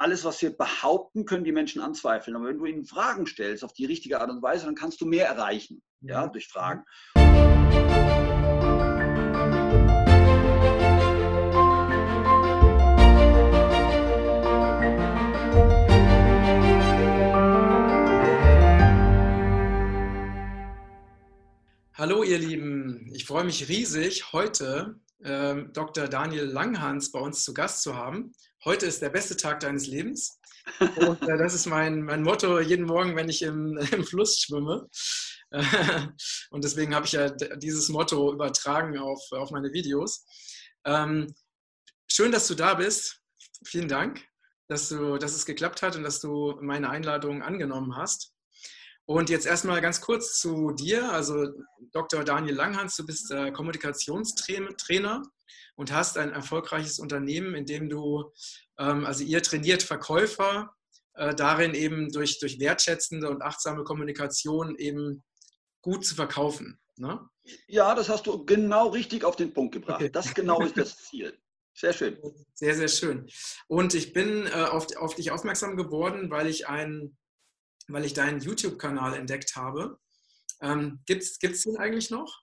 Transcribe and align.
alles, 0.00 0.24
was 0.24 0.40
wir 0.40 0.56
behaupten, 0.56 1.26
können 1.26 1.44
die 1.44 1.52
Menschen 1.52 1.82
anzweifeln. 1.82 2.34
Aber 2.34 2.46
wenn 2.46 2.56
du 2.56 2.64
ihnen 2.64 2.86
Fragen 2.86 3.26
stellst 3.26 3.62
auf 3.62 3.74
die 3.74 3.84
richtige 3.84 4.18
Art 4.18 4.30
und 4.30 4.40
Weise, 4.40 4.64
dann 4.64 4.74
kannst 4.74 4.98
du 5.02 5.06
mehr 5.06 5.26
erreichen, 5.26 5.82
ja, 6.00 6.26
durch 6.26 6.48
Fragen. 6.48 6.84
Hallo 21.92 22.22
ihr 22.22 22.38
Lieben, 22.38 23.10
ich 23.12 23.26
freue 23.26 23.44
mich 23.44 23.68
riesig, 23.68 24.32
heute 24.32 24.98
äh, 25.18 25.56
Dr. 25.74 26.08
Daniel 26.08 26.46
Langhans 26.46 27.12
bei 27.12 27.20
uns 27.20 27.44
zu 27.44 27.52
Gast 27.52 27.82
zu 27.82 27.94
haben. 27.94 28.32
Heute 28.64 28.84
ist 28.84 29.00
der 29.00 29.08
beste 29.08 29.38
Tag 29.38 29.60
deines 29.60 29.86
Lebens. 29.86 30.38
Und 30.80 31.22
äh, 31.22 31.38
das 31.38 31.54
ist 31.54 31.66
mein, 31.66 32.02
mein 32.02 32.22
Motto 32.22 32.60
jeden 32.60 32.84
Morgen, 32.84 33.16
wenn 33.16 33.30
ich 33.30 33.40
im, 33.42 33.78
im 33.92 34.04
Fluss 34.04 34.40
schwimme. 34.40 34.88
und 36.52 36.62
deswegen 36.62 36.94
habe 36.94 37.06
ich 37.06 37.12
ja 37.12 37.28
dieses 37.28 37.88
Motto 37.88 38.32
übertragen 38.32 38.96
auf, 38.98 39.20
auf 39.32 39.50
meine 39.50 39.72
Videos. 39.72 40.24
Ähm, 40.84 41.34
schön, 42.06 42.30
dass 42.30 42.46
du 42.46 42.54
da 42.54 42.74
bist. 42.74 43.20
Vielen 43.66 43.88
Dank, 43.88 44.24
dass, 44.68 44.90
du, 44.90 45.18
dass 45.18 45.34
es 45.34 45.46
geklappt 45.46 45.82
hat 45.82 45.96
und 45.96 46.04
dass 46.04 46.20
du 46.20 46.56
meine 46.60 46.88
Einladung 46.88 47.42
angenommen 47.42 47.96
hast. 47.96 48.32
Und 49.06 49.28
jetzt 49.28 49.44
erstmal 49.44 49.80
ganz 49.80 50.00
kurz 50.00 50.38
zu 50.38 50.70
dir. 50.70 51.10
Also 51.10 51.48
Dr. 51.90 52.22
Daniel 52.22 52.54
Langhans, 52.54 52.94
du 52.94 53.04
bist 53.04 53.32
äh, 53.32 53.50
Kommunikationstrainer 53.50 55.22
und 55.80 55.92
hast 55.92 56.18
ein 56.18 56.30
erfolgreiches 56.30 56.98
Unternehmen, 56.98 57.54
in 57.54 57.64
dem 57.64 57.88
du, 57.88 58.34
ähm, 58.78 59.06
also 59.06 59.24
ihr 59.24 59.42
trainiert 59.42 59.82
Verkäufer 59.82 60.74
äh, 61.14 61.34
darin 61.34 61.72
eben 61.72 62.12
durch, 62.12 62.38
durch 62.38 62.60
wertschätzende 62.60 63.30
und 63.30 63.40
achtsame 63.40 63.82
Kommunikation 63.82 64.76
eben 64.76 65.24
gut 65.80 66.04
zu 66.04 66.14
verkaufen. 66.14 66.78
Ne? 66.96 67.18
Ja, 67.66 67.94
das 67.94 68.10
hast 68.10 68.26
du 68.26 68.44
genau 68.44 68.88
richtig 68.88 69.24
auf 69.24 69.36
den 69.36 69.54
Punkt 69.54 69.72
gebracht. 69.72 70.02
Okay. 70.02 70.10
Das 70.10 70.34
genau 70.34 70.60
ist 70.60 70.76
das 70.76 70.98
Ziel. 71.08 71.38
Sehr 71.72 71.94
schön. 71.94 72.18
Sehr, 72.52 72.74
sehr 72.74 72.88
schön. 72.88 73.26
Und 73.66 73.94
ich 73.94 74.12
bin 74.12 74.48
äh, 74.48 74.50
auf, 74.50 74.94
auf 74.98 75.14
dich 75.14 75.30
aufmerksam 75.30 75.78
geworden, 75.78 76.30
weil 76.30 76.46
ich 76.46 76.68
ein 76.68 77.16
weil 77.88 78.04
ich 78.04 78.12
deinen 78.12 78.40
YouTube-Kanal 78.40 79.14
entdeckt 79.14 79.56
habe. 79.56 79.98
Ähm, 80.60 81.00
Gibt 81.06 81.22
es 81.22 81.38
den 81.38 81.76
eigentlich 81.78 82.10
noch? 82.10 82.42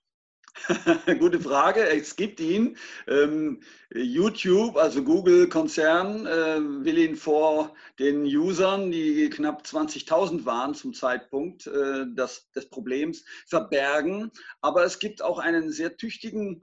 Gute 1.18 1.40
Frage. 1.40 1.88
Es 1.88 2.16
gibt 2.16 2.40
ihn. 2.40 2.76
Ähm, 3.06 3.60
YouTube, 3.94 4.76
also 4.76 5.02
Google-Konzern, 5.02 6.26
äh, 6.26 6.84
will 6.84 6.98
ihn 6.98 7.16
vor 7.16 7.74
den 7.98 8.24
Usern, 8.24 8.90
die 8.90 9.30
knapp 9.30 9.62
20.000 9.62 10.44
waren 10.44 10.74
zum 10.74 10.94
Zeitpunkt 10.94 11.66
äh, 11.66 12.06
des, 12.06 12.50
des 12.52 12.68
Problems, 12.68 13.24
verbergen. 13.46 14.30
Aber 14.60 14.84
es 14.84 14.98
gibt 14.98 15.22
auch 15.22 15.38
einen 15.38 15.72
sehr 15.72 15.96
tüchtigen 15.96 16.62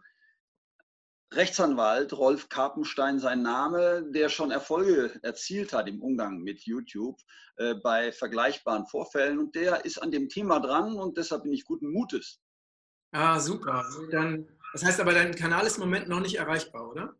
Rechtsanwalt 1.34 2.14
Rolf 2.14 2.50
Karpenstein 2.50 3.20
sein 3.20 3.42
Name, 3.42 4.06
der 4.10 4.30
schon 4.30 4.52
Erfolge 4.52 5.20
erzielt 5.24 5.74
hat 5.74 5.88
im 5.90 6.02
Umgang 6.02 6.40
mit 6.40 6.62
YouTube 6.62 7.20
äh, 7.58 7.74
bei 7.74 8.12
vergleichbaren 8.12 8.86
Vorfällen. 8.86 9.40
Und 9.40 9.56
der 9.56 9.84
ist 9.86 9.98
an 9.98 10.12
dem 10.12 10.30
Thema 10.30 10.60
dran 10.60 10.96
und 10.96 11.18
deshalb 11.18 11.44
bin 11.44 11.54
ich 11.54 11.66
guten 11.66 11.92
Mutes. 11.92 12.40
Ah, 13.16 13.40
super. 13.40 13.86
Dann, 14.12 14.46
das 14.74 14.84
heißt 14.84 15.00
aber, 15.00 15.14
dein 15.14 15.34
Kanal 15.36 15.66
ist 15.66 15.78
im 15.78 15.84
Moment 15.84 16.10
noch 16.10 16.20
nicht 16.20 16.36
erreichbar, 16.36 16.92
oder? 16.92 17.16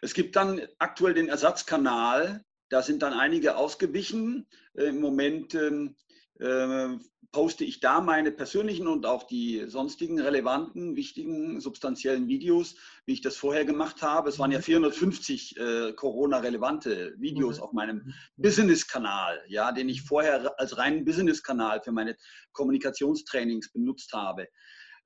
Es 0.00 0.14
gibt 0.14 0.34
dann 0.34 0.62
aktuell 0.78 1.12
den 1.12 1.28
Ersatzkanal. 1.28 2.42
Da 2.70 2.80
sind 2.80 3.02
dann 3.02 3.12
einige 3.12 3.56
ausgewichen. 3.56 4.46
Äh, 4.72 4.84
Im 4.84 5.00
Moment 5.02 5.54
ähm, 5.54 5.94
äh, 6.40 6.96
poste 7.32 7.64
ich 7.64 7.80
da 7.80 8.00
meine 8.00 8.32
persönlichen 8.32 8.86
und 8.86 9.04
auch 9.04 9.24
die 9.24 9.64
sonstigen 9.66 10.18
relevanten, 10.18 10.96
wichtigen, 10.96 11.60
substanziellen 11.60 12.28
Videos, 12.28 12.76
wie 13.04 13.12
ich 13.12 13.20
das 13.20 13.36
vorher 13.36 13.66
gemacht 13.66 14.00
habe. 14.00 14.30
Es 14.30 14.38
waren 14.38 14.52
ja 14.52 14.62
450 14.62 15.56
mhm. 15.58 15.62
äh, 15.62 15.92
Corona-relevante 15.92 17.14
Videos 17.18 17.58
mhm. 17.58 17.62
auf 17.62 17.72
meinem 17.74 17.96
mhm. 17.96 18.14
Business-Kanal, 18.38 19.44
ja, 19.48 19.70
den 19.70 19.90
ich 19.90 20.00
vorher 20.00 20.58
als 20.58 20.78
reinen 20.78 21.04
Business-Kanal 21.04 21.82
für 21.82 21.92
meine 21.92 22.16
Kommunikationstrainings 22.52 23.70
benutzt 23.70 24.14
habe. 24.14 24.48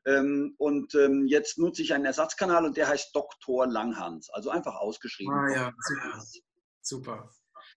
Ähm, 0.06 0.55
und 0.59 0.94
ähm, 0.94 1.27
jetzt 1.27 1.59
nutze 1.59 1.83
ich 1.83 1.93
einen 1.93 2.06
Ersatzkanal 2.06 2.65
und 2.65 2.77
der 2.77 2.88
heißt 2.88 3.15
Dr. 3.15 3.66
Langhans, 3.66 4.31
also 4.31 4.50
einfach 4.50 4.77
ausgeschrieben. 4.77 5.33
Ah 5.33 5.55
ja, 5.55 5.72
super. 5.78 6.25
super. 6.81 7.31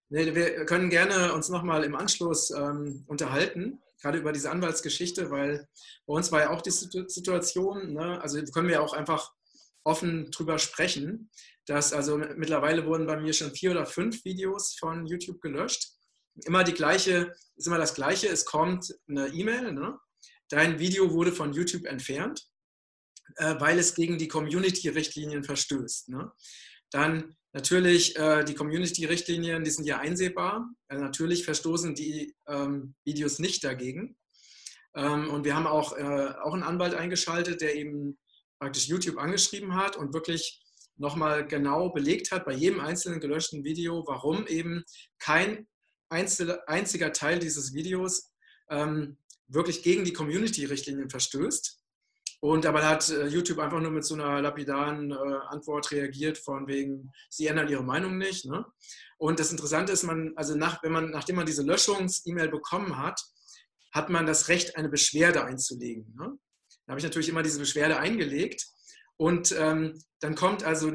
Nee, 0.09 0.33
wir 0.35 0.65
können 0.65 0.89
gerne 0.89 1.33
uns 1.33 1.49
nochmal 1.49 1.83
im 1.83 1.95
Anschluss 1.95 2.51
ähm, 2.51 3.03
unterhalten, 3.07 3.81
gerade 4.01 4.19
über 4.19 4.31
diese 4.31 4.51
Anwaltsgeschichte, 4.51 5.31
weil 5.31 5.67
bei 6.05 6.13
uns 6.13 6.31
war 6.31 6.41
ja 6.41 6.49
auch 6.51 6.61
die 6.61 6.71
Situation, 6.71 7.93
ne? 7.93 8.21
also 8.21 8.41
können 8.53 8.67
wir 8.67 8.81
auch 8.81 8.93
einfach 8.93 9.33
offen 9.83 10.31
drüber 10.31 10.59
sprechen, 10.59 11.29
dass 11.65 11.93
also 11.93 12.17
mittlerweile 12.17 12.85
wurden 12.85 13.07
bei 13.07 13.17
mir 13.17 13.33
schon 13.33 13.51
vier 13.51 13.71
oder 13.71 13.85
fünf 13.85 14.23
Videos 14.25 14.75
von 14.77 15.05
YouTube 15.05 15.41
gelöscht. 15.41 15.93
Immer 16.45 16.63
die 16.63 16.73
gleiche, 16.73 17.33
ist 17.55 17.67
immer 17.67 17.77
das 17.77 17.93
gleiche, 17.93 18.27
es 18.27 18.45
kommt 18.45 18.93
eine 19.07 19.27
E-Mail, 19.27 19.73
ne? 19.73 19.99
Dein 20.49 20.79
Video 20.79 21.11
wurde 21.11 21.31
von 21.31 21.53
YouTube 21.53 21.85
entfernt, 21.85 22.47
äh, 23.35 23.55
weil 23.59 23.79
es 23.79 23.95
gegen 23.95 24.17
die 24.17 24.27
Community-Richtlinien 24.27 25.43
verstößt. 25.43 26.09
Ne? 26.09 26.31
Dann 26.91 27.35
natürlich 27.53 28.15
äh, 28.17 28.43
die 28.43 28.55
Community-Richtlinien, 28.55 29.63
die 29.63 29.71
sind 29.71 29.85
ja 29.85 29.99
einsehbar. 29.99 30.69
Äh, 30.89 30.97
natürlich 30.97 31.45
verstoßen 31.45 31.95
die 31.95 32.35
ähm, 32.47 32.95
Videos 33.03 33.39
nicht 33.39 33.63
dagegen. 33.63 34.17
Ähm, 34.95 35.29
und 35.29 35.45
wir 35.45 35.55
haben 35.55 35.67
auch, 35.67 35.97
äh, 35.97 36.33
auch 36.43 36.53
einen 36.53 36.63
Anwalt 36.63 36.93
eingeschaltet, 36.93 37.61
der 37.61 37.75
eben 37.75 38.17
praktisch 38.59 38.87
YouTube 38.87 39.17
angeschrieben 39.17 39.75
hat 39.75 39.97
und 39.97 40.13
wirklich 40.13 40.61
nochmal 40.95 41.47
genau 41.47 41.89
belegt 41.89 42.31
hat 42.31 42.45
bei 42.45 42.53
jedem 42.53 42.79
einzelnen 42.79 43.19
gelöschten 43.19 43.63
Video, 43.63 44.03
warum 44.07 44.45
eben 44.47 44.83
kein 45.19 45.67
einziger 46.09 47.11
Teil 47.11 47.39
dieses 47.39 47.73
Videos 47.73 48.31
ähm, 48.69 49.17
wirklich 49.53 49.83
gegen 49.83 50.03
die 50.03 50.13
Community-Richtlinien 50.13 51.09
verstößt. 51.09 51.79
Und 52.39 52.65
dabei 52.65 52.83
hat 52.83 53.09
äh, 53.09 53.27
YouTube 53.27 53.59
einfach 53.59 53.79
nur 53.79 53.91
mit 53.91 54.03
so 54.03 54.15
einer 54.15 54.41
lapidaren 54.41 55.11
äh, 55.11 55.15
Antwort 55.47 55.91
reagiert, 55.91 56.37
von 56.37 56.67
wegen, 56.67 57.13
sie 57.29 57.47
ändern 57.47 57.69
ihre 57.69 57.83
Meinung 57.83 58.17
nicht. 58.17 58.45
Ne? 58.45 58.65
Und 59.17 59.39
das 59.39 59.51
Interessante 59.51 59.93
ist, 59.93 60.03
man, 60.03 60.33
also 60.35 60.55
nach, 60.55 60.83
wenn 60.83 60.91
man, 60.91 61.09
nachdem 61.09 61.37
man 61.37 61.45
diese 61.45 61.63
Löschungs-E-Mail 61.63 62.49
bekommen 62.49 62.97
hat, 62.97 63.21
hat 63.93 64.09
man 64.09 64.25
das 64.25 64.49
Recht, 64.49 64.75
eine 64.75 64.89
Beschwerde 64.89 65.45
einzulegen. 65.45 66.13
Ne? 66.17 66.37
Da 66.85 66.91
habe 66.91 66.99
ich 66.99 67.05
natürlich 67.05 67.29
immer 67.29 67.43
diese 67.43 67.59
Beschwerde 67.59 67.97
eingelegt. 67.97 68.67
Und 69.15 69.55
ähm, 69.57 70.03
dann 70.19 70.35
kommt 70.35 70.63
also 70.65 70.91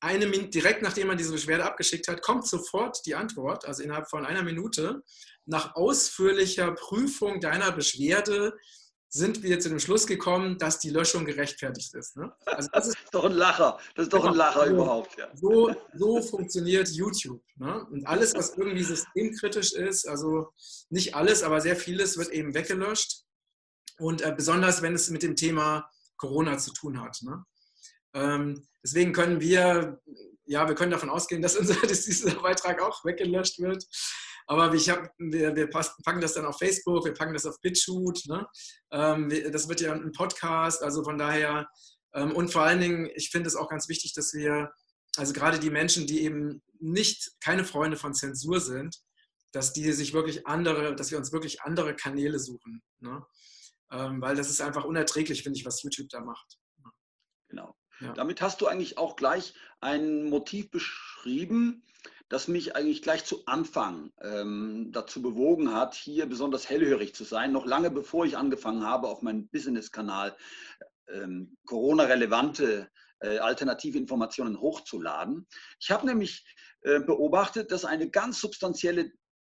eine 0.00 0.26
direkt 0.48 0.82
nachdem 0.82 1.08
man 1.08 1.18
diese 1.18 1.32
Beschwerde 1.32 1.64
abgeschickt 1.64 2.08
hat, 2.08 2.22
kommt 2.22 2.46
sofort 2.46 2.98
die 3.04 3.14
Antwort, 3.14 3.66
also 3.66 3.82
innerhalb 3.82 4.08
von 4.08 4.24
einer 4.24 4.42
Minute, 4.42 5.02
nach 5.50 5.74
ausführlicher 5.74 6.72
Prüfung 6.72 7.40
deiner 7.40 7.72
Beschwerde 7.72 8.54
sind 9.12 9.42
wir 9.42 9.58
zu 9.58 9.68
dem 9.68 9.80
Schluss 9.80 10.06
gekommen, 10.06 10.56
dass 10.58 10.78
die 10.78 10.90
Löschung 10.90 11.24
gerechtfertigt 11.24 11.92
ist. 11.94 12.16
Ne? 12.16 12.32
Also 12.46 12.68
das 12.72 12.86
ist 12.86 12.96
doch 13.12 13.24
ein 13.24 13.32
Lacher. 13.32 13.76
Das 13.96 14.04
ist 14.04 14.12
doch 14.12 14.24
ein 14.24 14.34
Lacher 14.34 14.66
so, 14.66 14.72
überhaupt. 14.72 15.18
Ja. 15.18 15.28
So, 15.34 15.74
so 15.94 16.22
funktioniert 16.22 16.88
YouTube. 16.90 17.42
Ne? 17.56 17.84
Und 17.90 18.06
alles, 18.06 18.34
was 18.34 18.56
irgendwie 18.56 18.84
systemkritisch 18.84 19.72
ist, 19.72 20.06
also 20.06 20.52
nicht 20.90 21.16
alles, 21.16 21.42
aber 21.42 21.60
sehr 21.60 21.74
vieles 21.74 22.16
wird 22.16 22.28
eben 22.28 22.54
weggelöscht. 22.54 23.24
Und 23.98 24.22
äh, 24.22 24.32
besonders, 24.34 24.80
wenn 24.80 24.94
es 24.94 25.10
mit 25.10 25.24
dem 25.24 25.34
Thema 25.34 25.90
Corona 26.16 26.58
zu 26.58 26.72
tun 26.72 27.00
hat. 27.00 27.18
Ne? 27.22 27.44
Ähm, 28.14 28.64
deswegen 28.84 29.12
können 29.12 29.40
wir, 29.40 30.00
ja, 30.44 30.68
wir 30.68 30.76
können 30.76 30.92
davon 30.92 31.10
ausgehen, 31.10 31.42
dass, 31.42 31.56
unser, 31.56 31.74
dass 31.86 32.04
dieser 32.04 32.36
Beitrag 32.36 32.80
auch 32.80 33.04
weggelöscht 33.04 33.58
wird. 33.58 33.84
Aber 34.50 34.74
ich 34.74 34.90
hab, 34.90 35.14
wir, 35.16 35.54
wir, 35.54 35.70
packen 35.70 36.20
das 36.20 36.34
dann 36.34 36.44
auf 36.44 36.58
Facebook, 36.58 37.04
wir 37.04 37.14
packen 37.14 37.34
das 37.34 37.46
auf 37.46 37.60
BitChute. 37.60 38.28
Ne? 38.28 38.46
Ähm, 38.90 39.32
das 39.52 39.68
wird 39.68 39.80
ja 39.80 39.92
ein 39.92 40.10
Podcast, 40.10 40.82
also 40.82 41.04
von 41.04 41.18
daher. 41.18 41.68
Ähm, 42.14 42.34
und 42.34 42.50
vor 42.50 42.62
allen 42.62 42.80
Dingen, 42.80 43.08
ich 43.14 43.30
finde 43.30 43.46
es 43.46 43.54
auch 43.54 43.68
ganz 43.68 43.88
wichtig, 43.88 44.12
dass 44.12 44.34
wir, 44.34 44.72
also 45.16 45.32
gerade 45.32 45.60
die 45.60 45.70
Menschen, 45.70 46.08
die 46.08 46.24
eben 46.24 46.64
nicht 46.80 47.30
keine 47.40 47.64
Freunde 47.64 47.96
von 47.96 48.12
Zensur 48.12 48.58
sind, 48.58 48.96
dass 49.52 49.72
die 49.72 49.92
sich 49.92 50.14
wirklich 50.14 50.48
andere, 50.48 50.96
dass 50.96 51.12
wir 51.12 51.18
uns 51.18 51.30
wirklich 51.30 51.62
andere 51.62 51.94
Kanäle 51.94 52.40
suchen. 52.40 52.82
Ne? 52.98 53.24
Ähm, 53.92 54.20
weil 54.20 54.34
das 54.34 54.50
ist 54.50 54.60
einfach 54.60 54.84
unerträglich, 54.84 55.44
finde 55.44 55.60
ich, 55.60 55.64
was 55.64 55.80
YouTube 55.84 56.08
da 56.08 56.22
macht. 56.22 56.58
Genau. 57.50 57.76
Ja. 58.00 58.14
Damit 58.14 58.42
hast 58.42 58.60
du 58.60 58.66
eigentlich 58.66 58.98
auch 58.98 59.14
gleich 59.14 59.54
ein 59.80 60.24
Motiv 60.24 60.72
beschrieben, 60.72 61.84
das 62.30 62.46
mich 62.46 62.76
eigentlich 62.76 63.02
gleich 63.02 63.24
zu 63.24 63.44
Anfang 63.46 64.12
ähm, 64.22 64.90
dazu 64.92 65.20
bewogen 65.20 65.74
hat, 65.74 65.94
hier 65.94 66.26
besonders 66.26 66.70
hellhörig 66.70 67.12
zu 67.12 67.24
sein, 67.24 67.50
noch 67.52 67.66
lange 67.66 67.90
bevor 67.90 68.24
ich 68.24 68.38
angefangen 68.38 68.84
habe, 68.84 69.08
auf 69.08 69.20
meinem 69.20 69.48
Business-Kanal 69.48 70.36
ähm, 71.08 71.56
Corona-relevante 71.66 72.88
äh, 73.18 73.38
alternative 73.38 73.98
Informationen 73.98 74.60
hochzuladen. 74.60 75.48
Ich 75.80 75.90
habe 75.90 76.06
nämlich 76.06 76.46
äh, 76.82 77.00
beobachtet, 77.00 77.72
dass 77.72 77.84
eine 77.84 78.08
ganz 78.08 78.40
substanzielle 78.40 79.10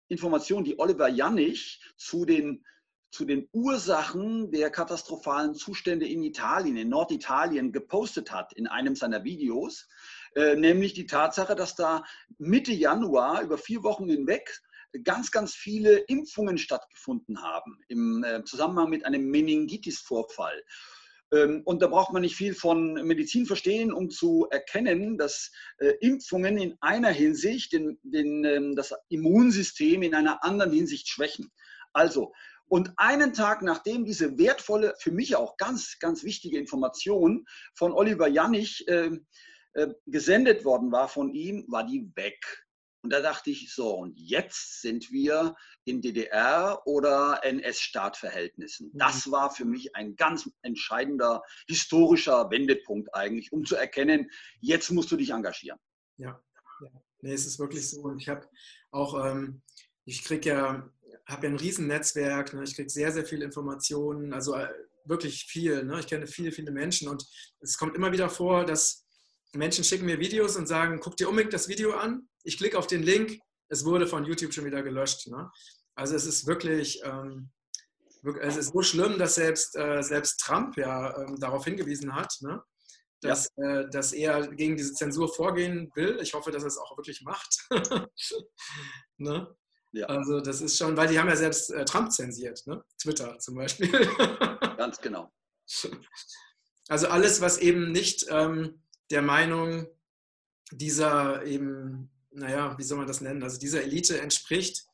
Information, 0.08 0.62
die 0.62 0.78
Oliver 0.78 1.08
Jannig 1.08 1.80
zu 1.96 2.26
den, 2.26 2.62
zu 3.10 3.24
den 3.24 3.48
Ursachen 3.52 4.50
der 4.50 4.68
katastrophalen 4.68 5.54
Zustände 5.54 6.06
in 6.06 6.22
Italien, 6.22 6.76
in 6.76 6.90
Norditalien 6.90 7.72
gepostet 7.72 8.30
hat 8.30 8.52
in 8.52 8.66
einem 8.66 8.94
seiner 8.96 9.24
Videos, 9.24 9.88
nämlich 10.36 10.92
die 10.92 11.06
Tatsache, 11.06 11.54
dass 11.54 11.74
da 11.74 12.04
Mitte 12.38 12.72
Januar 12.72 13.42
über 13.42 13.56
vier 13.56 13.82
Wochen 13.82 14.08
hinweg 14.08 14.60
ganz, 15.04 15.30
ganz 15.30 15.54
viele 15.54 15.98
Impfungen 15.98 16.58
stattgefunden 16.58 17.42
haben 17.42 17.78
im 17.88 18.24
äh, 18.24 18.44
Zusammenhang 18.44 18.90
mit 18.90 19.04
einem 19.04 19.28
Meningitis-Vorfall. 19.30 20.62
Ähm, 21.32 21.62
und 21.64 21.82
da 21.82 21.88
braucht 21.88 22.12
man 22.12 22.22
nicht 22.22 22.36
viel 22.36 22.54
von 22.54 22.94
Medizin 23.06 23.46
verstehen, 23.46 23.92
um 23.92 24.10
zu 24.10 24.46
erkennen, 24.50 25.18
dass 25.18 25.50
äh, 25.78 25.92
Impfungen 26.00 26.56
in 26.58 26.76
einer 26.80 27.10
Hinsicht 27.10 27.72
den, 27.72 27.98
den, 28.02 28.44
ähm, 28.44 28.76
das 28.76 28.94
Immunsystem 29.08 30.02
in 30.02 30.14
einer 30.14 30.44
anderen 30.44 30.72
Hinsicht 30.72 31.08
schwächen. 31.08 31.50
Also, 31.92 32.32
und 32.68 32.92
einen 32.96 33.32
Tag 33.32 33.62
nachdem 33.62 34.04
diese 34.04 34.38
wertvolle, 34.38 34.94
für 34.98 35.12
mich 35.12 35.36
auch 35.36 35.56
ganz, 35.56 35.98
ganz 36.00 36.24
wichtige 36.24 36.58
Information 36.58 37.46
von 37.74 37.92
Oliver 37.92 38.26
Janich 38.26 38.86
äh, 38.88 39.10
äh, 39.76 39.94
gesendet 40.06 40.64
worden 40.64 40.90
war 40.90 41.06
von 41.06 41.34
ihm, 41.34 41.66
war 41.68 41.84
die 41.84 42.10
weg. 42.14 42.66
Und 43.02 43.12
da 43.12 43.20
dachte 43.20 43.50
ich, 43.50 43.72
so, 43.74 43.94
und 43.94 44.18
jetzt 44.18 44.80
sind 44.80 45.12
wir 45.12 45.54
in 45.84 46.00
DDR- 46.00 46.80
oder 46.86 47.40
NS-Staatverhältnissen. 47.44 48.90
Mhm. 48.92 48.98
Das 48.98 49.30
war 49.30 49.50
für 49.54 49.66
mich 49.66 49.94
ein 49.94 50.16
ganz 50.16 50.50
entscheidender 50.62 51.42
historischer 51.68 52.50
Wendepunkt 52.50 53.14
eigentlich, 53.14 53.52
um 53.52 53.64
zu 53.64 53.76
erkennen, 53.76 54.30
jetzt 54.60 54.90
musst 54.90 55.12
du 55.12 55.16
dich 55.16 55.30
engagieren. 55.30 55.78
Ja, 56.16 56.42
ja. 56.80 56.90
Nee, 57.20 57.34
es 57.34 57.46
ist 57.46 57.58
wirklich 57.58 57.88
so. 57.88 58.00
Und 58.00 58.22
ich 58.22 58.30
habe 58.30 58.48
auch, 58.92 59.26
ähm, 59.26 59.60
ich 60.06 60.24
kriege 60.24 60.48
ja, 60.48 60.90
habe 61.26 61.46
ja 61.46 61.52
ein 61.52 61.58
Riesennetzwerk, 61.58 62.54
ne? 62.54 62.64
ich 62.64 62.74
kriege 62.74 62.88
sehr, 62.88 63.12
sehr 63.12 63.26
viele 63.26 63.44
Informationen, 63.44 64.32
also 64.32 64.54
äh, 64.54 64.68
wirklich 65.04 65.44
viel. 65.44 65.84
Ne? 65.84 66.00
Ich 66.00 66.06
kenne 66.06 66.26
viele, 66.26 66.50
viele 66.50 66.70
Menschen 66.70 67.08
und 67.08 67.26
es 67.60 67.76
kommt 67.76 67.94
immer 67.94 68.10
wieder 68.10 68.30
vor, 68.30 68.64
dass 68.64 69.05
Menschen 69.54 69.84
schicken 69.84 70.06
mir 70.06 70.18
Videos 70.18 70.56
und 70.56 70.66
sagen, 70.66 71.00
guck 71.00 71.16
dir 71.16 71.28
unbedingt 71.28 71.54
das 71.54 71.68
Video 71.68 71.96
an. 71.96 72.28
Ich 72.42 72.58
klicke 72.58 72.78
auf 72.78 72.86
den 72.86 73.02
Link, 73.02 73.38
es 73.68 73.84
wurde 73.84 74.06
von 74.06 74.24
YouTube 74.24 74.52
schon 74.52 74.64
wieder 74.64 74.82
gelöscht. 74.82 75.26
Ne? 75.28 75.50
Also 75.94 76.14
es 76.14 76.26
ist 76.26 76.46
wirklich, 76.46 77.00
ähm, 77.04 77.50
es 78.40 78.56
ist 78.56 78.72
so 78.72 78.82
schlimm, 78.82 79.18
dass 79.18 79.36
selbst, 79.36 79.76
äh, 79.76 80.02
selbst 80.02 80.40
Trump 80.40 80.76
ja 80.76 81.16
ähm, 81.18 81.36
darauf 81.38 81.64
hingewiesen 81.64 82.14
hat, 82.14 82.36
ne? 82.40 82.62
dass, 83.20 83.48
ja. 83.56 83.80
äh, 83.80 83.90
dass 83.90 84.12
er 84.12 84.46
gegen 84.48 84.76
diese 84.76 84.92
Zensur 84.94 85.32
vorgehen 85.32 85.90
will. 85.94 86.18
Ich 86.20 86.34
hoffe, 86.34 86.50
dass 86.50 86.62
er 86.62 86.68
es 86.68 86.78
auch 86.78 86.96
wirklich 86.96 87.22
macht. 87.22 87.66
ne? 89.16 89.56
ja. 89.92 90.06
Also 90.06 90.40
das 90.40 90.60
ist 90.60 90.76
schon, 90.76 90.96
weil 90.96 91.08
die 91.08 91.18
haben 91.18 91.28
ja 91.28 91.36
selbst 91.36 91.70
äh, 91.70 91.84
Trump 91.84 92.12
zensiert, 92.12 92.66
ne? 92.66 92.84
Twitter 93.00 93.38
zum 93.38 93.56
Beispiel. 93.56 93.90
Ganz 94.76 95.00
genau. 95.00 95.32
Also 96.88 97.08
alles, 97.08 97.40
was 97.40 97.58
eben 97.58 97.92
nicht 97.92 98.26
ähm, 98.28 98.82
der 99.10 99.22
Meinung 99.22 99.86
dieser 100.72 101.44
eben, 101.44 102.10
naja, 102.30 102.76
wie 102.78 102.82
soll 102.82 102.98
man 102.98 103.06
das 103.06 103.20
nennen, 103.20 103.42
also 103.42 103.58
dieser 103.58 103.82
Elite 103.82 104.20
entspricht, 104.20 104.86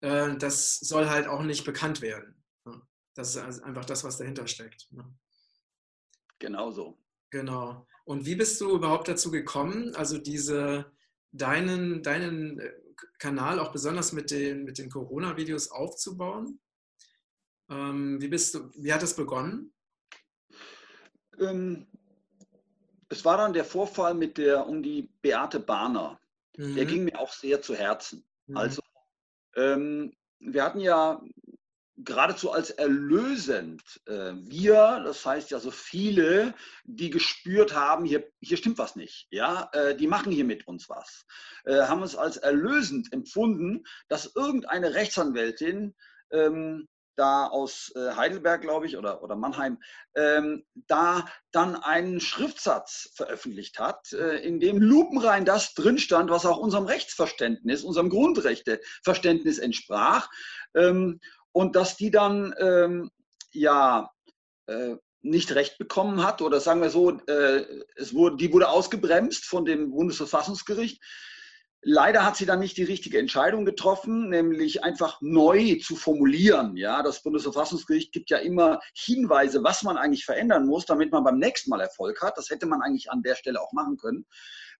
äh, 0.00 0.36
das 0.36 0.78
soll 0.78 1.08
halt 1.08 1.26
auch 1.26 1.42
nicht 1.42 1.64
bekannt 1.64 2.00
werden. 2.00 2.34
Das 3.14 3.30
ist 3.30 3.36
also 3.38 3.62
einfach 3.62 3.84
das, 3.84 4.04
was 4.04 4.18
dahinter 4.18 4.46
steckt. 4.46 4.88
Genau 6.38 6.70
so. 6.70 6.98
Genau. 7.30 7.86
Und 8.04 8.24
wie 8.24 8.36
bist 8.36 8.60
du 8.60 8.76
überhaupt 8.76 9.08
dazu 9.08 9.30
gekommen, 9.30 9.94
also 9.96 10.18
diese, 10.18 10.92
deinen, 11.32 12.02
deinen 12.02 12.60
äh, 12.60 12.72
Kanal 13.18 13.58
auch 13.58 13.72
besonders 13.72 14.12
mit 14.12 14.30
den, 14.30 14.64
mit 14.64 14.78
den 14.78 14.88
Corona-Videos 14.88 15.70
aufzubauen? 15.70 16.60
Ähm, 17.68 18.20
wie, 18.20 18.28
bist 18.28 18.54
du, 18.54 18.70
wie 18.76 18.92
hat 18.92 19.02
es 19.02 19.14
begonnen? 19.14 19.74
Ähm, 21.38 21.86
es 23.08 23.24
war 23.24 23.36
dann 23.36 23.52
der 23.52 23.64
Vorfall 23.64 24.14
mit 24.14 24.38
der 24.38 24.66
um 24.66 24.82
die 24.82 25.10
Beate 25.22 25.60
Bahner. 25.60 26.20
Mhm. 26.56 26.74
Der 26.74 26.84
ging 26.84 27.04
mir 27.04 27.18
auch 27.18 27.32
sehr 27.32 27.62
zu 27.62 27.74
Herzen. 27.74 28.24
Mhm. 28.46 28.56
Also 28.56 28.82
ähm, 29.56 30.12
wir 30.40 30.62
hatten 30.64 30.80
ja 30.80 31.20
geradezu 31.98 32.52
als 32.52 32.70
erlösend 32.70 33.82
äh, 34.06 34.32
wir, 34.34 35.02
das 35.04 35.26
heißt 35.26 35.50
ja 35.50 35.58
so 35.58 35.72
viele, 35.72 36.54
die 36.84 37.10
gespürt 37.10 37.74
haben, 37.74 38.04
hier, 38.04 38.30
hier 38.40 38.56
stimmt 38.56 38.78
was 38.78 38.94
nicht, 38.94 39.26
ja, 39.30 39.68
äh, 39.72 39.96
die 39.96 40.06
machen 40.06 40.30
hier 40.30 40.44
mit 40.44 40.68
uns 40.68 40.88
was, 40.88 41.26
äh, 41.64 41.82
haben 41.82 42.02
es 42.04 42.14
als 42.14 42.36
erlösend 42.36 43.12
empfunden, 43.12 43.84
dass 44.06 44.32
irgendeine 44.36 44.94
Rechtsanwältin 44.94 45.96
ähm, 46.30 46.88
da 47.18 47.46
aus 47.46 47.92
äh, 47.96 48.12
Heidelberg, 48.14 48.62
glaube 48.62 48.86
ich, 48.86 48.96
oder, 48.96 49.22
oder 49.22 49.36
Mannheim, 49.36 49.78
ähm, 50.14 50.64
da 50.86 51.26
dann 51.50 51.76
einen 51.76 52.20
Schriftsatz 52.20 53.10
veröffentlicht 53.14 53.78
hat, 53.78 54.12
äh, 54.12 54.36
in 54.38 54.60
dem 54.60 54.78
lupenrein 54.78 55.44
das 55.44 55.74
drin 55.74 55.98
stand, 55.98 56.30
was 56.30 56.46
auch 56.46 56.58
unserem 56.58 56.86
Rechtsverständnis, 56.86 57.82
unserem 57.82 58.10
Grundrechteverständnis 58.10 59.58
entsprach. 59.58 60.28
Ähm, 60.74 61.20
und 61.52 61.74
dass 61.76 61.96
die 61.96 62.10
dann 62.10 62.54
ähm, 62.58 63.10
ja 63.50 64.10
äh, 64.66 64.96
nicht 65.22 65.54
recht 65.54 65.78
bekommen 65.78 66.24
hat, 66.24 66.42
oder 66.42 66.60
sagen 66.60 66.80
wir 66.80 66.90
so, 66.90 67.10
äh, 67.26 67.64
es 67.96 68.14
wurde, 68.14 68.36
die 68.36 68.52
wurde 68.52 68.68
ausgebremst 68.68 69.44
von 69.44 69.64
dem 69.64 69.90
Bundesverfassungsgericht. 69.90 71.02
Leider 71.82 72.24
hat 72.24 72.36
sie 72.36 72.46
dann 72.46 72.58
nicht 72.58 72.76
die 72.76 72.84
richtige 72.84 73.18
Entscheidung 73.18 73.64
getroffen, 73.64 74.30
nämlich 74.30 74.82
einfach 74.82 75.20
neu 75.20 75.76
zu 75.76 75.94
formulieren. 75.94 76.76
Ja, 76.76 77.02
das 77.02 77.22
Bundesverfassungsgericht 77.22 78.12
gibt 78.12 78.30
ja 78.30 78.38
immer 78.38 78.80
Hinweise, 78.94 79.62
was 79.62 79.84
man 79.84 79.96
eigentlich 79.96 80.24
verändern 80.24 80.66
muss, 80.66 80.86
damit 80.86 81.12
man 81.12 81.22
beim 81.22 81.38
nächsten 81.38 81.70
Mal 81.70 81.80
Erfolg 81.80 82.20
hat. 82.20 82.36
Das 82.36 82.50
hätte 82.50 82.66
man 82.66 82.82
eigentlich 82.82 83.12
an 83.12 83.22
der 83.22 83.36
Stelle 83.36 83.60
auch 83.60 83.72
machen 83.72 83.96
können. 83.96 84.26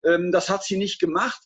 Ähm, 0.04 0.32
das 0.32 0.50
hat 0.50 0.64
sie 0.64 0.76
nicht 0.76 0.98
gemacht. 0.98 1.40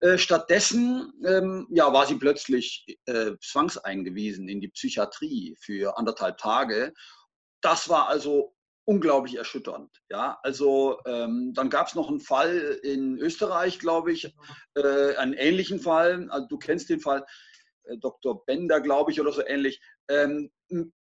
Äh, 0.00 0.18
stattdessen 0.18 1.12
ähm, 1.26 1.66
ja, 1.70 1.92
war 1.92 2.06
sie 2.06 2.16
plötzlich 2.16 2.84
äh, 3.06 3.32
zwangseingewiesen 3.40 4.48
in 4.48 4.60
die 4.60 4.68
Psychiatrie 4.68 5.56
für 5.58 5.96
anderthalb 5.96 6.36
Tage. 6.36 6.92
Das 7.62 7.88
war 7.88 8.08
also 8.08 8.54
unglaublich 8.88 9.36
erschütternd. 9.36 9.90
Ja, 10.10 10.38
also 10.42 10.98
ähm, 11.04 11.52
dann 11.52 11.68
gab 11.68 11.88
es 11.88 11.94
noch 11.94 12.08
einen 12.08 12.20
Fall 12.20 12.80
in 12.82 13.18
Österreich, 13.18 13.78
glaube 13.78 14.12
ich, 14.12 14.34
äh, 14.76 15.14
einen 15.16 15.34
ähnlichen 15.34 15.78
Fall. 15.78 16.26
Also, 16.30 16.48
du 16.48 16.56
kennst 16.56 16.88
den 16.88 17.00
Fall, 17.00 17.26
äh, 17.84 17.98
Dr. 17.98 18.46
Bender, 18.46 18.80
glaube 18.80 19.12
ich, 19.12 19.20
oder 19.20 19.30
so 19.30 19.46
ähnlich, 19.46 19.82
ähm, 20.08 20.50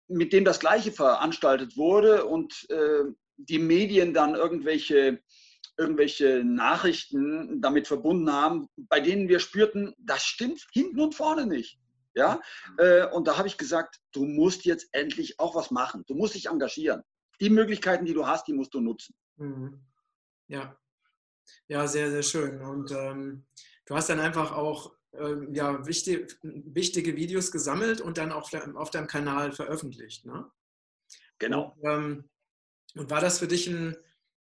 mit 0.09 0.33
dem 0.33 0.47
das 0.47 0.61
Gleiche 0.61 0.93
veranstaltet 0.93 1.76
wurde 1.76 2.25
und 2.25 2.67
äh, 2.71 3.05
die 3.37 3.59
Medien 3.59 4.14
dann 4.14 4.35
irgendwelche 4.35 5.21
irgendwelche 5.76 6.45
Nachrichten 6.45 7.61
damit 7.61 7.88
verbunden 7.88 8.33
haben, 8.33 8.69
bei 8.76 9.00
denen 9.00 9.29
wir 9.29 9.41
spürten, 9.41 9.93
das 9.99 10.23
stimmt 10.23 10.64
hinten 10.73 11.00
und 11.00 11.17
vorne 11.17 11.47
nicht. 11.47 11.79
Ja, 12.14 12.41
äh, 12.79 13.09
und 13.09 13.26
da 13.26 13.38
habe 13.38 13.49
ich 13.49 13.59
gesagt, 13.59 13.99
du 14.12 14.25
musst 14.25 14.64
jetzt 14.64 14.88
endlich 14.93 15.41
auch 15.41 15.57
was 15.57 15.73
machen. 15.73 16.05
Du 16.07 16.14
musst 16.14 16.37
dich 16.37 16.47
engagieren 16.47 17.03
die 17.45 17.51
Möglichkeiten, 17.51 18.05
die 18.05 18.15
du 18.15 18.27
hast, 18.27 18.49
die 18.49 18.53
musst 18.53 18.75
du 18.75 18.81
nutzen. 18.81 19.15
Mhm. 19.37 19.81
Ja, 20.49 20.77
ja, 21.69 21.87
sehr, 21.87 22.11
sehr 22.11 22.23
schön. 22.23 22.61
Und 22.61 22.91
ähm, 22.93 23.47
du 23.87 23.95
hast 23.95 24.09
dann 24.09 24.21
einfach 24.21 24.53
auch 24.53 24.95
ähm, 25.13 25.55
ja, 25.55 25.87
wichtig, 25.87 26.39
wichtige 26.43 27.17
Videos 27.17 27.53
gesammelt 27.53 28.01
und 28.01 28.19
dann 28.19 28.33
auch 28.33 28.51
auf 28.75 28.91
deinem 28.91 29.07
Kanal 29.07 29.53
veröffentlicht. 29.53 30.25
Ne? 30.27 30.51
Genau. 31.39 31.77
Und, 31.81 31.91
ähm, 31.91 32.31
und, 32.97 33.11
war 33.11 33.21
das 33.21 33.39
für 33.39 33.49
dich 33.49 33.69
ein, 33.69 33.97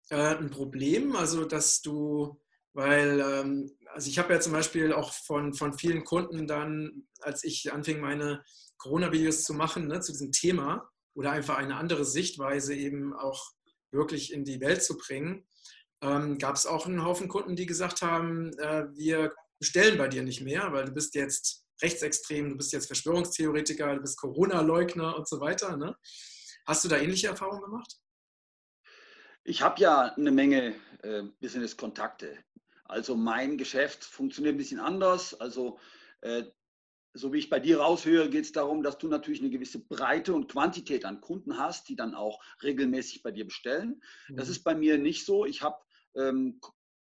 äh, 0.09 0.35
ein 0.35 0.49
Problem? 0.49 1.15
Also, 1.15 1.45
dass 1.45 1.81
du, 1.81 2.41
weil, 2.73 3.19
ähm, 3.19 3.77
also 3.93 4.09
ich 4.09 4.17
habe 4.17 4.33
ja 4.33 4.39
zum 4.39 4.53
Beispiel 4.53 4.93
auch 4.93 5.11
von, 5.13 5.53
von 5.53 5.77
vielen 5.77 6.03
Kunden 6.03 6.47
dann, 6.47 7.07
als 7.19 7.43
ich 7.43 7.71
anfing, 7.71 7.99
meine 7.99 8.43
Corona-Videos 8.77 9.43
zu 9.43 9.53
machen, 9.53 9.87
ne, 9.87 10.01
zu 10.01 10.11
diesem 10.11 10.31
Thema, 10.31 10.89
oder 11.15 11.31
einfach 11.31 11.57
eine 11.57 11.75
andere 11.75 12.05
Sichtweise 12.05 12.75
eben 12.75 13.13
auch 13.13 13.51
wirklich 13.91 14.33
in 14.33 14.43
die 14.43 14.59
Welt 14.59 14.83
zu 14.83 14.97
bringen, 14.97 15.47
ähm, 16.01 16.37
gab 16.37 16.55
es 16.55 16.65
auch 16.65 16.85
einen 16.85 17.03
Haufen 17.03 17.27
Kunden, 17.27 17.55
die 17.55 17.65
gesagt 17.65 18.01
haben, 18.01 18.51
äh, 18.57 18.85
wir 18.93 19.33
bestellen 19.59 19.97
bei 19.97 20.07
dir 20.07 20.23
nicht 20.23 20.41
mehr, 20.41 20.73
weil 20.73 20.85
du 20.85 20.91
bist 20.91 21.15
jetzt 21.15 21.65
rechtsextrem, 21.81 22.49
du 22.49 22.57
bist 22.57 22.73
jetzt 22.73 22.87
Verschwörungstheoretiker, 22.87 23.95
du 23.95 24.01
bist 24.01 24.17
Corona-Leugner 24.17 25.15
und 25.15 25.27
so 25.27 25.39
weiter. 25.39 25.77
Ne? 25.77 25.95
Hast 26.65 26.83
du 26.83 26.89
da 26.89 26.97
ähnliche 26.97 27.27
Erfahrungen 27.27 27.61
gemacht? 27.61 27.95
Ich 29.43 29.61
habe 29.61 29.81
ja 29.81 30.13
eine 30.13 30.31
Menge 30.31 30.75
äh, 31.03 31.23
Business-Kontakte. 31.41 32.37
Also 32.85 33.15
mein 33.15 33.57
Geschäft 33.57 34.03
funktioniert 34.03 34.55
ein 34.55 34.57
bisschen 34.57 34.79
anders. 34.79 35.33
Also 35.33 35.79
äh, 36.21 36.43
so 37.13 37.31
wie 37.31 37.37
ich 37.37 37.49
bei 37.49 37.59
dir 37.59 37.79
raushöre, 37.79 38.29
geht 38.29 38.45
es 38.45 38.51
darum, 38.51 38.81
dass 38.81 38.97
du 38.97 39.07
natürlich 39.07 39.39
eine 39.39 39.51
gewisse 39.51 39.79
Breite 39.79 40.33
und 40.33 40.51
Quantität 40.51 41.05
an 41.05 41.21
Kunden 41.21 41.57
hast, 41.57 41.87
die 41.89 41.95
dann 41.95 42.15
auch 42.15 42.43
regelmäßig 42.63 43.21
bei 43.21 43.31
dir 43.31 43.45
bestellen. 43.45 44.01
Mhm. 44.29 44.35
Das 44.35 44.49
ist 44.49 44.63
bei 44.63 44.73
mir 44.73 44.97
nicht 44.97 45.25
so. 45.25 45.45
Ich 45.45 45.61
habe 45.61 45.77
ähm, 46.15 46.59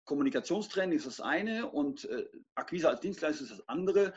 Kommunikationstraining 0.06 0.98
ist 0.98 1.08
das 1.08 1.22
eine 1.22 1.70
und 1.70 2.06
äh, 2.06 2.26
Akquise 2.56 2.90
als 2.90 3.00
Dienstleister 3.00 3.44
ist 3.44 3.52
das 3.52 3.68
andere. 3.70 4.14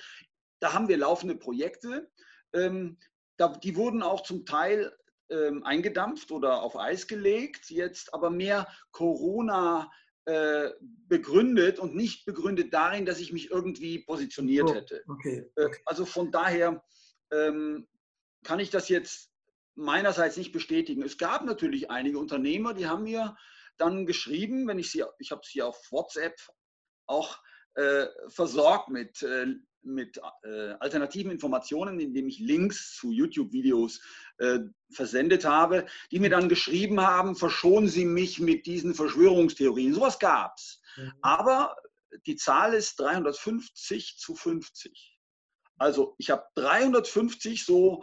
Da 0.61 0.73
haben 0.73 0.89
wir 0.89 0.97
laufende 0.97 1.37
Projekte. 1.37 2.11
Ähm, 2.53 2.99
da, 3.37 3.49
die 3.49 3.77
wurden 3.77 4.03
auch 4.03 4.23
zum 4.23 4.45
Teil 4.45 4.93
ähm, 5.29 5.63
eingedampft 5.65 6.33
oder 6.33 6.63
auf 6.63 6.77
Eis 6.77 7.07
gelegt, 7.07 7.71
jetzt 7.71 8.15
aber 8.15 8.31
mehr 8.31 8.67
Corona 8.91 9.91
äh, 10.27 10.71
begründet 11.09 11.79
und 11.79 11.95
nicht 11.95 12.25
begründet 12.27 12.75
darin, 12.75 13.07
dass 13.07 13.21
ich 13.21 13.33
mich 13.33 13.51
irgendwie 13.51 14.01
positioniert 14.01 14.69
oh, 14.69 14.75
hätte. 14.75 15.05
Okay, 15.09 15.51
äh, 15.55 15.65
okay. 15.67 15.81
also 15.85 16.05
von 16.05 16.33
daher 16.33 16.85
ähm, 17.33 17.87
kann 18.43 18.59
ich 18.59 18.71
das 18.71 18.89
jetzt 18.89 19.31
meinerseits 19.77 20.37
nicht 20.37 20.53
bestätigen. 20.53 21.03
Es 21.03 21.19
gab 21.19 21.45
natürlich 21.45 21.91
einige 21.91 22.19
Unternehmer, 22.19 22.75
die 22.75 22.87
haben 22.87 23.05
mir 23.05 23.37
dann 23.77 24.07
geschrieben, 24.07 24.67
wenn 24.67 24.79
ich 24.79 24.91
sie, 24.91 25.05
ich 25.19 25.31
habe 25.31 25.43
sie 25.45 25.63
auf 25.63 25.81
WhatsApp 25.93 26.35
auch 27.07 27.39
äh, 27.75 28.07
versorgt 28.29 28.89
mit, 28.89 29.23
äh, 29.23 29.47
mit 29.87 30.21
äh, 30.43 30.73
alternativen 30.81 31.31
Informationen, 31.31 32.01
indem 32.01 32.29
ich 32.29 32.39
Links 32.39 32.97
zu 32.97 33.13
YouTube-Videos 33.13 34.01
äh, 34.39 34.59
versendet 34.91 35.45
habe, 35.45 35.87
die 36.11 36.19
mir 36.19 36.31
dann 36.31 36.49
geschrieben 36.49 37.01
haben, 37.01 37.37
verschonen 37.37 37.89
Sie 37.89 38.05
mich 38.05 38.41
mit 38.41 38.67
diesen 38.67 38.95
Verschwörungstheorien. 38.95 39.95
Sowas 39.95 40.19
gab 40.19 40.57
es. 40.57 40.81
Mhm. 40.97 41.13
Aber 41.23 41.77
die 42.27 42.37
Zahl 42.37 42.75
ist 42.75 42.99
350 43.01 44.19
zu 44.19 44.35
50. 44.35 45.17
Also 45.79 46.15
ich 46.19 46.31
habe 46.31 46.45
350 46.55 47.65
so 47.65 48.03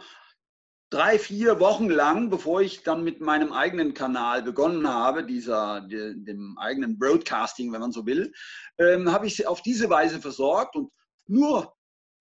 drei, 0.90 1.18
vier 1.18 1.58
Wochen 1.58 1.90
lang, 1.90 2.30
bevor 2.30 2.60
ich 2.60 2.84
dann 2.84 3.02
mit 3.02 3.20
meinem 3.20 3.52
eigenen 3.52 3.94
Kanal 3.94 4.42
begonnen 4.42 4.88
habe, 4.88 5.24
dieser, 5.24 5.80
dem 5.80 6.56
eigenen 6.56 6.98
Broadcasting, 6.98 7.72
wenn 7.72 7.80
man 7.80 7.90
so 7.90 8.06
will, 8.06 8.32
ähm, 8.78 9.10
habe 9.10 9.26
ich 9.26 9.34
sie 9.34 9.46
auf 9.46 9.60
diese 9.60 9.90
Weise 9.90 10.20
versorgt 10.20 10.76
und 10.76 10.92
nur, 11.26 11.73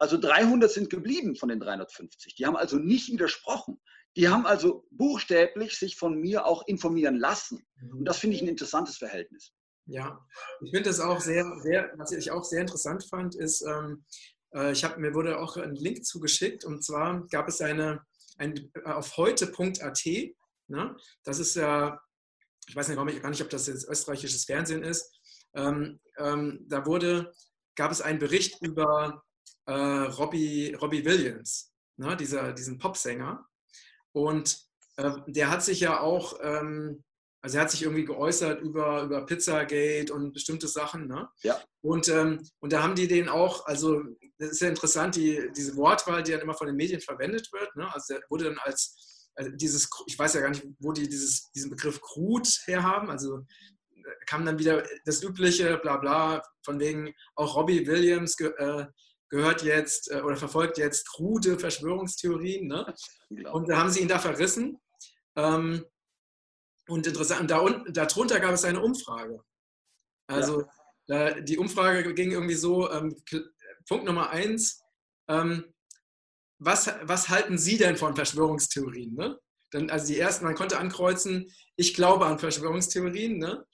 also 0.03 0.17
300 0.17 0.71
sind 0.71 0.89
geblieben 0.89 1.35
von 1.35 1.49
den 1.49 1.59
350. 1.59 2.35
Die 2.35 2.45
haben 2.45 2.55
also 2.55 2.77
nicht 2.77 3.11
widersprochen. 3.11 3.81
Die 4.15 4.29
haben 4.29 4.45
also 4.45 4.85
buchstäblich 4.91 5.77
sich 5.77 5.95
von 5.95 6.19
mir 6.19 6.45
auch 6.45 6.67
informieren 6.67 7.17
lassen. 7.17 7.65
Mhm. 7.81 7.99
Und 7.99 8.05
das 8.05 8.17
finde 8.17 8.35
ich 8.35 8.43
ein 8.43 8.47
interessantes 8.47 8.97
Verhältnis. 8.97 9.53
Ja, 9.85 10.25
ich 10.61 10.71
finde 10.71 10.89
das 10.89 10.99
auch 10.99 11.19
sehr, 11.19 11.45
sehr, 11.61 11.91
was 11.97 12.11
ich 12.11 12.31
auch 12.31 12.43
sehr 12.43 12.61
interessant 12.61 13.03
fand, 13.03 13.35
ist, 13.35 13.61
ähm, 13.63 14.05
äh, 14.53 14.71
ich 14.71 14.83
habe 14.83 14.99
mir 14.99 15.13
wurde 15.13 15.39
auch 15.39 15.57
ein 15.57 15.75
Link 15.75 16.05
zugeschickt 16.05 16.63
und 16.63 16.83
zwar 16.83 17.25
gab 17.27 17.49
es 17.49 17.59
eine 17.59 18.01
ein, 18.37 18.71
äh, 18.75 18.91
auf 18.91 19.17
heute.at. 19.17 20.05
Ne? 20.67 20.95
Das 21.23 21.39
ist 21.39 21.55
ja, 21.55 21.99
ich 22.67 22.75
weiß 22.75 22.87
nicht, 22.87 23.21
gar 23.21 23.29
nicht, 23.29 23.41
ob 23.41 23.49
das 23.49 23.67
jetzt 23.67 23.87
österreichisches 23.87 24.45
Fernsehen 24.45 24.83
ist. 24.83 25.11
Ähm, 25.55 25.99
ähm, 26.17 26.65
da 26.67 26.85
wurde, 26.85 27.33
gab 27.75 27.91
es 27.91 28.01
einen 28.01 28.19
Bericht 28.19 28.61
über 28.61 29.23
äh, 29.65 29.73
Robbie, 29.73 30.73
Robbie 30.73 31.05
Williams, 31.05 31.71
ne? 31.97 32.15
Dieser, 32.17 32.53
diesen 32.53 32.77
Popsänger. 32.77 33.45
Und 34.11 34.63
äh, 34.97 35.11
der 35.27 35.49
hat 35.49 35.63
sich 35.63 35.79
ja 35.79 35.99
auch, 35.99 36.39
ähm, 36.41 37.03
also 37.41 37.57
er 37.57 37.63
hat 37.63 37.71
sich 37.71 37.83
irgendwie 37.83 38.05
geäußert 38.05 38.61
über, 38.61 39.03
über 39.03 39.25
Pizzagate 39.25 40.13
und 40.13 40.33
bestimmte 40.33 40.67
Sachen. 40.67 41.07
Ne? 41.07 41.27
Ja. 41.41 41.61
Und, 41.81 42.07
ähm, 42.07 42.47
und 42.59 42.71
da 42.71 42.81
haben 42.81 42.95
die 42.95 43.07
den 43.07 43.27
auch, 43.27 43.65
also 43.65 44.01
das 44.37 44.51
ist 44.51 44.61
ja 44.61 44.69
interessant, 44.69 45.15
die, 45.15 45.49
diese 45.55 45.75
Wortwahl, 45.75 46.23
die 46.23 46.31
dann 46.31 46.41
immer 46.41 46.53
von 46.53 46.67
den 46.67 46.75
Medien 46.75 47.01
verwendet 47.01 47.51
wird. 47.51 47.75
Ne? 47.75 47.91
Also 47.93 48.13
der 48.13 48.23
wurde 48.29 48.45
dann 48.45 48.59
als, 48.59 49.29
also 49.35 49.51
dieses, 49.51 49.89
ich 50.05 50.17
weiß 50.17 50.35
ja 50.35 50.41
gar 50.41 50.49
nicht, 50.49 50.65
wo 50.79 50.93
die 50.93 51.09
dieses, 51.09 51.51
diesen 51.51 51.69
Begriff 51.69 51.99
Krut 51.99 52.47
herhaben. 52.65 53.09
Also 53.09 53.39
äh, 53.39 54.25
kam 54.25 54.45
dann 54.45 54.59
wieder 54.59 54.87
das 55.05 55.21
übliche, 55.21 55.77
bla 55.79 55.97
bla, 55.97 56.41
von 56.63 56.79
wegen 56.79 57.13
auch 57.35 57.55
Robbie 57.57 57.85
Williams 57.85 58.39
äh, 58.39 58.85
gehört 59.33 59.63
jetzt 59.63 60.11
äh, 60.11 60.21
oder 60.21 60.37
verfolgt 60.37 60.77
jetzt 60.77 61.09
krude 61.09 61.57
Verschwörungstheorien. 61.57 62.67
Ne? 62.67 62.93
Und 63.51 63.67
da 63.67 63.77
haben 63.77 63.89
sie 63.89 64.01
ihn 64.01 64.07
da 64.07 64.19
verrissen. 64.19 64.79
Ähm, 65.35 65.83
und 66.87 67.07
interessant, 67.07 67.49
da 67.49 67.57
unten, 67.57 67.91
darunter 67.93 68.39
gab 68.39 68.53
es 68.53 68.63
eine 68.63 68.79
Umfrage. 68.79 69.43
Also 70.27 70.61
ja. 70.61 70.67
da, 71.07 71.41
die 71.41 71.57
Umfrage 71.57 72.13
ging 72.13 72.31
irgendwie 72.31 72.53
so, 72.53 72.91
ähm, 72.91 73.15
Punkt 73.87 74.05
Nummer 74.05 74.29
eins, 74.29 74.83
ähm, 75.27 75.73
was, 76.59 76.91
was 77.01 77.29
halten 77.29 77.57
Sie 77.57 77.77
denn 77.77 77.97
von 77.97 78.15
Verschwörungstheorien? 78.15 79.15
Ne? 79.15 79.39
Dann, 79.71 79.89
also 79.89 80.13
die 80.13 80.19
ersten, 80.19 80.45
man 80.45 80.55
konnte 80.55 80.77
ankreuzen, 80.77 81.51
ich 81.75 81.95
glaube 81.95 82.27
an 82.27 82.37
Verschwörungstheorien. 82.37 83.39
Ne? 83.39 83.65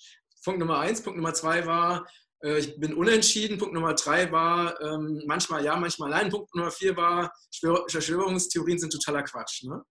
Punkt 0.46 0.62
Nummer 0.62 0.80
eins. 0.80 1.02
Punkt 1.02 1.18
Nummer 1.18 1.34
zwei 1.34 1.66
war, 1.66 2.08
ich 2.42 2.80
bin 2.80 2.94
unentschieden. 2.94 3.58
Punkt 3.58 3.74
Nummer 3.74 3.94
drei 3.94 4.32
war, 4.32 4.80
ähm, 4.82 5.24
manchmal 5.26 5.64
ja, 5.64 5.76
manchmal 5.76 6.10
nein. 6.10 6.30
Punkt 6.30 6.54
Nummer 6.56 6.72
vier 6.72 6.96
war, 6.96 7.34
Verschwörungstheorien 7.88 8.80
sind 8.80 8.92
totaler 8.94 9.24
Quatsch. 9.24 9.64
Ne? 9.64 9.84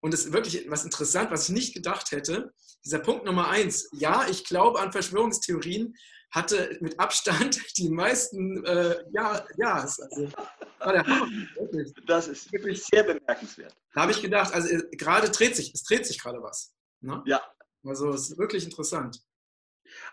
Und 0.00 0.12
das 0.12 0.26
ist 0.26 0.32
wirklich 0.32 0.70
was 0.70 0.84
interessant, 0.84 1.30
was 1.30 1.48
ich 1.48 1.54
nicht 1.54 1.74
gedacht 1.74 2.10
hätte. 2.10 2.52
Dieser 2.84 2.98
Punkt 2.98 3.24
Nummer 3.24 3.48
eins, 3.48 3.88
ja, 3.92 4.26
ich 4.28 4.44
glaube 4.44 4.80
an 4.80 4.92
Verschwörungstheorien, 4.92 5.94
hatte 6.30 6.78
mit 6.80 6.98
Abstand 6.98 7.60
die 7.76 7.90
meisten 7.90 8.64
äh, 8.64 9.02
ja, 9.12 9.44
ja, 9.58 9.74
also, 9.74 10.04
Das 12.06 12.28
ist 12.28 12.52
wirklich 12.52 12.82
sehr 12.84 13.02
bemerkenswert. 13.02 13.74
Da 13.94 14.02
habe 14.02 14.12
ich 14.12 14.22
gedacht, 14.22 14.54
also 14.54 14.68
äh, 14.68 14.96
gerade 14.96 15.30
dreht 15.30 15.56
sich, 15.56 15.72
es 15.74 15.82
dreht 15.82 16.06
sich 16.06 16.20
gerade 16.20 16.42
was. 16.42 16.72
Ne? 17.00 17.22
Ja. 17.26 17.42
Also 17.84 18.10
es 18.10 18.30
ist 18.30 18.38
wirklich 18.38 18.64
interessant. 18.64 19.20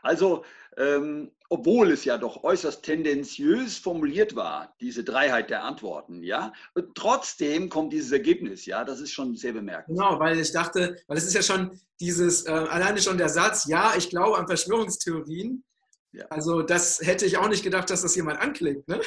Also, 0.02 0.44
ähm, 0.78 1.32
obwohl 1.50 1.92
es 1.92 2.06
ja 2.06 2.18
doch 2.18 2.44
äußerst 2.44 2.84
tendenziös 2.84 3.78
formuliert 3.78 4.36
war, 4.36 4.76
diese 4.82 5.04
Dreiheit 5.04 5.50
der 5.50 5.64
Antworten, 5.64 6.24
ja, 6.24 6.54
trotzdem 6.94 7.70
kommt 7.70 7.94
dieses 7.94 8.12
Ergebnis, 8.12 8.66
ja, 8.66 8.84
das 8.84 9.00
ist 9.00 9.12
schon 9.12 9.36
sehr 9.36 9.54
bemerkenswert. 9.54 10.10
Genau, 10.10 10.20
weil 10.20 10.40
ich 10.40 10.52
dachte, 10.52 10.98
weil 11.08 11.18
es 11.18 11.26
ist 11.26 11.34
ja 11.34 11.42
schon 11.42 11.80
dieses, 12.00 12.46
äh, 12.46 12.52
alleine 12.52 13.02
schon 13.02 13.18
der 13.18 13.30
Satz, 13.30 13.66
ja, 13.66 13.94
ich 13.98 14.10
glaube 14.10 14.38
an 14.38 14.48
Verschwörungstheorien, 14.48 15.64
ja. 16.12 16.26
also 16.30 16.62
das 16.62 17.00
hätte 17.02 17.26
ich 17.26 17.38
auch 17.38 17.50
nicht 17.50 17.64
gedacht, 17.64 17.90
dass 17.90 18.02
das 18.02 18.16
jemand 18.16 18.40
anklickt, 18.40 18.88
ne? 18.88 19.02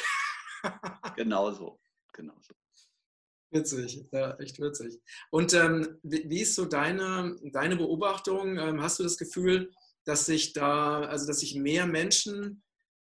genauso, 1.15 1.79
genauso. 2.13 2.53
Witzig, 3.53 4.05
ja, 4.13 4.33
echt 4.39 4.61
witzig. 4.61 4.99
Und 5.29 5.53
ähm, 5.53 5.99
wie, 6.03 6.23
wie, 6.29 6.41
ist 6.41 6.55
so 6.55 6.63
deine, 6.63 7.35
deine 7.43 7.75
Beobachtung? 7.75 8.57
Ähm, 8.57 8.81
hast 8.81 8.97
du 8.97 9.03
das 9.03 9.17
Gefühl, 9.17 9.73
dass 10.05 10.25
sich 10.25 10.53
da, 10.53 11.01
also 11.01 11.27
dass 11.27 11.39
sich 11.39 11.55
mehr 11.55 11.85
Menschen 11.85 12.63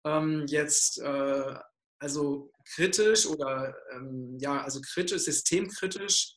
ähm, 0.05 0.45
jetzt 0.49 0.99
äh, 1.01 1.55
also 2.01 2.51
kritisch 2.75 3.27
oder 3.27 3.75
ähm, 3.93 4.39
ja, 4.41 4.63
also 4.63 4.81
kritisch, 4.81 5.23
systemkritisch 5.23 6.37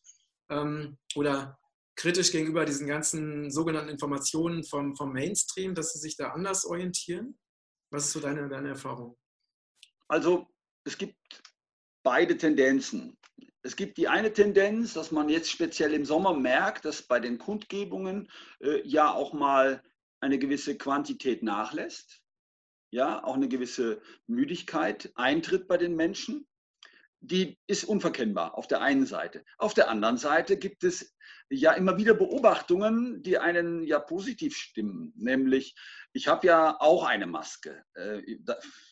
ähm, 0.49 0.97
oder 1.15 1.57
kritisch 1.95 2.31
gegenüber 2.31 2.65
diesen 2.65 2.87
ganzen 2.87 3.51
sogenannten 3.51 3.89
Informationen 3.89 4.63
vom, 4.63 4.95
vom 4.95 5.13
Mainstream, 5.13 5.75
dass 5.75 5.93
sie 5.93 5.99
sich 5.99 6.17
da 6.17 6.29
anders 6.29 6.65
orientieren? 6.65 7.37
Was 7.91 8.05
ist 8.05 8.13
so 8.13 8.19
deine, 8.19 8.47
deine 8.49 8.69
Erfahrung? 8.69 9.17
Also 10.07 10.47
es 10.83 10.97
gibt 10.97 11.15
beide 12.03 12.37
Tendenzen. 12.37 13.17
Es 13.63 13.75
gibt 13.75 13.97
die 13.97 14.07
eine 14.07 14.33
Tendenz, 14.33 14.93
dass 14.93 15.11
man 15.11 15.29
jetzt 15.29 15.51
speziell 15.51 15.93
im 15.93 16.05
Sommer 16.05 16.33
merkt, 16.33 16.85
dass 16.85 17.03
bei 17.03 17.19
den 17.19 17.37
Kundgebungen 17.37 18.31
äh, 18.59 18.81
ja 18.87 19.11
auch 19.11 19.33
mal 19.33 19.83
eine 20.21 20.39
gewisse 20.39 20.77
Quantität 20.77 21.43
nachlässt, 21.43 22.21
ja, 22.91 23.23
auch 23.23 23.35
eine 23.35 23.47
gewisse 23.47 24.01
Müdigkeit 24.27 25.11
eintritt 25.15 25.67
bei 25.67 25.77
den 25.77 25.95
Menschen, 25.95 26.47
die 27.21 27.59
ist 27.67 27.83
unverkennbar 27.83 28.57
auf 28.57 28.67
der 28.67 28.81
einen 28.81 29.05
Seite. 29.05 29.45
Auf 29.57 29.73
der 29.75 29.89
anderen 29.89 30.17
Seite 30.17 30.57
gibt 30.57 30.83
es 30.83 31.15
ja 31.49 31.73
immer 31.73 31.97
wieder 31.97 32.15
Beobachtungen, 32.15 33.21
die 33.21 33.37
einen 33.37 33.83
ja 33.83 33.99
positiv 33.99 34.55
stimmen. 34.57 35.13
Nämlich, 35.15 35.75
ich 36.13 36.27
habe 36.27 36.47
ja 36.47 36.79
auch 36.79 37.05
eine 37.05 37.27
Maske. 37.27 37.83
Äh, 37.93 38.21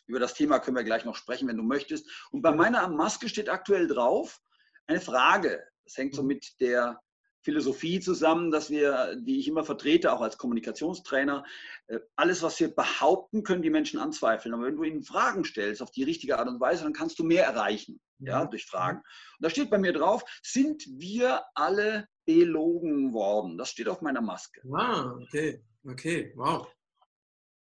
über 0.06 0.20
das 0.20 0.34
Thema 0.34 0.60
können 0.60 0.76
wir 0.76 0.84
gleich 0.84 1.04
noch 1.04 1.16
sprechen, 1.16 1.48
wenn 1.48 1.56
du 1.56 1.64
möchtest. 1.64 2.08
Und 2.30 2.42
bei 2.42 2.52
meiner 2.52 2.86
Maske 2.88 3.28
steht 3.28 3.48
aktuell 3.48 3.88
drauf 3.88 4.40
eine 4.86 5.00
Frage. 5.00 5.66
Das 5.84 5.96
hängt 5.96 6.14
so 6.14 6.22
mhm. 6.22 6.28
mit 6.28 6.60
der 6.60 7.00
Philosophie 7.42 8.00
zusammen, 8.00 8.50
dass 8.50 8.70
wir, 8.70 9.16
die 9.16 9.38
ich 9.38 9.48
immer 9.48 9.64
vertrete, 9.64 10.12
auch 10.12 10.20
als 10.20 10.38
Kommunikationstrainer, 10.38 11.44
äh, 11.86 12.00
alles, 12.16 12.42
was 12.42 12.60
wir 12.60 12.74
behaupten, 12.74 13.42
können 13.42 13.62
die 13.62 13.70
Menschen 13.70 13.98
anzweifeln. 13.98 14.54
Aber 14.54 14.64
wenn 14.64 14.76
du 14.76 14.84
ihnen 14.84 15.02
Fragen 15.02 15.44
stellst 15.44 15.82
auf 15.82 15.90
die 15.90 16.02
richtige 16.02 16.38
Art 16.38 16.48
und 16.48 16.60
Weise, 16.60 16.84
dann 16.84 16.92
kannst 16.92 17.18
du 17.18 17.24
mehr 17.24 17.44
erreichen, 17.44 18.00
ja, 18.18 18.44
durch 18.44 18.66
Fragen. 18.66 18.98
Und 18.98 19.44
da 19.44 19.50
steht 19.50 19.70
bei 19.70 19.78
mir 19.78 19.92
drauf, 19.92 20.22
sind 20.42 20.84
wir 20.98 21.42
alle 21.54 22.06
belogen 22.26 23.12
worden? 23.12 23.56
Das 23.56 23.70
steht 23.70 23.88
auf 23.88 24.02
meiner 24.02 24.20
Maske. 24.20 24.60
Ah, 24.74 25.14
okay, 25.22 25.62
okay, 25.84 26.32
wow. 26.36 26.68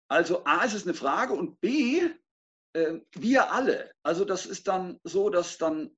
Also 0.09 0.45
A 0.45 0.65
ist 0.65 0.75
es 0.75 0.85
eine 0.85 0.95
Frage 0.95 1.33
und 1.33 1.59
B, 1.61 2.03
äh, 2.75 3.01
wir 3.13 3.51
alle. 3.51 3.93
Also 4.03 4.27
das 4.27 4.45
ist 4.45 4.69
dann 4.69 5.01
so, 5.05 5.31
dass 5.31 5.57
dann 5.57 5.97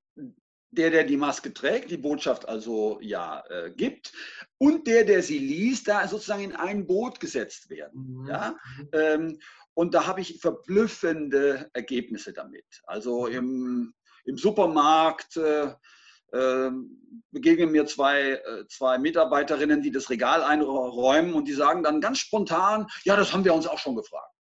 der, 0.77 0.91
der 0.91 1.03
die 1.03 1.17
Maske 1.17 1.53
trägt, 1.53 1.91
die 1.91 1.97
Botschaft 1.97 2.47
also 2.47 2.99
ja 3.01 3.43
äh, 3.49 3.71
gibt, 3.71 4.11
und 4.57 4.85
der, 4.87 5.03
der 5.03 5.21
sie 5.23 5.39
liest, 5.39 5.87
da 5.87 6.07
sozusagen 6.07 6.43
in 6.43 6.55
ein 6.55 6.85
Boot 6.85 7.19
gesetzt 7.19 7.69
werden. 7.69 8.21
Mhm. 8.21 8.27
Ja? 8.27 8.55
Mhm. 8.77 8.89
Ähm, 8.93 9.39
Und 9.77 9.93
da 9.93 10.07
habe 10.07 10.21
ich 10.21 10.39
verblüffende 10.39 11.69
Ergebnisse 11.73 12.31
damit. 12.31 12.65
Also 12.85 13.27
im, 13.27 13.93
im 14.23 14.37
Supermarkt 14.37 15.35
äh, 15.35 15.73
äh, 16.31 16.71
begegnen 17.31 17.71
mir 17.71 17.85
zwei, 17.85 18.39
äh, 18.39 18.65
zwei 18.69 18.97
Mitarbeiterinnen, 18.97 19.81
die 19.81 19.91
das 19.91 20.09
Regal 20.09 20.43
einräumen 20.43 21.33
und 21.33 21.45
die 21.49 21.53
sagen 21.53 21.83
dann 21.83 21.99
ganz 21.99 22.19
spontan, 22.19 22.87
ja, 23.03 23.17
das 23.17 23.33
haben 23.33 23.43
wir 23.43 23.53
uns 23.53 23.67
auch 23.67 23.79
schon 23.79 23.97
gefragt. 23.97 24.33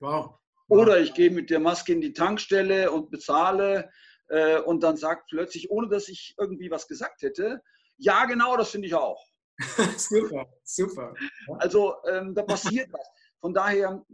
Wow. 0.00 0.38
Oder 0.68 1.00
ich 1.00 1.12
gehe 1.12 1.30
mit 1.30 1.50
der 1.50 1.60
Maske 1.60 1.92
in 1.92 2.00
die 2.00 2.14
Tankstelle 2.14 2.90
und 2.90 3.10
bezahle 3.10 3.90
äh, 4.28 4.60
und 4.60 4.82
dann 4.82 4.96
sagt 4.96 5.28
plötzlich, 5.28 5.70
ohne 5.70 5.88
dass 5.88 6.08
ich 6.08 6.34
irgendwie 6.38 6.70
was 6.70 6.88
gesagt 6.88 7.22
hätte, 7.22 7.62
ja, 7.96 8.24
genau, 8.26 8.56
das 8.56 8.70
finde 8.70 8.88
ich 8.88 8.94
auch. 8.94 9.24
super, 9.96 10.46
super. 10.62 11.14
Also 11.58 11.96
ähm, 12.08 12.34
da 12.34 12.42
passiert 12.42 12.92
was. 12.92 13.08
Von 13.40 13.54
daher 13.54 14.04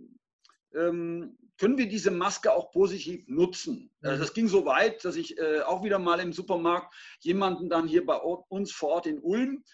ähm, 0.75 1.37
können 1.59 1.79
wir 1.79 1.89
diese 1.89 2.11
Maske 2.11 2.53
auch 2.53 2.73
positiv 2.73 3.29
nutzen. 3.29 3.91
Also 4.03 4.23
das 4.23 4.35
ging 4.35 4.49
so 4.49 4.65
weit, 4.65 5.05
dass 5.05 5.17
ich 5.17 5.39
äh, 5.39 5.61
auch 5.61 5.85
wieder 5.85 5.99
mal 5.99 6.21
im 6.21 6.33
Supermarkt 6.33 6.95
jemanden 7.21 7.69
dann 7.69 7.87
hier 7.87 8.05
bei 8.05 8.17
uns 8.17 8.73
vor 8.73 8.91
Ort 8.91 9.07
in 9.07 9.21
Ulm 9.21 9.65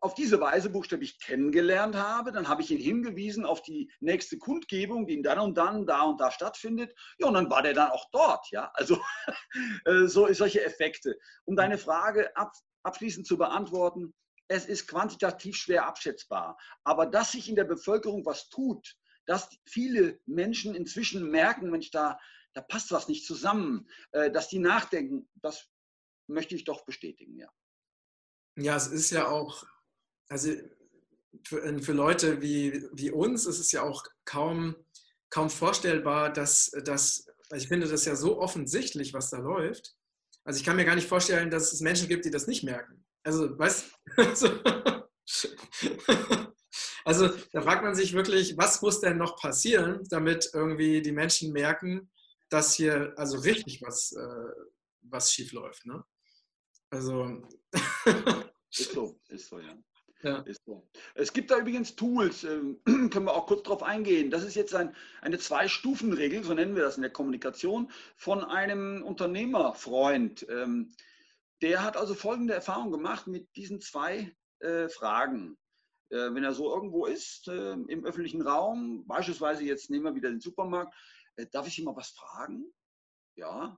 auf 0.00 0.14
diese 0.14 0.40
Weise 0.40 0.70
buchstäblich 0.70 1.18
kennengelernt 1.20 1.96
habe. 1.96 2.32
Dann 2.32 2.48
habe 2.48 2.62
ich 2.62 2.70
ihn 2.70 2.78
hingewiesen 2.78 3.44
auf 3.44 3.62
die 3.62 3.90
nächste 4.00 4.38
Kundgebung, 4.38 5.06
die 5.06 5.20
dann 5.22 5.40
und 5.40 5.58
dann 5.58 5.86
da 5.86 6.02
und 6.02 6.20
da 6.20 6.30
stattfindet. 6.30 6.94
Ja, 7.18 7.26
und 7.26 7.34
dann 7.34 7.50
war 7.50 7.62
der 7.62 7.74
dann 7.74 7.90
auch 7.90 8.06
dort. 8.12 8.48
Ja, 8.50 8.70
also 8.74 9.00
äh, 9.84 10.06
so 10.06 10.32
solche 10.32 10.64
Effekte. 10.64 11.18
Um 11.44 11.56
deine 11.56 11.78
Frage 11.78 12.34
ab, 12.36 12.52
abschließend 12.84 13.26
zu 13.26 13.36
beantworten, 13.36 14.14
es 14.48 14.66
ist 14.66 14.86
quantitativ 14.86 15.56
schwer 15.56 15.86
abschätzbar. 15.86 16.56
Aber 16.84 17.06
dass 17.06 17.32
sich 17.32 17.48
in 17.48 17.56
der 17.56 17.64
Bevölkerung 17.64 18.24
was 18.24 18.48
tut, 18.48 18.96
dass 19.26 19.48
viele 19.66 20.20
Menschen 20.26 20.74
inzwischen 20.74 21.30
merken, 21.30 21.70
Mensch, 21.70 21.90
da, 21.90 22.18
da 22.54 22.60
passt 22.60 22.92
was 22.92 23.08
nicht 23.08 23.26
zusammen, 23.26 23.88
äh, 24.12 24.30
dass 24.30 24.48
die 24.48 24.58
nachdenken, 24.58 25.28
das 25.36 25.68
möchte 26.28 26.54
ich 26.54 26.64
doch 26.64 26.84
bestätigen, 26.84 27.36
ja. 27.38 27.48
Ja, 28.56 28.76
es 28.76 28.88
ist 28.88 29.10
ja 29.10 29.28
auch, 29.28 29.64
also 30.28 30.52
für, 31.44 31.82
für 31.82 31.92
Leute 31.92 32.42
wie, 32.42 32.86
wie 32.92 33.10
uns 33.10 33.46
ist 33.46 33.58
es 33.58 33.72
ja 33.72 33.82
auch 33.82 34.04
kaum, 34.24 34.76
kaum 35.30 35.50
vorstellbar, 35.50 36.32
dass, 36.32 36.70
dass, 36.84 37.26
ich 37.54 37.68
finde 37.68 37.88
das 37.88 38.04
ja 38.04 38.16
so 38.16 38.38
offensichtlich, 38.38 39.14
was 39.14 39.30
da 39.30 39.38
läuft. 39.38 39.94
Also 40.44 40.58
ich 40.58 40.64
kann 40.64 40.76
mir 40.76 40.84
gar 40.84 40.94
nicht 40.94 41.08
vorstellen, 41.08 41.50
dass 41.50 41.72
es 41.72 41.80
Menschen 41.80 42.08
gibt, 42.08 42.24
die 42.24 42.30
das 42.30 42.46
nicht 42.46 42.64
merken. 42.64 43.04
Also, 43.22 43.58
weißt 43.58 43.90
du? 44.16 45.02
Also 47.04 47.28
da 47.52 47.62
fragt 47.62 47.82
man 47.82 47.94
sich 47.94 48.12
wirklich, 48.12 48.56
was 48.56 48.80
muss 48.80 49.00
denn 49.00 49.18
noch 49.18 49.36
passieren, 49.36 50.06
damit 50.08 50.50
irgendwie 50.52 51.02
die 51.02 51.12
Menschen 51.12 51.52
merken, 51.52 52.10
dass 52.48 52.74
hier 52.74 53.12
also 53.16 53.38
richtig 53.38 53.82
was, 53.82 54.12
äh, 54.12 54.52
was 55.02 55.32
schief 55.32 55.52
läuft. 55.52 55.84
Ne? 55.86 56.04
Also. 56.92 57.42
ist 58.70 58.92
so, 58.92 59.18
ist 59.28 59.48
so, 59.48 59.58
ja. 59.58 59.76
Ja. 60.24 60.38
Ist 60.42 60.60
so. 60.64 60.88
Es 61.16 61.32
gibt 61.32 61.50
da 61.50 61.58
übrigens 61.58 61.96
Tools, 61.96 62.44
äh, 62.44 62.60
können 62.84 63.24
wir 63.24 63.34
auch 63.34 63.48
kurz 63.48 63.64
drauf 63.64 63.82
eingehen. 63.82 64.30
Das 64.30 64.44
ist 64.44 64.54
jetzt 64.54 64.72
ein, 64.72 64.94
eine 65.20 65.36
Zwei-Stufen-Regel, 65.36 66.44
so 66.44 66.54
nennen 66.54 66.76
wir 66.76 66.84
das 66.84 66.94
in 66.94 67.02
der 67.02 67.10
Kommunikation, 67.10 67.90
von 68.14 68.44
einem 68.44 69.02
Unternehmerfreund. 69.02 70.46
Ähm, 70.48 70.94
der 71.60 71.82
hat 71.82 71.96
also 71.96 72.14
folgende 72.14 72.54
Erfahrung 72.54 72.92
gemacht 72.92 73.26
mit 73.26 73.48
diesen 73.56 73.80
zwei 73.80 74.32
äh, 74.60 74.88
Fragen. 74.88 75.58
Äh, 76.10 76.32
wenn 76.32 76.44
er 76.44 76.54
so 76.54 76.72
irgendwo 76.72 77.06
ist 77.06 77.48
äh, 77.48 77.72
im 77.72 78.04
öffentlichen 78.04 78.42
Raum, 78.42 79.04
beispielsweise 79.08 79.64
jetzt 79.64 79.90
nehmen 79.90 80.04
wir 80.04 80.14
wieder 80.14 80.30
den 80.30 80.40
Supermarkt, 80.40 80.94
äh, 81.34 81.46
darf 81.50 81.66
ich 81.66 81.74
Sie 81.74 81.82
mal 81.82 81.96
was 81.96 82.10
fragen? 82.10 82.72
Ja. 83.34 83.76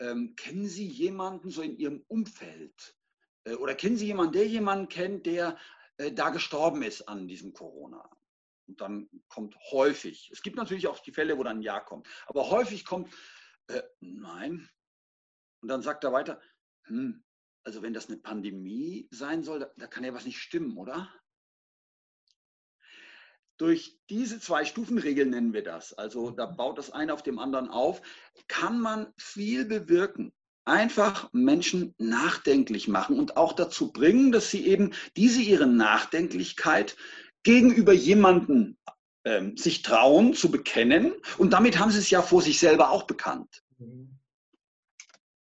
Ähm, 0.00 0.34
kennen 0.36 0.66
Sie 0.66 0.86
jemanden 0.86 1.50
so 1.50 1.62
in 1.62 1.76
Ihrem 1.76 2.04
Umfeld? 2.08 2.94
oder 3.60 3.76
kennen 3.76 3.96
Sie 3.96 4.06
jemanden, 4.06 4.32
der 4.32 4.48
jemanden 4.48 4.88
kennt, 4.88 5.24
der 5.24 5.56
da 6.14 6.30
gestorben 6.30 6.82
ist 6.82 7.02
an 7.02 7.28
diesem 7.28 7.52
Corona? 7.52 8.10
Und 8.66 8.80
dann 8.80 9.08
kommt 9.28 9.56
häufig, 9.70 10.30
es 10.32 10.42
gibt 10.42 10.56
natürlich 10.56 10.88
auch 10.88 10.98
die 10.98 11.12
Fälle, 11.12 11.38
wo 11.38 11.44
dann 11.44 11.58
ein 11.58 11.62
Ja 11.62 11.80
kommt, 11.80 12.08
aber 12.26 12.50
häufig 12.50 12.84
kommt, 12.84 13.14
äh, 13.68 13.82
nein. 14.00 14.68
Und 15.62 15.68
dann 15.68 15.82
sagt 15.82 16.04
er 16.04 16.12
weiter, 16.12 16.40
hm, 16.84 17.24
also 17.64 17.82
wenn 17.82 17.94
das 17.94 18.08
eine 18.08 18.18
Pandemie 18.18 19.08
sein 19.10 19.42
soll, 19.42 19.60
da, 19.60 19.70
da 19.76 19.86
kann 19.86 20.04
ja 20.04 20.14
was 20.14 20.26
nicht 20.26 20.38
stimmen, 20.38 20.76
oder? 20.76 21.12
Durch 23.58 23.98
diese 24.10 24.38
zwei 24.38 24.64
Stufenregeln 24.64 25.30
nennen 25.30 25.52
wir 25.52 25.62
das, 25.62 25.94
also 25.94 26.30
da 26.30 26.50
mhm. 26.50 26.56
baut 26.56 26.78
das 26.78 26.90
eine 26.90 27.14
auf 27.14 27.22
dem 27.22 27.38
anderen 27.38 27.68
auf, 27.68 28.02
kann 28.48 28.80
man 28.80 29.12
viel 29.16 29.64
bewirken. 29.64 30.32
Einfach 30.64 31.32
Menschen 31.32 31.94
nachdenklich 31.96 32.88
machen 32.88 33.18
und 33.18 33.36
auch 33.36 33.52
dazu 33.52 33.92
bringen, 33.92 34.32
dass 34.32 34.50
sie 34.50 34.66
eben 34.66 34.92
diese 35.16 35.40
ihre 35.40 35.66
Nachdenklichkeit 35.66 36.96
gegenüber 37.44 37.92
jemandem 37.92 38.76
ähm, 39.24 39.56
sich 39.56 39.82
trauen 39.82 40.34
zu 40.34 40.50
bekennen. 40.50 41.14
Und 41.38 41.52
damit 41.52 41.78
haben 41.78 41.92
sie 41.92 42.00
es 42.00 42.10
ja 42.10 42.20
vor 42.20 42.42
sich 42.42 42.58
selber 42.58 42.90
auch 42.90 43.04
bekannt. 43.04 43.62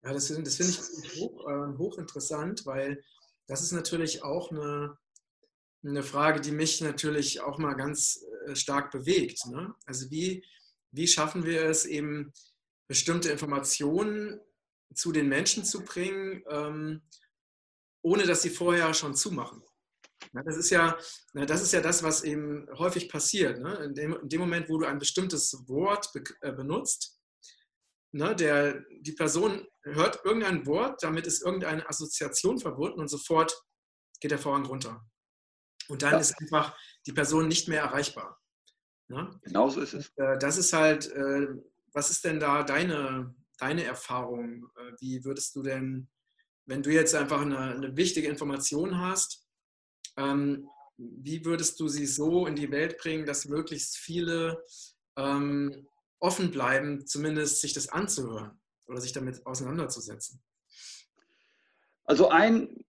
Ja, 0.04 0.14
das, 0.14 0.28
das 0.30 0.56
finde 0.56 0.72
ich 0.72 1.20
hoch, 1.20 1.48
äh, 1.48 1.78
hochinteressant, 1.78 2.66
weil 2.66 3.04
das 3.48 3.62
ist 3.62 3.72
natürlich 3.72 4.24
auch 4.24 4.52
eine, 4.52 4.98
eine 5.84 6.04
Frage, 6.04 6.42
die 6.42 6.52
mich 6.52 6.82
natürlich 6.82 7.42
auch 7.42 7.58
mal 7.58 7.74
ganz 7.74 8.24
äh, 8.48 8.56
stark 8.56 8.92
bewegt. 8.92 9.46
Ne? 9.48 9.74
Also 9.86 10.10
wie, 10.12 10.44
wie 10.92 11.08
schaffen 11.08 11.46
wir 11.46 11.64
es 11.64 11.86
eben, 11.86 12.34
bestimmte 12.88 13.30
Informationen 13.32 14.42
zu 14.96 15.12
den 15.12 15.30
Menschen 15.30 15.64
zu 15.64 15.84
bringen, 15.86 16.44
ähm, 16.50 17.02
ohne 18.02 18.26
dass 18.26 18.42
sie 18.42 18.50
vorher 18.50 18.94
schon 18.94 19.16
zumachen? 19.16 19.64
Ja, 20.34 20.44
das, 20.44 20.58
ist 20.58 20.70
ja, 20.70 20.98
das 21.34 21.62
ist 21.62 21.72
ja 21.72 21.82
das, 21.82 22.04
was 22.04 22.24
eben 22.24 22.68
häufig 22.78 23.10
passiert. 23.10 23.60
Ne? 23.60 23.76
In, 23.86 23.94
dem, 23.94 24.18
in, 24.22 24.30
dem, 24.30 24.42
Moment, 24.42 24.70
wo 24.70 24.78
du 24.78 24.86
ein 24.86 25.00
bestimmtes 25.00 25.54
Wort 25.68 26.12
be, 26.14 26.24
äh, 26.42 26.52
benutzt, 26.52 27.20
ne, 28.12 28.36
der, 28.36 28.84
die 29.02 29.14
Person 29.14 29.66
hört 29.84 30.24
irgendein 30.26 30.66
Wort, 30.66 31.02
damit 31.04 31.26
ist 31.26 31.44
irgendeine 31.44 31.88
Assoziation 31.88 32.60
verbunden 32.60 33.00
und 33.00 33.08
sofort 33.08 33.56
geht 34.20 34.32
der 34.32 34.40
Vorhang 34.40 34.66
runter. 34.66 35.04
Und 35.90 36.04
dann 36.04 36.14
ja. 36.14 36.20
ist 36.20 36.40
einfach 36.40 36.78
die 37.06 37.14
Person 37.14 37.48
nicht 37.48 37.68
mehr 37.68 37.82
erreichbar. 37.82 38.40
Ne? 39.08 39.30
Genau 39.44 39.70
so 39.70 39.82
ist 39.82 39.94
es. 39.94 40.10
Und, 40.10 40.24
äh, 40.24 40.38
das 40.38 40.58
ist 40.58 40.72
halt, 40.72 41.12
äh, 41.12 41.48
was 41.92 42.12
ist 42.12 42.24
denn 42.24 42.40
da 42.40 42.64
deine, 42.64 43.36
deine 43.58 43.84
Erfahrung? 43.84 44.70
Äh, 44.78 44.94
wie 45.00 45.26
würdest 45.26 45.56
du 45.56 45.64
denn, 45.64 46.08
wenn 46.66 46.84
du 46.84 46.92
jetzt 46.92 47.16
einfach 47.16 47.42
eine, 47.42 47.58
eine 47.58 47.98
wichtige 47.98 48.28
Information 48.28 49.00
hast, 49.00 49.48
ähm, 50.16 50.70
wie 50.98 51.44
würdest 51.44 51.80
du 51.80 51.88
sie 51.88 52.06
so 52.06 52.46
in 52.46 52.56
die 52.56 52.72
Welt 52.72 52.98
bringen, 53.00 53.26
dass 53.26 53.46
möglichst 53.46 53.98
viele 53.98 54.64
ähm, 55.18 55.88
offen 56.20 56.52
bleiben, 56.52 57.08
zumindest 57.08 57.62
sich 57.62 57.74
das 57.74 57.90
anzuhören 57.90 58.60
oder 58.86 59.02
sich 59.02 59.14
damit 59.14 59.44
auseinanderzusetzen? 59.46 60.44
Also 62.04 62.30
ein 62.30 62.84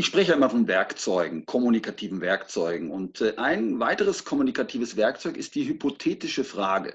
ich 0.00 0.06
spreche 0.06 0.32
immer 0.32 0.48
von 0.48 0.66
Werkzeugen, 0.66 1.44
kommunikativen 1.44 2.22
Werkzeugen. 2.22 2.90
Und 2.90 3.20
äh, 3.20 3.34
ein 3.36 3.80
weiteres 3.80 4.24
kommunikatives 4.24 4.96
Werkzeug 4.96 5.36
ist 5.36 5.54
die 5.54 5.68
hypothetische 5.68 6.42
Frage. 6.42 6.94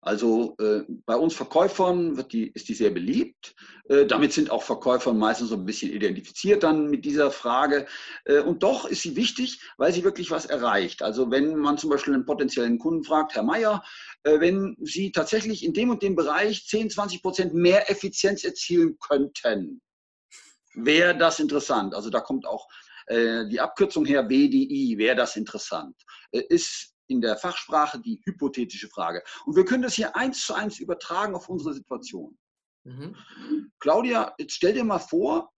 Also 0.00 0.54
äh, 0.60 0.82
bei 1.04 1.16
uns 1.16 1.34
Verkäufern 1.34 2.24
die, 2.30 2.46
ist 2.52 2.68
die 2.68 2.74
sehr 2.74 2.90
beliebt. 2.90 3.56
Äh, 3.88 4.06
damit 4.06 4.32
sind 4.32 4.52
auch 4.52 4.62
Verkäufer 4.62 5.12
meistens 5.14 5.48
so 5.48 5.56
ein 5.56 5.66
bisschen 5.66 5.90
identifiziert 5.90 6.62
dann 6.62 6.88
mit 6.88 7.04
dieser 7.04 7.32
Frage. 7.32 7.88
Äh, 8.24 8.38
und 8.38 8.62
doch 8.62 8.84
ist 8.84 9.02
sie 9.02 9.16
wichtig, 9.16 9.60
weil 9.76 9.92
sie 9.92 10.04
wirklich 10.04 10.30
was 10.30 10.46
erreicht. 10.46 11.02
Also 11.02 11.32
wenn 11.32 11.56
man 11.56 11.76
zum 11.76 11.90
Beispiel 11.90 12.14
einen 12.14 12.24
potenziellen 12.24 12.78
Kunden 12.78 13.02
fragt, 13.02 13.34
Herr 13.34 13.42
Meier, 13.42 13.82
äh, 14.22 14.38
wenn 14.38 14.76
Sie 14.78 15.10
tatsächlich 15.10 15.64
in 15.64 15.72
dem 15.72 15.90
und 15.90 16.04
dem 16.04 16.14
Bereich 16.14 16.68
10, 16.68 16.90
20 16.90 17.20
Prozent 17.20 17.54
mehr 17.54 17.90
Effizienz 17.90 18.44
erzielen 18.44 18.96
könnten, 19.00 19.80
wäre 20.84 21.16
das 21.16 21.40
interessant. 21.40 21.94
Also 21.94 22.10
da 22.10 22.20
kommt 22.20 22.46
auch 22.46 22.68
äh, 23.06 23.46
die 23.46 23.60
Abkürzung 23.60 24.04
her, 24.04 24.22
BDI, 24.22 24.96
wäre 24.98 25.16
das 25.16 25.36
interessant. 25.36 25.96
Äh, 26.32 26.42
ist 26.48 26.94
in 27.08 27.20
der 27.20 27.36
Fachsprache 27.36 27.98
die 27.98 28.20
hypothetische 28.24 28.88
Frage. 28.88 29.22
Und 29.46 29.56
wir 29.56 29.64
können 29.64 29.82
das 29.82 29.94
hier 29.94 30.14
eins 30.14 30.44
zu 30.44 30.54
eins 30.54 30.78
übertragen 30.78 31.34
auf 31.34 31.48
unsere 31.48 31.74
Situation. 31.74 32.38
Mhm. 32.84 33.16
Claudia, 33.80 34.34
jetzt 34.38 34.54
stell 34.54 34.74
dir 34.74 34.84
mal 34.84 34.98
vor, 34.98 35.52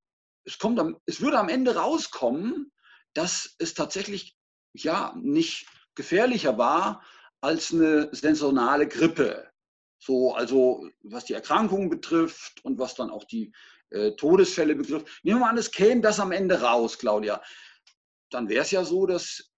es, 0.45 0.59
kommt 0.59 0.79
am, 0.79 0.97
es 1.07 1.21
würde 1.21 1.39
am 1.39 1.49
Ende 1.49 1.75
rauskommen, 1.75 2.73
dass 3.15 3.55
es 3.59 3.75
tatsächlich 3.75 4.37
ja 4.73 5.15
nicht 5.17 5.67
gefährlicher 5.95 6.57
war 6.57 7.03
als 7.41 7.73
eine 7.73 8.09
sensonale 8.13 8.87
Grippe. 8.87 9.51
So, 9.99 10.35
also 10.35 10.89
was 11.03 11.25
die 11.25 11.35
Erkrankungen 11.35 11.91
betrifft 11.91 12.65
und 12.65 12.79
was 12.79 12.95
dann 12.95 13.11
auch 13.11 13.25
die 13.25 13.53
äh, 13.91 14.13
Todesfälle 14.13 14.75
betrifft. 14.75 15.07
Nehmen 15.23 15.39
wir 15.39 15.45
mal 15.47 15.51
an, 15.51 15.59
es 15.59 15.71
käme 15.71 16.01
das 16.01 16.21
am 16.21 16.33
Ende 16.33 16.61
raus, 16.61 16.99
Claudia. 16.99 17.43
Dann 18.31 18.49
wäre 18.49 18.63
es 18.63 18.71
ja 18.71 18.85
so, 18.85 19.07
dass 19.07 19.53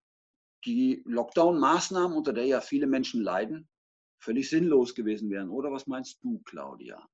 die 0.64 1.02
Lockdown-Maßnahmen, 1.06 2.16
unter 2.16 2.32
der 2.32 2.46
ja 2.46 2.60
viele 2.60 2.86
Menschen 2.86 3.22
leiden, 3.22 3.68
völlig 4.20 4.48
sinnlos 4.48 4.94
gewesen 4.94 5.30
wären. 5.30 5.50
Oder 5.50 5.72
was 5.72 5.86
meinst 5.86 6.22
du, 6.22 6.40
Claudia? 6.44 7.06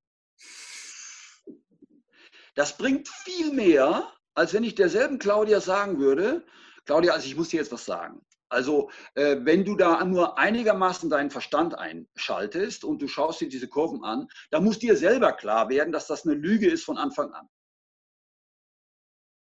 Das 2.55 2.77
bringt 2.77 3.09
viel 3.09 3.53
mehr, 3.53 4.13
als 4.35 4.53
wenn 4.53 4.65
ich 4.65 4.75
derselben 4.75 5.19
Claudia 5.19 5.61
sagen 5.61 5.99
würde, 5.99 6.45
Claudia, 6.85 7.13
also 7.13 7.27
ich 7.27 7.37
muss 7.37 7.49
dir 7.49 7.59
jetzt 7.59 7.73
was 7.73 7.85
sagen. 7.85 8.21
Also 8.49 8.91
äh, 9.15 9.37
wenn 9.41 9.65
du 9.65 9.77
da 9.77 10.03
nur 10.05 10.39
einigermaßen 10.39 11.11
deinen 11.11 11.31
Verstand 11.31 11.77
einschaltest 11.77 12.85
und 12.85 13.03
du 13.03 13.09
schaust 13.09 13.41
dir 13.41 13.49
diese 13.49 13.69
Kurven 13.69 14.05
an, 14.05 14.29
dann 14.51 14.65
muss 14.65 14.79
dir 14.79 14.97
selber 14.97 15.33
klar 15.33 15.69
werden, 15.69 15.93
dass 15.93 16.07
das 16.07 16.25
eine 16.25 16.35
Lüge 16.35 16.69
ist 16.71 16.85
von 16.85 16.97
Anfang 16.97 17.33
an. 17.33 17.49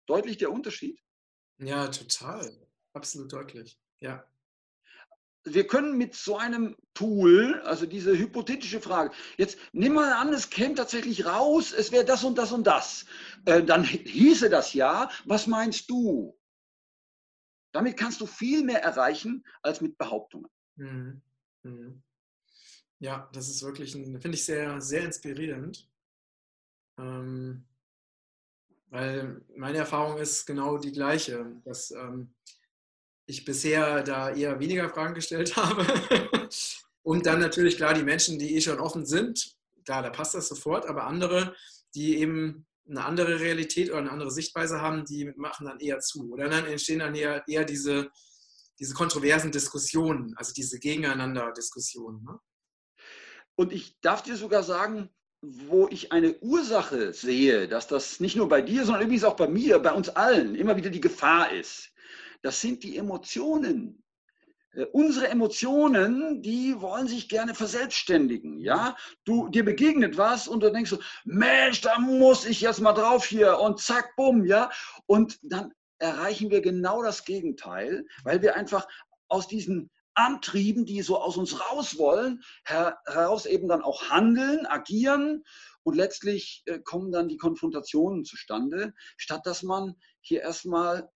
Deutlich 0.07 0.37
der 0.37 0.51
Unterschied? 0.51 0.99
Ja, 1.57 1.87
total. 1.87 2.51
Absolut 2.93 3.31
deutlich. 3.31 3.79
Ja. 3.99 4.25
Wir 5.43 5.65
können 5.65 5.97
mit 5.97 6.13
so 6.13 6.37
einem 6.37 6.75
Tool, 6.93 7.59
also 7.61 7.87
diese 7.87 8.15
hypothetische 8.15 8.79
Frage, 8.79 9.11
jetzt 9.37 9.57
nimm 9.71 9.93
mal 9.93 10.13
an, 10.13 10.33
es 10.33 10.51
käme 10.51 10.75
tatsächlich 10.75 11.25
raus, 11.25 11.71
es 11.71 11.91
wäre 11.91 12.05
das 12.05 12.23
und 12.23 12.37
das 12.37 12.51
und 12.51 12.67
das. 12.67 13.05
Äh, 13.45 13.63
dann 13.63 13.83
hieße 13.83 14.49
das 14.49 14.73
ja, 14.73 15.09
was 15.25 15.47
meinst 15.47 15.89
du? 15.89 16.37
Damit 17.71 17.97
kannst 17.97 18.21
du 18.21 18.25
viel 18.25 18.63
mehr 18.63 18.83
erreichen 18.83 19.43
als 19.61 19.81
mit 19.81 19.97
Behauptungen. 19.97 20.49
Mhm. 20.75 21.21
Mhm. 21.63 22.01
Ja, 22.99 23.29
das 23.33 23.49
ist 23.49 23.63
wirklich, 23.63 23.93
finde 23.93 24.31
ich 24.31 24.45
sehr, 24.45 24.79
sehr 24.81 25.03
inspirierend. 25.03 25.87
Ähm, 26.99 27.65
weil 28.89 29.41
meine 29.55 29.79
Erfahrung 29.79 30.17
ist 30.17 30.45
genau 30.45 30.77
die 30.77 30.91
gleiche, 30.91 31.45
dass 31.63 31.91
ähm, 31.91 32.33
ich 33.25 33.45
bisher 33.45 34.03
da 34.03 34.31
eher 34.31 34.59
weniger 34.59 34.89
Fragen 34.89 35.15
gestellt 35.15 35.55
habe. 35.55 35.85
Und 37.01 37.25
dann 37.25 37.39
natürlich 37.39 37.77
klar 37.77 37.93
die 37.93 38.03
Menschen, 38.03 38.37
die 38.37 38.55
eh 38.55 38.61
schon 38.61 38.79
offen 38.79 39.05
sind, 39.05 39.55
klar, 39.85 40.03
da 40.03 40.09
passt 40.09 40.35
das 40.35 40.47
sofort, 40.47 40.85
aber 40.85 41.05
andere, 41.05 41.55
die 41.95 42.17
eben 42.17 42.67
eine 42.89 43.05
andere 43.05 43.39
Realität 43.39 43.89
oder 43.89 43.99
eine 43.99 44.11
andere 44.11 44.31
Sichtweise 44.31 44.81
haben, 44.81 45.05
die 45.05 45.31
machen 45.35 45.67
dann 45.67 45.79
eher 45.79 45.99
zu. 45.99 46.31
Oder 46.31 46.49
dann 46.49 46.65
entstehen 46.65 46.99
dann 46.99 47.15
eher, 47.15 47.43
eher 47.47 47.63
diese, 47.63 48.09
diese 48.79 48.93
kontroversen 48.93 49.51
Diskussionen, 49.51 50.33
also 50.35 50.53
diese 50.53 50.79
Gegeneinander-Diskussionen. 50.79 52.23
Ne? 52.23 52.39
Und 53.55 53.71
ich 53.71 53.99
darf 54.01 54.23
dir 54.23 54.35
sogar 54.35 54.63
sagen, 54.63 55.09
wo 55.41 55.87
ich 55.89 56.11
eine 56.11 56.37
Ursache 56.39 57.13
sehe, 57.13 57.67
dass 57.67 57.87
das 57.87 58.19
nicht 58.19 58.35
nur 58.35 58.47
bei 58.47 58.61
dir, 58.61 58.85
sondern 58.85 59.03
übrigens 59.03 59.23
auch 59.23 59.35
bei 59.35 59.47
mir, 59.47 59.79
bei 59.79 59.91
uns 59.91 60.09
allen 60.09 60.55
immer 60.55 60.75
wieder 60.77 60.89
die 60.89 61.01
Gefahr 61.01 61.51
ist. 61.51 61.91
Das 62.41 62.61
sind 62.61 62.83
die 62.83 62.97
Emotionen. 62.97 64.03
Äh, 64.73 64.85
unsere 64.91 65.27
Emotionen, 65.27 66.41
die 66.41 66.79
wollen 66.81 67.07
sich 67.07 67.29
gerne 67.29 67.55
verselbstständigen. 67.55 68.59
Ja, 68.59 68.95
du 69.25 69.49
dir 69.49 69.65
begegnet 69.65 70.17
was 70.17 70.47
und 70.47 70.61
du 70.61 70.71
denkst 70.71 70.91
so, 70.91 70.99
Mensch, 71.25 71.81
da 71.81 71.99
muss 71.99 72.45
ich 72.45 72.61
jetzt 72.61 72.81
mal 72.81 72.93
drauf 72.93 73.25
hier 73.25 73.59
und 73.59 73.79
zack, 73.79 74.15
bumm, 74.15 74.45
ja. 74.45 74.69
Und 75.05 75.39
dann 75.41 75.73
erreichen 75.99 76.49
wir 76.49 76.61
genau 76.61 77.03
das 77.03 77.25
Gegenteil, 77.25 78.05
weil 78.23 78.41
wir 78.41 78.55
einfach 78.55 78.87
aus 79.27 79.47
diesen 79.47 79.89
Antrieben, 80.13 80.85
die 80.85 81.01
so 81.01 81.17
aus 81.17 81.37
uns 81.37 81.59
raus 81.71 81.97
wollen, 81.97 82.41
heraus 82.65 83.45
eben 83.45 83.69
dann 83.69 83.81
auch 83.81 84.09
handeln, 84.09 84.65
agieren 84.65 85.43
und 85.83 85.95
letztlich 85.95 86.63
äh, 86.65 86.79
kommen 86.79 87.11
dann 87.11 87.29
die 87.29 87.37
Konfrontationen 87.37 88.25
zustande, 88.25 88.93
statt 89.15 89.45
dass 89.45 89.63
man 89.63 89.95
hier 90.19 90.41
erstmal 90.41 91.09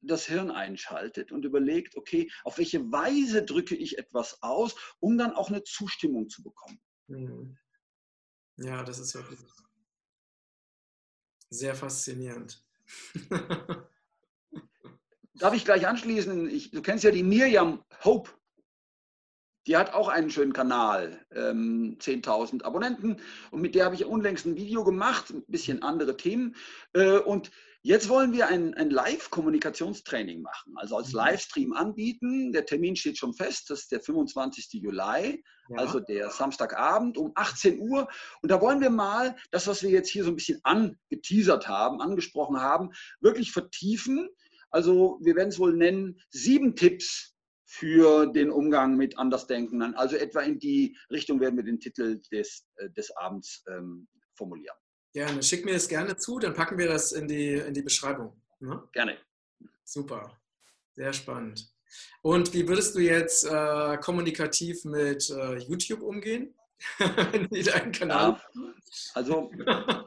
das 0.00 0.26
Hirn 0.26 0.50
einschaltet 0.50 1.32
und 1.32 1.44
überlegt, 1.44 1.96
okay, 1.96 2.30
auf 2.44 2.58
welche 2.58 2.80
Weise 2.92 3.44
drücke 3.44 3.74
ich 3.74 3.98
etwas 3.98 4.42
aus, 4.42 4.74
um 5.00 5.18
dann 5.18 5.32
auch 5.32 5.48
eine 5.48 5.62
Zustimmung 5.64 6.28
zu 6.28 6.42
bekommen. 6.42 6.80
Mhm. 7.08 7.58
Ja, 8.58 8.82
das 8.82 8.98
ist 8.98 9.14
wirklich 9.14 9.40
sehr 11.50 11.74
faszinierend. 11.74 12.62
Darf 15.34 15.54
ich 15.54 15.64
gleich 15.64 15.86
anschließen? 15.86 16.48
Ich, 16.48 16.70
du 16.70 16.82
kennst 16.82 17.04
ja 17.04 17.10
die 17.10 17.22
Miriam 17.22 17.84
Hope. 18.04 18.30
Die 19.66 19.76
hat 19.76 19.92
auch 19.92 20.08
einen 20.08 20.30
schönen 20.30 20.52
Kanal, 20.52 21.26
ähm, 21.32 21.98
10.000 22.00 22.62
Abonnenten. 22.62 23.20
Und 23.50 23.60
mit 23.60 23.74
der 23.74 23.84
habe 23.86 23.96
ich 23.96 24.04
unlängst 24.04 24.46
ein 24.46 24.56
Video 24.56 24.84
gemacht, 24.84 25.30
ein 25.30 25.44
bisschen 25.48 25.82
andere 25.82 26.16
Themen. 26.16 26.54
Äh, 26.92 27.18
und 27.18 27.50
Jetzt 27.86 28.08
wollen 28.08 28.32
wir 28.32 28.48
ein, 28.48 28.74
ein 28.74 28.90
Live-Kommunikationstraining 28.90 30.42
machen, 30.42 30.72
also 30.74 30.96
als 30.96 31.12
mhm. 31.12 31.18
Livestream 31.18 31.72
anbieten. 31.72 32.50
Der 32.50 32.66
Termin 32.66 32.96
steht 32.96 33.16
schon 33.16 33.32
fest, 33.32 33.70
das 33.70 33.82
ist 33.82 33.92
der 33.92 34.00
25. 34.00 34.82
Juli, 34.82 35.44
ja. 35.68 35.76
also 35.76 36.00
der 36.00 36.30
Samstagabend 36.30 37.16
um 37.16 37.30
18 37.36 37.78
Uhr. 37.78 38.08
Und 38.42 38.50
da 38.50 38.60
wollen 38.60 38.80
wir 38.80 38.90
mal 38.90 39.36
das, 39.52 39.68
was 39.68 39.84
wir 39.84 39.90
jetzt 39.90 40.08
hier 40.08 40.24
so 40.24 40.30
ein 40.30 40.34
bisschen 40.34 40.58
angeteasert 40.64 41.68
haben, 41.68 42.00
angesprochen 42.00 42.60
haben, 42.60 42.90
wirklich 43.20 43.52
vertiefen. 43.52 44.30
Also 44.70 45.20
wir 45.22 45.36
werden 45.36 45.50
es 45.50 45.60
wohl 45.60 45.76
nennen, 45.76 46.20
sieben 46.30 46.74
Tipps 46.74 47.36
für 47.66 48.26
den 48.26 48.50
Umgang 48.50 48.96
mit 48.96 49.16
Andersdenkenden. 49.16 49.94
Also 49.94 50.16
etwa 50.16 50.40
in 50.40 50.58
die 50.58 50.98
Richtung 51.08 51.38
werden 51.38 51.54
wir 51.54 51.62
den 51.62 51.78
Titel 51.78 52.20
des, 52.32 52.66
äh, 52.78 52.90
des 52.90 53.16
Abends 53.16 53.62
ähm, 53.68 54.08
formulieren. 54.34 54.76
Gerne. 55.16 55.42
Schick 55.42 55.64
mir 55.64 55.72
das 55.72 55.88
gerne 55.88 56.14
zu, 56.18 56.38
dann 56.38 56.52
packen 56.52 56.76
wir 56.76 56.88
das 56.88 57.12
in 57.12 57.26
die, 57.26 57.54
in 57.54 57.72
die 57.72 57.80
Beschreibung. 57.80 58.38
Ne? 58.60 58.86
Gerne. 58.92 59.16
Super. 59.82 60.38
Sehr 60.94 61.14
spannend. 61.14 61.72
Und 62.20 62.52
wie 62.52 62.68
würdest 62.68 62.94
du 62.94 62.98
jetzt 62.98 63.46
äh, 63.46 63.96
kommunikativ 63.96 64.84
mit 64.84 65.30
äh, 65.30 65.56
YouTube 65.56 66.02
umgehen? 66.02 66.54
deinen 66.98 67.92
Kanal. 67.92 68.42
Ja, 68.54 68.74
also 69.14 69.50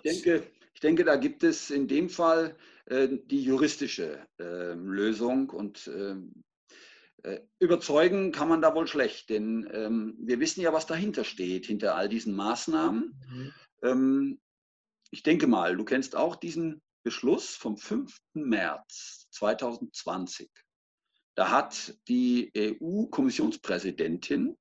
ich 0.03 0.11
denke, 0.11 0.47
ich 0.75 0.79
denke, 0.79 1.03
da 1.03 1.15
gibt 1.15 1.43
es 1.43 1.71
in 1.71 1.87
dem 1.87 2.07
Fall 2.07 2.55
äh, 2.85 3.07
die 3.09 3.41
juristische 3.41 4.27
ähm, 4.37 4.91
Lösung 4.91 5.49
und 5.49 5.87
ähm, 5.87 6.43
äh, 7.23 7.39
überzeugen 7.57 8.31
kann 8.31 8.47
man 8.47 8.61
da 8.61 8.75
wohl 8.75 8.85
schlecht, 8.85 9.31
denn 9.31 9.67
ähm, 9.73 10.17
wir 10.19 10.39
wissen 10.39 10.61
ja, 10.61 10.71
was 10.71 10.85
dahinter 10.85 11.23
steht, 11.23 11.65
hinter 11.65 11.95
all 11.95 12.09
diesen 12.09 12.35
Maßnahmen. 12.35 13.19
Mhm. 13.27 13.53
Ähm, 13.81 14.39
ich 15.11 15.23
denke 15.23 15.47
mal, 15.47 15.75
du 15.75 15.83
kennst 15.85 16.15
auch 16.15 16.35
diesen 16.35 16.83
Beschluss 17.03 17.55
vom 17.55 17.77
5. 17.77 18.15
März 18.33 19.27
2020. 19.31 20.49
Da 21.35 21.51
hat 21.51 21.95
die 22.07 22.51
EU-Kommissionspräsidentin 22.55 24.57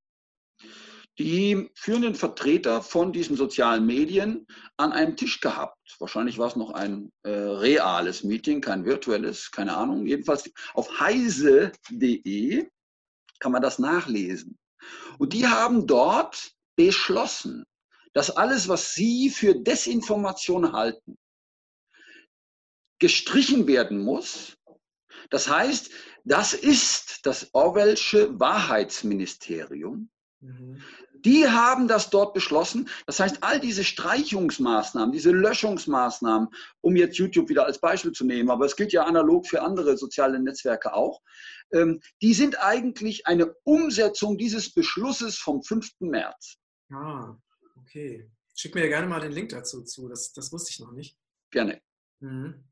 die 1.18 1.68
führenden 1.74 2.14
Vertreter 2.14 2.80
von 2.80 3.12
diesen 3.12 3.36
sozialen 3.36 3.84
Medien 3.84 4.46
an 4.76 4.92
einem 4.92 5.16
Tisch 5.16 5.40
gehabt. 5.40 5.76
Wahrscheinlich 5.98 6.38
war 6.38 6.46
es 6.46 6.54
noch 6.54 6.70
ein 6.70 7.10
äh, 7.24 7.30
reales 7.30 8.22
Meeting, 8.22 8.60
kein 8.60 8.84
virtuelles, 8.84 9.50
keine 9.50 9.76
Ahnung. 9.76 10.06
Jedenfalls 10.06 10.48
auf 10.74 11.00
heise.de 11.00 12.68
kann 13.40 13.52
man 13.52 13.62
das 13.62 13.80
nachlesen. 13.80 14.56
Und 15.18 15.32
die 15.32 15.48
haben 15.48 15.88
dort 15.88 16.52
beschlossen, 16.76 17.64
dass 18.12 18.30
alles, 18.30 18.68
was 18.68 18.94
Sie 18.94 19.30
für 19.30 19.54
Desinformation 19.54 20.72
halten, 20.72 21.16
gestrichen 22.98 23.66
werden 23.66 24.02
muss. 24.02 24.56
Das 25.30 25.48
heißt, 25.48 25.90
das 26.24 26.52
ist 26.52 27.26
das 27.26 27.50
Orwellsche 27.54 28.38
Wahrheitsministerium. 28.38 30.10
Mhm. 30.40 30.82
Die 31.24 31.48
haben 31.48 31.88
das 31.88 32.10
dort 32.10 32.32
beschlossen. 32.32 32.88
Das 33.06 33.18
heißt, 33.18 33.42
all 33.42 33.58
diese 33.58 33.82
Streichungsmaßnahmen, 33.82 35.12
diese 35.12 35.32
Löschungsmaßnahmen, 35.32 36.48
um 36.80 36.96
jetzt 36.96 37.18
YouTube 37.18 37.48
wieder 37.48 37.64
als 37.64 37.80
Beispiel 37.80 38.12
zu 38.12 38.24
nehmen, 38.24 38.50
aber 38.50 38.66
es 38.66 38.76
gilt 38.76 38.92
ja 38.92 39.04
analog 39.04 39.46
für 39.46 39.62
andere 39.62 39.96
soziale 39.96 40.38
Netzwerke 40.38 40.94
auch, 40.94 41.20
ähm, 41.72 42.00
die 42.22 42.34
sind 42.34 42.62
eigentlich 42.62 43.26
eine 43.26 43.52
Umsetzung 43.64 44.38
dieses 44.38 44.72
Beschlusses 44.72 45.38
vom 45.38 45.62
5. 45.62 45.90
März. 46.00 46.56
Ah, 46.92 47.36
Okay. 47.88 48.30
Schick 48.54 48.74
mir 48.74 48.86
gerne 48.88 49.06
mal 49.06 49.20
den 49.20 49.32
Link 49.32 49.48
dazu 49.48 49.82
zu. 49.82 50.08
Das, 50.08 50.32
das 50.32 50.52
wusste 50.52 50.70
ich 50.70 50.80
noch 50.80 50.92
nicht. 50.92 51.16
Gerne. 51.50 51.80
Mhm. 52.20 52.64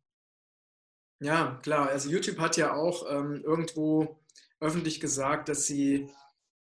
Ja, 1.20 1.58
klar. 1.62 1.88
Also 1.88 2.10
YouTube 2.10 2.38
hat 2.38 2.58
ja 2.58 2.74
auch 2.74 3.10
ähm, 3.10 3.42
irgendwo 3.42 4.22
öffentlich 4.60 5.00
gesagt, 5.00 5.48
dass 5.48 5.64
sie 5.64 6.10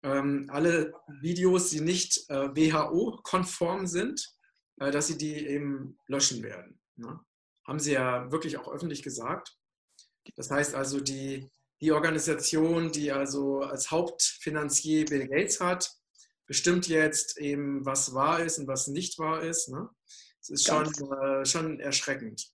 ähm, 0.02 0.48
alle 0.50 0.94
Videos, 1.20 1.68
die 1.68 1.80
nicht 1.80 2.30
äh, 2.30 2.48
WHO-konform 2.48 3.86
sind, 3.86 4.26
äh, 4.80 4.90
dass 4.90 5.08
sie 5.08 5.18
die 5.18 5.46
eben 5.46 5.98
löschen 6.06 6.42
werden. 6.42 6.80
Ne? 6.94 7.20
Haben 7.66 7.78
sie 7.78 7.92
ja 7.92 8.32
wirklich 8.32 8.56
auch 8.56 8.72
öffentlich 8.72 9.02
gesagt. 9.02 9.54
Das 10.36 10.50
heißt 10.50 10.74
also, 10.74 11.00
die, 11.00 11.50
die 11.82 11.92
Organisation, 11.92 12.90
die 12.90 13.12
also 13.12 13.60
als 13.60 13.90
Hauptfinanzier 13.90 15.04
Bill 15.04 15.28
Gates 15.28 15.60
hat, 15.60 15.95
bestimmt 16.46 16.88
jetzt 16.88 17.38
eben, 17.38 17.84
was 17.84 18.14
wahr 18.14 18.40
ist 18.40 18.58
und 18.58 18.66
was 18.66 18.86
nicht 18.86 19.18
wahr 19.18 19.42
ist. 19.42 19.68
Ne? 19.68 19.88
Es 20.40 20.50
ist 20.50 20.66
schon, 20.66 20.86
äh, 21.10 21.44
schon 21.44 21.80
erschreckend. 21.80 22.50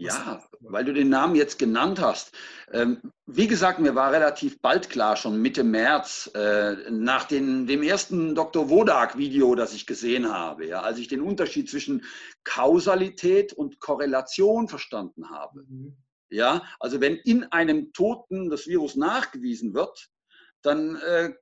Ja, 0.00 0.42
weil 0.60 0.86
du 0.86 0.94
den 0.94 1.10
Namen 1.10 1.34
jetzt 1.34 1.58
genannt 1.58 2.00
hast. 2.00 2.32
Ähm, 2.72 3.12
wie 3.26 3.46
gesagt, 3.46 3.80
mir 3.80 3.94
war 3.94 4.10
relativ 4.12 4.58
bald 4.62 4.88
klar, 4.88 5.14
schon 5.14 5.42
Mitte 5.42 5.62
März, 5.62 6.30
äh, 6.34 6.90
nach 6.90 7.24
den, 7.24 7.66
dem 7.66 7.82
ersten 7.82 8.34
Dr. 8.34 8.70
Wodak-Video, 8.70 9.54
das 9.54 9.74
ich 9.74 9.86
gesehen 9.86 10.32
habe, 10.32 10.66
ja, 10.66 10.80
als 10.80 10.98
ich 10.98 11.08
den 11.08 11.20
Unterschied 11.20 11.68
zwischen 11.68 12.02
Kausalität 12.44 13.52
und 13.52 13.78
Korrelation 13.78 14.68
verstanden 14.68 15.28
habe. 15.28 15.64
Mhm. 15.68 15.98
Ja, 16.30 16.62
also 16.78 17.02
wenn 17.02 17.16
in 17.16 17.44
einem 17.44 17.92
Toten 17.92 18.48
das 18.48 18.66
Virus 18.66 18.96
nachgewiesen 18.96 19.74
wird, 19.74 20.08
dann 20.62 20.96
äh, 20.96 21.34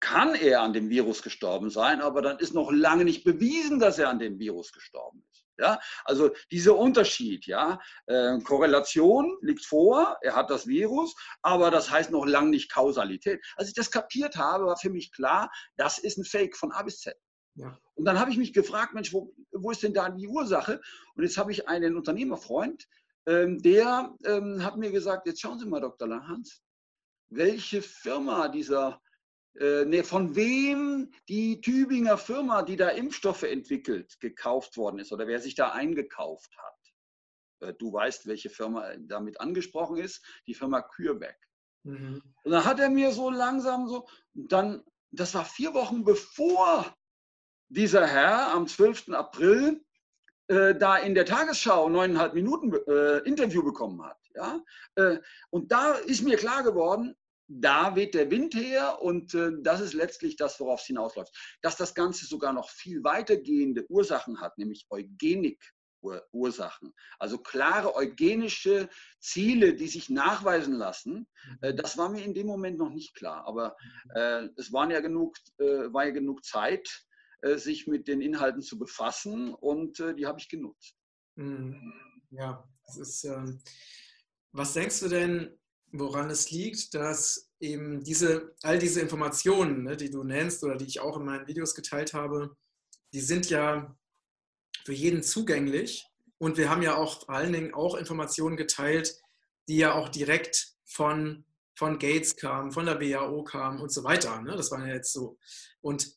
kann 0.00 0.34
er 0.34 0.62
an 0.62 0.72
dem 0.72 0.90
Virus 0.90 1.22
gestorben 1.22 1.70
sein, 1.70 2.00
aber 2.00 2.22
dann 2.22 2.38
ist 2.38 2.54
noch 2.54 2.70
lange 2.70 3.04
nicht 3.04 3.24
bewiesen, 3.24 3.78
dass 3.78 3.98
er 3.98 4.08
an 4.08 4.18
dem 4.18 4.38
Virus 4.38 4.72
gestorben 4.72 5.24
ist. 5.32 5.44
Ja, 5.60 5.80
also 6.04 6.30
dieser 6.52 6.76
Unterschied, 6.76 7.46
ja, 7.46 7.80
äh, 8.06 8.38
Korrelation 8.40 9.36
liegt 9.42 9.64
vor, 9.64 10.16
er 10.22 10.36
hat 10.36 10.50
das 10.50 10.68
Virus, 10.68 11.16
aber 11.42 11.72
das 11.72 11.90
heißt 11.90 12.12
noch 12.12 12.26
lange 12.26 12.50
nicht 12.50 12.72
Kausalität. 12.72 13.44
Als 13.56 13.68
ich 13.68 13.74
das 13.74 13.90
kapiert 13.90 14.36
habe, 14.36 14.66
war 14.66 14.76
für 14.76 14.90
mich 14.90 15.10
klar, 15.10 15.50
das 15.76 15.98
ist 15.98 16.16
ein 16.16 16.24
Fake 16.24 16.56
von 16.56 16.70
A 16.70 16.84
bis 16.84 17.00
Z. 17.00 17.16
Ja. 17.56 17.76
Und 17.94 18.04
dann 18.04 18.20
habe 18.20 18.30
ich 18.30 18.36
mich 18.36 18.52
gefragt, 18.52 18.94
Mensch, 18.94 19.12
wo, 19.12 19.34
wo, 19.50 19.72
ist 19.72 19.82
denn 19.82 19.94
da 19.94 20.08
die 20.08 20.28
Ursache? 20.28 20.80
Und 21.16 21.24
jetzt 21.24 21.36
habe 21.36 21.50
ich 21.50 21.68
einen 21.68 21.96
Unternehmerfreund, 21.96 22.86
ähm, 23.26 23.60
der 23.60 24.14
ähm, 24.24 24.64
hat 24.64 24.76
mir 24.76 24.92
gesagt, 24.92 25.26
jetzt 25.26 25.40
schauen 25.40 25.58
Sie 25.58 25.66
mal, 25.66 25.80
Dr. 25.80 26.06
Langhans, 26.06 26.62
welche 27.30 27.82
Firma 27.82 28.46
dieser 28.46 29.00
von 30.04 30.36
wem 30.36 31.10
die 31.28 31.60
Tübinger 31.60 32.16
Firma, 32.16 32.62
die 32.62 32.76
da 32.76 32.90
Impfstoffe 32.90 33.42
entwickelt, 33.42 34.20
gekauft 34.20 34.76
worden 34.76 35.00
ist 35.00 35.12
oder 35.12 35.26
wer 35.26 35.40
sich 35.40 35.54
da 35.54 35.70
eingekauft 35.70 36.56
hat. 36.56 36.78
Äh, 37.60 37.74
du 37.74 37.92
weißt, 37.92 38.26
welche 38.26 38.50
Firma 38.50 38.92
damit 38.98 39.40
angesprochen 39.40 39.96
ist, 39.96 40.24
die 40.46 40.54
Firma 40.54 40.82
CureVac. 40.82 41.36
Mhm. 41.84 42.22
Und 42.44 42.52
dann 42.52 42.64
hat 42.64 42.80
er 42.80 42.90
mir 42.90 43.12
so 43.12 43.30
langsam 43.30 43.88
so, 43.88 44.08
dann, 44.34 44.84
das 45.10 45.34
war 45.34 45.44
vier 45.44 45.74
Wochen 45.74 46.04
bevor 46.04 46.94
dieser 47.68 48.06
Herr 48.06 48.52
am 48.52 48.66
12. 48.66 49.10
April 49.10 49.84
äh, 50.48 50.74
da 50.74 50.96
in 50.96 51.14
der 51.14 51.26
Tagesschau 51.26 51.88
neuneinhalb 51.88 52.34
Minuten 52.34 52.72
äh, 52.86 53.18
Interview 53.26 53.62
bekommen 53.62 54.02
hat. 54.02 54.18
Ja? 54.34 54.62
Äh, 54.94 55.18
und 55.50 55.72
da 55.72 55.92
ist 55.92 56.22
mir 56.22 56.36
klar 56.36 56.62
geworden, 56.62 57.16
da 57.48 57.96
weht 57.96 58.14
der 58.14 58.30
Wind 58.30 58.54
her 58.54 59.00
und 59.00 59.34
äh, 59.34 59.52
das 59.62 59.80
ist 59.80 59.94
letztlich 59.94 60.36
das, 60.36 60.60
worauf 60.60 60.80
es 60.80 60.86
hinausläuft. 60.86 61.34
Dass 61.62 61.76
das 61.76 61.94
Ganze 61.94 62.26
sogar 62.26 62.52
noch 62.52 62.70
viel 62.70 63.02
weitergehende 63.02 63.90
Ursachen 63.90 64.40
hat, 64.40 64.58
nämlich 64.58 64.86
Eugenik-Ursachen, 64.90 66.92
also 67.18 67.38
klare 67.38 67.96
eugenische 67.96 68.88
Ziele, 69.18 69.74
die 69.74 69.88
sich 69.88 70.10
nachweisen 70.10 70.74
lassen, 70.74 71.26
äh, 71.62 71.74
das 71.74 71.96
war 71.96 72.10
mir 72.10 72.22
in 72.22 72.34
dem 72.34 72.46
Moment 72.46 72.78
noch 72.78 72.90
nicht 72.90 73.14
klar. 73.14 73.46
Aber 73.46 73.76
äh, 74.14 74.48
es 74.56 74.72
waren 74.72 74.90
ja 74.90 75.00
genug, 75.00 75.36
äh, 75.58 75.92
war 75.92 76.04
ja 76.04 76.12
genug 76.12 76.44
Zeit, 76.44 77.04
sich 77.54 77.86
mit 77.86 78.08
den 78.08 78.20
Inhalten 78.20 78.62
zu 78.62 78.80
befassen 78.80 79.54
und 79.54 79.98
die 79.98 80.26
habe 80.26 80.40
ich 80.40 80.48
genutzt. 80.48 80.96
Mhm. 81.36 81.94
Ja, 82.30 82.68
das 82.84 82.96
ist. 82.96 83.22
Ähm, 83.22 83.62
was 84.50 84.72
denkst 84.72 84.98
du 84.98 85.08
denn, 85.08 85.56
woran 85.92 86.30
es 86.30 86.50
liegt, 86.50 86.94
dass 86.94 87.50
eben 87.60 88.02
diese, 88.04 88.54
all 88.62 88.78
diese 88.78 89.00
Informationen, 89.00 89.84
ne, 89.84 89.96
die 89.96 90.10
du 90.10 90.22
nennst 90.22 90.62
oder 90.64 90.76
die 90.76 90.86
ich 90.86 91.00
auch 91.00 91.16
in 91.16 91.24
meinen 91.24 91.46
Videos 91.46 91.74
geteilt 91.74 92.14
habe, 92.14 92.56
die 93.12 93.20
sind 93.20 93.50
ja 93.50 93.96
für 94.84 94.92
jeden 94.92 95.22
zugänglich. 95.22 96.06
Und 96.38 96.56
wir 96.56 96.70
haben 96.70 96.82
ja 96.82 96.96
auch 96.96 97.24
vor 97.24 97.34
allen 97.34 97.52
Dingen 97.52 97.74
auch 97.74 97.94
Informationen 97.96 98.56
geteilt, 98.56 99.18
die 99.68 99.78
ja 99.78 99.94
auch 99.94 100.08
direkt 100.08 100.74
von, 100.84 101.44
von 101.74 101.98
Gates 101.98 102.36
kamen, 102.36 102.70
von 102.70 102.86
der 102.86 103.00
WHO 103.00 103.42
kamen 103.44 103.80
und 103.80 103.92
so 103.92 104.04
weiter. 104.04 104.40
Ne? 104.42 104.56
Das 104.56 104.70
war 104.70 104.86
ja 104.86 104.94
jetzt 104.94 105.12
so. 105.12 105.38
Und 105.80 106.16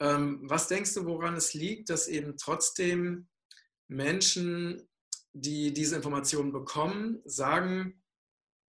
ähm, 0.00 0.40
was 0.44 0.68
denkst 0.68 0.94
du, 0.94 1.04
woran 1.04 1.36
es 1.36 1.52
liegt, 1.52 1.90
dass 1.90 2.08
eben 2.08 2.36
trotzdem 2.36 3.28
Menschen, 3.86 4.88
die 5.32 5.72
diese 5.72 5.96
Informationen 5.96 6.52
bekommen, 6.52 7.20
sagen, 7.24 7.99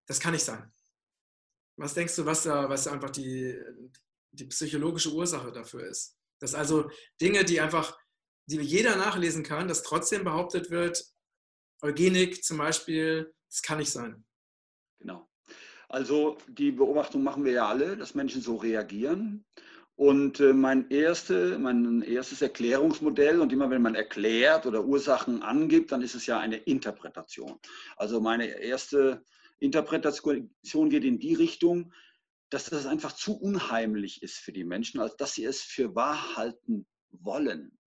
das 0.07 0.19
kann 0.19 0.33
nicht 0.33 0.45
sein. 0.45 0.71
Was 1.77 1.93
denkst 1.93 2.15
du, 2.15 2.25
was 2.25 2.43
da, 2.43 2.69
was 2.69 2.87
einfach 2.87 3.09
die, 3.09 3.57
die 4.31 4.45
psychologische 4.45 5.13
Ursache 5.13 5.51
dafür 5.51 5.87
ist? 5.87 6.17
Dass 6.39 6.55
also 6.55 6.89
Dinge, 7.19 7.43
die 7.45 7.61
einfach, 7.61 7.97
die 8.45 8.57
jeder 8.57 8.95
nachlesen 8.95 9.43
kann, 9.43 9.67
dass 9.67 9.83
trotzdem 9.83 10.23
behauptet 10.23 10.69
wird, 10.69 11.03
Eugenik 11.81 12.43
zum 12.43 12.57
Beispiel, 12.57 13.33
das 13.49 13.61
kann 13.61 13.79
nicht 13.79 13.91
sein. 13.91 14.23
Genau. 14.99 15.27
Also 15.89 16.37
die 16.47 16.71
Beobachtung 16.71 17.23
machen 17.23 17.43
wir 17.43 17.53
ja 17.53 17.67
alle, 17.67 17.97
dass 17.97 18.15
Menschen 18.15 18.41
so 18.41 18.55
reagieren. 18.57 19.45
Und 19.95 20.39
äh, 20.39 20.53
mein, 20.53 20.89
erste, 20.89 21.59
mein 21.59 22.01
erstes 22.01 22.41
Erklärungsmodell, 22.41 23.39
und 23.41 23.51
immer 23.51 23.69
wenn 23.69 23.81
man 23.81 23.95
erklärt 23.95 24.65
oder 24.65 24.83
Ursachen 24.83 25.43
angibt, 25.43 25.91
dann 25.91 26.01
ist 26.01 26.15
es 26.15 26.25
ja 26.25 26.39
eine 26.39 26.57
Interpretation. 26.57 27.59
Also 27.97 28.21
meine 28.21 28.47
erste 28.47 29.23
Interpretation 29.62 30.89
geht 30.89 31.04
in 31.04 31.19
die 31.19 31.36
Richtung, 31.36 31.93
dass 32.50 32.65
das 32.65 32.86
einfach 32.86 33.13
zu 33.13 33.39
unheimlich 33.39 34.24
ist 34.24 34.38
für 34.38 34.52
die 34.52 34.65
Menschen, 34.65 35.00
als 35.00 35.15
dass 35.15 35.34
sie 35.34 35.45
es 35.45 35.62
für 35.62 35.95
wahr 35.95 36.36
halten 36.36 36.86
wollen. 37.12 37.78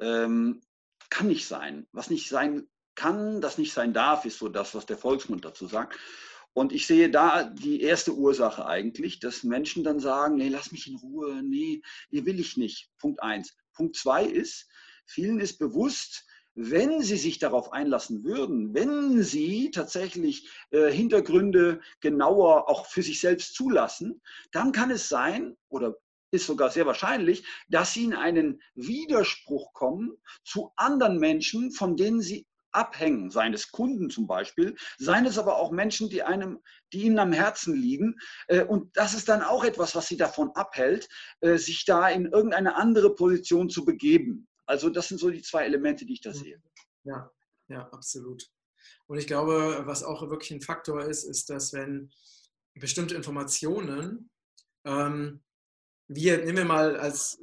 Ähm, 0.00 0.60
kann 1.08 1.28
nicht 1.28 1.46
sein. 1.46 1.86
Was 1.92 2.10
nicht 2.10 2.28
sein 2.28 2.68
kann, 2.94 3.40
das 3.40 3.56
nicht 3.56 3.72
sein 3.72 3.92
darf, 3.92 4.24
ist 4.24 4.38
so 4.38 4.48
das, 4.48 4.74
was 4.74 4.84
der 4.84 4.98
Volksmund 4.98 5.44
dazu 5.44 5.66
sagt. 5.66 5.98
Und 6.52 6.72
ich 6.72 6.86
sehe 6.86 7.10
da 7.10 7.44
die 7.44 7.80
erste 7.80 8.14
Ursache 8.14 8.66
eigentlich, 8.66 9.20
dass 9.20 9.44
Menschen 9.44 9.84
dann 9.84 10.00
sagen, 10.00 10.36
nee, 10.36 10.48
lass 10.48 10.72
mich 10.72 10.88
in 10.88 10.96
Ruhe, 10.96 11.42
nee, 11.42 11.80
hier 12.10 12.26
will 12.26 12.40
ich 12.40 12.56
nicht. 12.56 12.90
Punkt 12.98 13.22
eins. 13.22 13.56
Punkt 13.72 13.96
zwei 13.96 14.24
ist, 14.24 14.68
vielen 15.06 15.38
ist 15.38 15.58
bewusst, 15.58 16.26
wenn 16.54 17.00
Sie 17.00 17.16
sich 17.16 17.38
darauf 17.38 17.72
einlassen 17.72 18.24
würden, 18.24 18.74
wenn 18.74 19.22
Sie 19.22 19.70
tatsächlich 19.70 20.48
äh, 20.70 20.90
Hintergründe 20.90 21.80
genauer 22.00 22.68
auch 22.68 22.86
für 22.86 23.02
sich 23.02 23.20
selbst 23.20 23.54
zulassen, 23.54 24.20
dann 24.52 24.72
kann 24.72 24.90
es 24.90 25.08
sein 25.08 25.56
oder 25.68 25.96
ist 26.32 26.46
sogar 26.46 26.70
sehr 26.70 26.86
wahrscheinlich, 26.86 27.44
dass 27.68 27.92
Sie 27.92 28.04
in 28.04 28.14
einen 28.14 28.62
Widerspruch 28.74 29.72
kommen 29.72 30.16
zu 30.44 30.72
anderen 30.76 31.18
Menschen, 31.18 31.72
von 31.72 31.96
denen 31.96 32.20
Sie 32.20 32.46
abhängen, 32.72 33.30
seien 33.30 33.54
es 33.54 33.70
Kunden 33.72 34.10
zum 34.10 34.26
Beispiel, 34.26 34.76
seien 34.98 35.26
es 35.26 35.38
aber 35.38 35.56
auch 35.56 35.70
Menschen, 35.70 36.08
die 36.08 36.22
einem, 36.22 36.60
die 36.92 37.02
ihnen 37.02 37.18
am 37.18 37.32
Herzen 37.32 37.74
liegen. 37.74 38.18
Äh, 38.46 38.64
und 38.64 38.96
das 38.96 39.14
ist 39.14 39.28
dann 39.28 39.42
auch 39.42 39.64
etwas, 39.64 39.94
was 39.94 40.08
sie 40.08 40.16
davon 40.16 40.50
abhält, 40.54 41.08
äh, 41.40 41.56
sich 41.56 41.84
da 41.84 42.08
in 42.08 42.26
irgendeine 42.26 42.76
andere 42.76 43.14
Position 43.14 43.68
zu 43.70 43.84
begeben. 43.84 44.46
Also 44.70 44.88
das 44.88 45.08
sind 45.08 45.18
so 45.18 45.30
die 45.30 45.42
zwei 45.42 45.64
Elemente, 45.64 46.06
die 46.06 46.12
ich 46.12 46.20
da 46.20 46.32
sehe. 46.32 46.62
Ja, 47.02 47.28
ja, 47.66 47.88
absolut. 47.88 48.48
Und 49.08 49.18
ich 49.18 49.26
glaube, 49.26 49.82
was 49.84 50.04
auch 50.04 50.22
wirklich 50.30 50.52
ein 50.52 50.60
Faktor 50.60 51.04
ist, 51.04 51.24
ist, 51.24 51.50
dass 51.50 51.72
wenn 51.72 52.12
bestimmte 52.74 53.16
Informationen, 53.16 54.30
ähm, 54.84 55.42
wir, 56.06 56.38
nehmen 56.38 56.58
wir 56.58 56.64
mal 56.66 56.96
als 56.96 57.40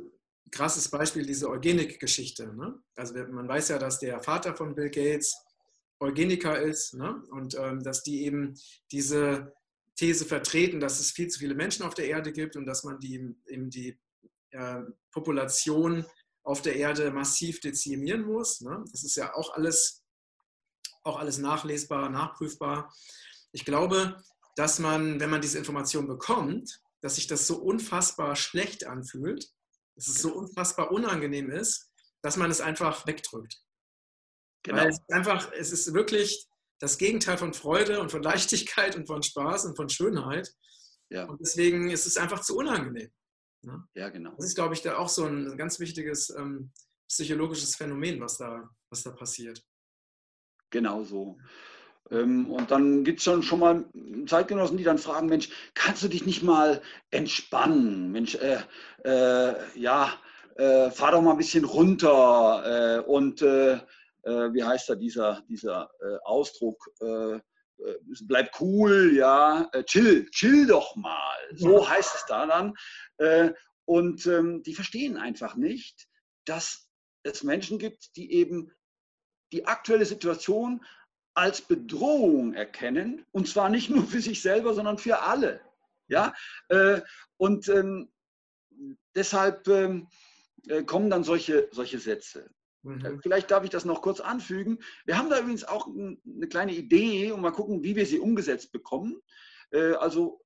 krasses 0.52 0.88
Beispiel 0.88 1.26
diese 1.26 1.50
Eugenik-Geschichte. 1.50 2.56
Ne? 2.56 2.82
Also 2.96 3.14
man 3.16 3.50
weiß 3.50 3.68
ja, 3.70 3.78
dass 3.78 4.00
der 4.00 4.22
Vater 4.22 4.56
von 4.56 4.74
Bill 4.74 4.90
Gates 4.90 5.36
Eugeniker 6.00 6.62
ist 6.62 6.94
ne? 6.94 7.22
und 7.32 7.56
ähm, 7.56 7.84
dass 7.84 8.04
die 8.04 8.24
eben 8.24 8.58
diese 8.90 9.54
These 9.98 10.24
vertreten, 10.24 10.80
dass 10.80 11.02
es 11.02 11.12
viel 11.12 11.28
zu 11.28 11.40
viele 11.40 11.56
Menschen 11.56 11.86
auf 11.86 11.94
der 11.94 12.08
Erde 12.08 12.32
gibt 12.32 12.56
und 12.56 12.66
dass 12.66 12.86
man 12.86 13.02
die, 13.02 13.36
eben 13.48 13.70
die 13.70 14.00
äh, 14.52 14.84
Population 15.12 16.06
auf 16.48 16.62
der 16.62 16.78
Erde 16.78 17.12
massiv 17.12 17.60
dezimieren 17.60 18.22
muss. 18.22 18.62
Ne? 18.62 18.82
Das 18.92 19.04
ist 19.04 19.18
ja 19.18 19.36
auch 19.36 19.54
alles, 19.54 20.06
auch 21.04 21.20
alles 21.20 21.40
nachlesbar, 21.40 22.10
nachprüfbar. 22.10 22.94
Ich 23.52 23.66
glaube, 23.66 24.24
dass 24.56 24.80
man, 24.80 25.20
wenn 25.20 25.30
man 25.30 25.42
diese 25.42 25.58
Information 25.58 26.08
bekommt, 26.08 26.82
dass 27.02 27.16
sich 27.16 27.28
das 27.28 27.48
so 27.48 27.58
unfassbar 27.58 28.38
schlecht 28.38 28.86
anfühlt, 28.86 29.46
dass 29.96 30.08
es 30.08 30.22
so 30.22 30.34
unfassbar 30.34 30.92
unangenehm 30.92 31.50
ist, 31.50 31.92
dass 32.22 32.38
man 32.38 32.50
es 32.50 32.62
einfach 32.62 33.06
wegdrückt. 33.06 33.62
Genau. 34.64 34.78
Weil 34.78 34.88
es 34.88 35.00
einfach, 35.10 35.52
es 35.52 35.74
ist 35.74 35.94
wirklich 35.94 36.48
das 36.80 36.98
Gegenteil 36.98 37.38
von 37.38 37.54
Freude 37.54 38.00
und 38.00 38.10
von 38.10 38.24
Leichtigkeit 38.24 38.96
und 38.96 39.06
von 39.06 39.22
Spaß 39.22 39.66
und 39.66 39.76
von 39.76 39.90
Schönheit. 39.90 40.50
Ja. 41.10 41.26
Und 41.26 41.42
deswegen 41.42 41.90
ist 41.90 42.06
es 42.06 42.16
einfach 42.16 42.40
zu 42.40 42.56
unangenehm. 42.56 43.12
Ne? 43.68 43.84
Ja, 43.96 44.10
genau. 44.10 44.32
Das 44.38 44.46
ist, 44.46 44.56
glaube 44.56 44.74
ich, 44.74 44.82
da 44.82 44.98
auch 44.98 45.10
so 45.10 45.26
ein 45.26 45.58
ganz 45.58 45.80
wichtiges 45.80 46.30
ähm, 46.30 46.72
psychologisches 47.10 47.76
Phänomen, 47.76 48.22
was 48.22 48.38
da, 48.38 48.70
was 48.90 49.04
da 49.04 49.12
passiert. 49.12 49.62
Genau 50.70 51.04
so. 51.04 51.38
Ähm, 52.10 52.50
und 52.50 52.72
dann 52.72 53.04
gibt 53.04 53.20
es 53.20 53.26
schon, 53.26 53.44
schon 53.44 53.60
mal 53.60 53.86
Zeitgenossen, 54.26 54.78
die 54.78 54.86
dann 54.86 54.98
fragen, 54.98 55.28
Mensch, 55.28 55.50
kannst 55.74 56.02
du 56.02 56.08
dich 56.08 56.26
nicht 56.26 56.44
mal 56.44 56.82
entspannen? 57.12 58.12
Mensch, 58.12 58.36
äh, 58.36 58.62
äh, 59.04 59.56
ja, 59.78 60.14
äh, 60.56 60.90
fahr 60.90 61.12
doch 61.12 61.22
mal 61.22 61.32
ein 61.32 61.38
bisschen 61.38 61.66
runter 61.66 63.00
äh, 63.00 63.00
und 63.02 63.42
äh, 63.42 63.74
äh, 63.74 64.54
wie 64.54 64.64
heißt 64.64 64.90
da 64.90 64.96
dieser, 64.96 65.44
dieser 65.50 65.90
Ausdruck, 66.24 66.90
bleib 68.24 68.60
cool, 68.60 69.14
ja, 69.16 69.70
chill, 69.86 70.30
chill 70.32 70.68
doch 70.68 70.96
mal. 70.96 71.38
So 71.54 71.88
heißt 71.88 72.16
es 72.16 72.26
da 72.26 72.46
dann. 72.46 72.74
und 73.86 74.26
ähm, 74.26 74.64
die 74.64 74.74
verstehen 74.74 75.18
einfach 75.18 75.56
nicht, 75.56 76.08
dass 76.46 76.90
es 77.24 77.44
Menschen 77.44 77.80
gibt, 77.80 78.16
die 78.16 78.32
eben 78.34 78.72
die 79.52 79.66
aktuelle 79.66 80.06
Situation 80.06 80.84
als 81.34 81.62
Bedrohung 81.62 82.54
erkennen, 82.54 83.26
und 83.32 83.48
zwar 83.48 83.70
nicht 83.70 83.90
nur 83.90 84.06
für 84.06 84.22
sich 84.22 84.42
selber, 84.42 84.74
sondern 84.74 84.98
für 84.98 85.22
alle. 85.22 85.62
Ja? 86.08 86.34
und 87.38 87.68
ähm, 87.68 88.10
deshalb 89.16 89.68
ähm, 89.68 90.08
kommen 90.86 91.10
dann 91.10 91.24
solche, 91.24 91.70
solche 91.72 92.00
Sätze. 92.00 92.50
Mhm. 92.84 93.20
Vielleicht 93.22 93.52
darf 93.52 93.64
ich 93.64 93.70
das 93.70 93.86
noch 93.86 94.02
kurz 94.02 94.20
anfügen. 94.20 94.80
Wir 95.06 95.18
haben 95.18 95.30
da 95.30 95.40
übrigens 95.40 95.64
auch 95.64 95.88
eine 95.88 96.48
kleine 96.50 96.74
Idee 96.74 97.32
und 97.32 97.42
mal 97.42 97.52
gucken, 97.52 97.84
wie 97.84 97.96
wir 97.96 98.06
sie 98.06 98.20
umgesetzt 98.20 98.72
bekommen. 98.72 99.22
Äh, 99.72 99.94
also 99.94 100.42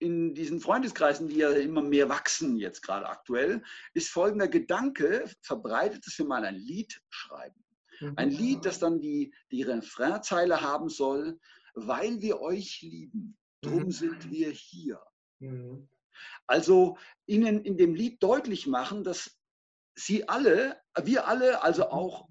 in 0.00 0.34
diesen 0.34 0.60
Freundeskreisen, 0.60 1.28
die 1.28 1.36
ja 1.36 1.50
immer 1.50 1.82
mehr 1.82 2.08
wachsen 2.08 2.56
jetzt 2.56 2.82
gerade 2.82 3.08
aktuell, 3.08 3.62
ist 3.94 4.10
folgender 4.10 4.48
Gedanke 4.48 5.24
verbreitet, 5.42 6.06
dass 6.06 6.18
wir 6.18 6.26
mal 6.26 6.44
ein 6.44 6.54
Lied 6.54 7.00
schreiben. 7.08 7.64
Ein 8.16 8.28
mhm. 8.28 8.36
Lied, 8.36 8.64
das 8.64 8.78
dann 8.78 9.00
die, 9.00 9.34
die 9.50 9.62
Refrainzeile 9.62 10.60
haben 10.60 10.88
soll, 10.88 11.38
weil 11.74 12.20
wir 12.20 12.40
euch 12.40 12.80
lieben, 12.82 13.36
drum 13.60 13.84
mhm. 13.84 13.90
sind 13.90 14.30
wir 14.30 14.50
hier. 14.50 15.02
Also 16.46 16.96
ihnen 17.26 17.64
in 17.64 17.76
dem 17.76 17.94
Lied 17.94 18.22
deutlich 18.22 18.66
machen, 18.66 19.04
dass 19.04 19.37
Sie 19.98 20.28
alle, 20.28 20.76
wir 21.02 21.26
alle, 21.26 21.62
also 21.62 21.82
mhm. 21.84 21.90
auch 21.90 22.28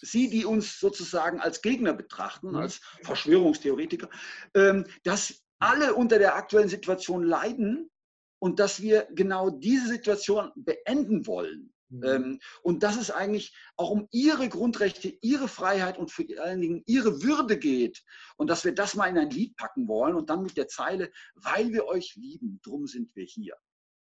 Sie, 0.00 0.28
die 0.28 0.44
uns 0.44 0.80
sozusagen 0.80 1.40
als 1.40 1.62
Gegner 1.62 1.94
betrachten, 1.94 2.50
mhm. 2.50 2.56
als 2.56 2.80
Verschwörungstheoretiker, 3.02 4.10
ähm, 4.54 4.84
dass 5.02 5.42
alle 5.58 5.94
unter 5.94 6.18
der 6.18 6.34
aktuellen 6.34 6.68
Situation 6.68 7.22
leiden 7.22 7.90
und 8.38 8.58
dass 8.58 8.82
wir 8.82 9.08
genau 9.12 9.48
diese 9.48 9.86
Situation 9.86 10.50
beenden 10.56 11.26
wollen. 11.26 11.72
Mhm. 11.88 12.04
Ähm, 12.04 12.40
und 12.62 12.82
dass 12.82 12.96
es 12.96 13.10
eigentlich 13.10 13.56
auch 13.76 13.90
um 13.90 14.08
ihre 14.10 14.48
Grundrechte, 14.48 15.16
ihre 15.22 15.48
Freiheit 15.48 15.96
und 15.96 16.10
vor 16.10 16.24
allen 16.38 16.60
Dingen 16.60 16.82
ihre 16.86 17.22
Würde 17.22 17.58
geht. 17.58 18.02
Und 18.36 18.48
dass 18.50 18.64
wir 18.64 18.74
das 18.74 18.94
mal 18.94 19.06
in 19.06 19.18
ein 19.18 19.30
Lied 19.30 19.56
packen 19.56 19.88
wollen 19.88 20.16
und 20.16 20.28
dann 20.28 20.42
mit 20.42 20.56
der 20.56 20.68
Zeile, 20.68 21.10
weil 21.34 21.72
wir 21.72 21.86
euch 21.86 22.14
lieben, 22.16 22.60
drum 22.62 22.86
sind 22.86 23.14
wir 23.14 23.24
hier. 23.24 23.56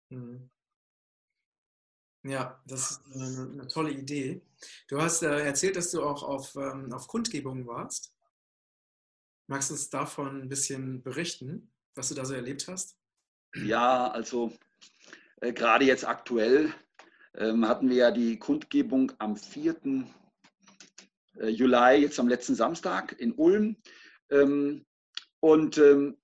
Mhm. 0.09 0.49
Ja, 2.25 2.59
das 2.65 2.89
ist 2.89 3.01
eine, 3.13 3.51
eine 3.51 3.67
tolle 3.67 3.91
Idee. 3.91 4.41
Du 4.87 4.99
hast 4.99 5.21
äh, 5.21 5.45
erzählt, 5.45 5.75
dass 5.75 5.91
du 5.91 6.01
auch 6.01 6.23
auf, 6.23 6.55
ähm, 6.55 6.91
auf 6.91 7.07
Kundgebungen 7.07 7.67
warst. 7.67 8.15
Magst 9.45 9.69
du 9.69 9.75
uns 9.75 9.91
davon 9.91 10.41
ein 10.41 10.49
bisschen 10.49 11.03
berichten, 11.03 11.71
was 11.93 12.09
du 12.09 12.15
da 12.15 12.25
so 12.25 12.33
erlebt 12.33 12.67
hast? 12.67 12.97
Ja, 13.53 14.09
also 14.09 14.51
äh, 15.41 15.53
gerade 15.53 15.85
jetzt 15.85 16.03
aktuell 16.03 16.73
ähm, 17.35 17.67
hatten 17.67 17.89
wir 17.89 17.95
ja 17.95 18.11
die 18.11 18.39
Kundgebung 18.39 19.11
am 19.19 19.37
4. 19.37 19.75
Äh, 21.37 21.49
Juli, 21.49 22.01
jetzt 22.01 22.19
am 22.19 22.27
letzten 22.27 22.55
Samstag 22.55 23.19
in 23.19 23.33
Ulm. 23.33 23.77
Ähm, 24.31 24.83
und 25.41 25.77
ähm, 25.77 26.17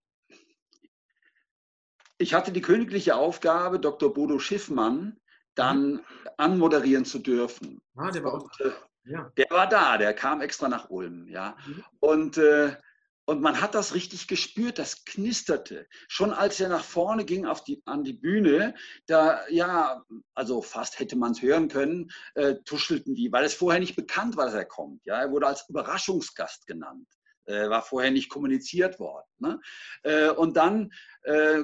ich 2.17 2.33
hatte 2.33 2.51
die 2.51 2.61
königliche 2.61 3.15
Aufgabe, 3.15 3.79
Dr. 3.79 4.11
Bodo 4.11 4.39
Schiffmann, 4.39 5.20
dann 5.61 6.01
anmoderieren 6.37 7.05
zu 7.05 7.19
dürfen. 7.19 7.81
Ah, 7.95 8.11
der 8.11 8.23
war 8.23 8.33
auch 8.33 8.43
und, 8.43 8.61
äh, 8.61 8.71
ja. 9.05 9.31
Der 9.37 9.47
war 9.49 9.67
da, 9.67 9.97
der 9.97 10.13
kam 10.13 10.41
extra 10.41 10.67
nach 10.67 10.89
Ulm, 10.89 11.27
ja. 11.27 11.55
Mhm. 11.65 11.83
Und, 11.99 12.37
äh, 12.37 12.75
und 13.25 13.41
man 13.41 13.61
hat 13.61 13.75
das 13.75 13.93
richtig 13.93 14.27
gespürt, 14.27 14.79
das 14.79 15.05
knisterte. 15.05 15.87
Schon 16.07 16.33
als 16.33 16.59
er 16.59 16.69
nach 16.69 16.83
vorne 16.83 17.23
ging 17.23 17.45
auf 17.45 17.63
die, 17.63 17.81
an 17.85 18.03
die 18.03 18.13
Bühne, 18.13 18.75
da, 19.05 19.47
ja, 19.49 20.03
also 20.33 20.61
fast 20.61 20.99
hätte 20.99 21.15
man 21.15 21.31
es 21.31 21.41
hören 21.41 21.67
können, 21.67 22.11
äh, 22.35 22.55
tuschelten 22.65 23.15
die, 23.15 23.31
weil 23.31 23.45
es 23.45 23.53
vorher 23.53 23.79
nicht 23.79 23.95
bekannt 23.95 24.37
war, 24.37 24.45
dass 24.45 24.55
er 24.55 24.65
kommt. 24.65 25.05
Ja, 25.05 25.21
er 25.21 25.31
wurde 25.31 25.47
als 25.47 25.67
Überraschungsgast 25.69 26.67
genannt. 26.67 27.07
Äh, 27.45 27.69
war 27.69 27.81
vorher 27.81 28.11
nicht 28.11 28.29
kommuniziert 28.29 28.99
worden. 28.99 29.27
Ne? 29.39 29.59
Äh, 30.03 30.29
und 30.29 30.57
dann 30.57 30.91
äh, 31.23 31.63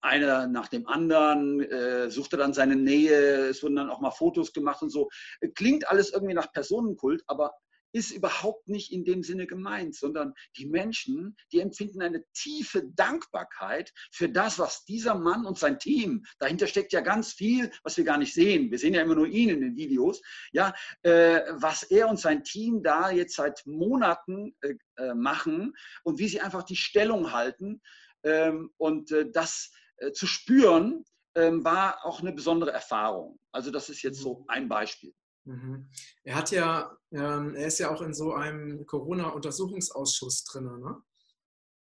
einer 0.00 0.46
nach 0.46 0.68
dem 0.68 0.86
anderen, 0.86 1.60
äh, 1.60 2.10
suchte 2.10 2.36
dann 2.36 2.54
seine 2.54 2.76
Nähe, 2.76 3.48
es 3.48 3.62
wurden 3.62 3.76
dann 3.76 3.90
auch 3.90 4.00
mal 4.00 4.10
Fotos 4.10 4.52
gemacht 4.52 4.82
und 4.82 4.90
so. 4.90 5.08
Klingt 5.54 5.88
alles 5.88 6.12
irgendwie 6.12 6.34
nach 6.34 6.52
Personenkult, 6.52 7.22
aber 7.26 7.52
ist 7.92 8.10
überhaupt 8.10 8.68
nicht 8.68 8.92
in 8.92 9.04
dem 9.04 9.22
Sinne 9.22 9.46
gemeint, 9.46 9.94
sondern 9.94 10.34
die 10.56 10.66
Menschen, 10.66 11.36
die 11.52 11.60
empfinden 11.60 12.02
eine 12.02 12.24
tiefe 12.34 12.84
Dankbarkeit 12.94 13.92
für 14.12 14.28
das, 14.28 14.58
was 14.58 14.84
dieser 14.84 15.14
Mann 15.14 15.46
und 15.46 15.58
sein 15.58 15.78
Team, 15.78 16.24
dahinter 16.38 16.66
steckt 16.66 16.92
ja 16.92 17.00
ganz 17.00 17.32
viel, 17.32 17.70
was 17.82 17.96
wir 17.96 18.04
gar 18.04 18.18
nicht 18.18 18.34
sehen. 18.34 18.70
Wir 18.70 18.78
sehen 18.78 18.94
ja 18.94 19.02
immer 19.02 19.14
nur 19.14 19.26
ihn 19.26 19.48
in 19.48 19.60
den 19.60 19.76
Videos, 19.76 20.20
ja, 20.52 20.74
äh, 21.02 21.40
was 21.54 21.82
er 21.84 22.08
und 22.08 22.20
sein 22.20 22.44
Team 22.44 22.82
da 22.82 23.10
jetzt 23.10 23.36
seit 23.36 23.62
Monaten 23.66 24.54
äh, 24.60 24.74
äh 24.96 25.14
machen 25.14 25.74
und 26.04 26.18
wie 26.18 26.28
sie 26.28 26.40
einfach 26.40 26.64
die 26.64 26.76
Stellung 26.76 27.32
halten. 27.32 27.80
Ähm, 28.24 28.70
und 28.76 29.12
äh, 29.12 29.30
das 29.30 29.70
zu 30.12 30.26
spüren, 30.26 31.04
ähm, 31.34 31.64
war 31.64 32.04
auch 32.04 32.20
eine 32.20 32.32
besondere 32.32 32.72
Erfahrung. 32.72 33.38
Also 33.52 33.70
das 33.70 33.88
ist 33.88 34.02
jetzt 34.02 34.20
so 34.20 34.40
mhm. 34.40 34.44
ein 34.48 34.68
Beispiel. 34.68 35.14
Mhm. 35.44 35.88
Er 36.24 36.34
hat 36.34 36.50
ja, 36.50 36.96
ähm, 37.10 37.54
er 37.54 37.66
ist 37.66 37.78
ja 37.78 37.90
auch 37.90 38.02
in 38.02 38.12
so 38.12 38.32
einem 38.32 38.84
Corona-Untersuchungsausschuss 38.86 40.44
drin, 40.44 40.64
ne? 40.64 41.02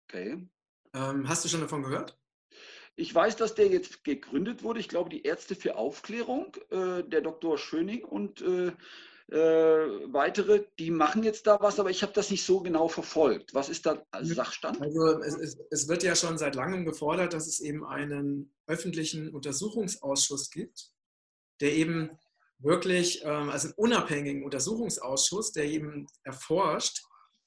Okay. 0.08 0.48
Ähm, 0.94 1.28
hast 1.28 1.44
du 1.44 1.48
schon 1.48 1.60
davon 1.60 1.82
gehört? 1.82 2.18
Ich 2.96 3.14
weiß, 3.14 3.36
dass 3.36 3.54
der 3.54 3.68
jetzt 3.68 4.04
gegründet 4.04 4.62
wurde. 4.62 4.80
Ich 4.80 4.88
glaube, 4.88 5.10
die 5.10 5.22
Ärzte 5.22 5.54
für 5.54 5.76
Aufklärung, 5.76 6.56
äh, 6.70 7.04
der 7.04 7.20
Dr. 7.20 7.58
Schöning 7.58 8.04
und 8.04 8.40
äh, 8.40 8.68
äh, 8.68 8.72
weitere, 9.30 10.64
die 10.78 10.90
machen 10.90 11.22
jetzt 11.22 11.46
da 11.46 11.58
was, 11.60 11.78
aber 11.78 11.90
ich 11.90 12.02
habe 12.02 12.12
das 12.14 12.30
nicht 12.30 12.44
so 12.44 12.60
genau 12.60 12.88
verfolgt. 12.88 13.52
Was 13.52 13.68
ist 13.68 13.84
da 13.84 14.02
als 14.10 14.28
Sachstand? 14.28 14.80
Also 14.80 15.20
es, 15.20 15.36
es, 15.36 15.58
es, 15.70 15.88
wird 15.88 16.02
ja 16.02 16.16
schon 16.16 16.38
seit 16.38 16.54
langem 16.54 16.86
gefordert, 16.86 17.34
dass 17.34 17.46
es 17.46 17.60
eben 17.60 17.84
einen 17.84 18.54
öffentlichen 18.66 19.34
Untersuchungsausschuss 19.34 20.50
gibt, 20.50 20.92
der 21.60 21.74
eben 21.74 22.10
wirklich, 22.58 23.22
ähm, 23.24 23.50
also 23.50 23.68
einen 23.68 23.74
unabhängigen 23.76 24.44
Untersuchungsausschuss, 24.44 25.52
der 25.52 25.64
eben 25.64 26.06
erforscht, 26.24 27.02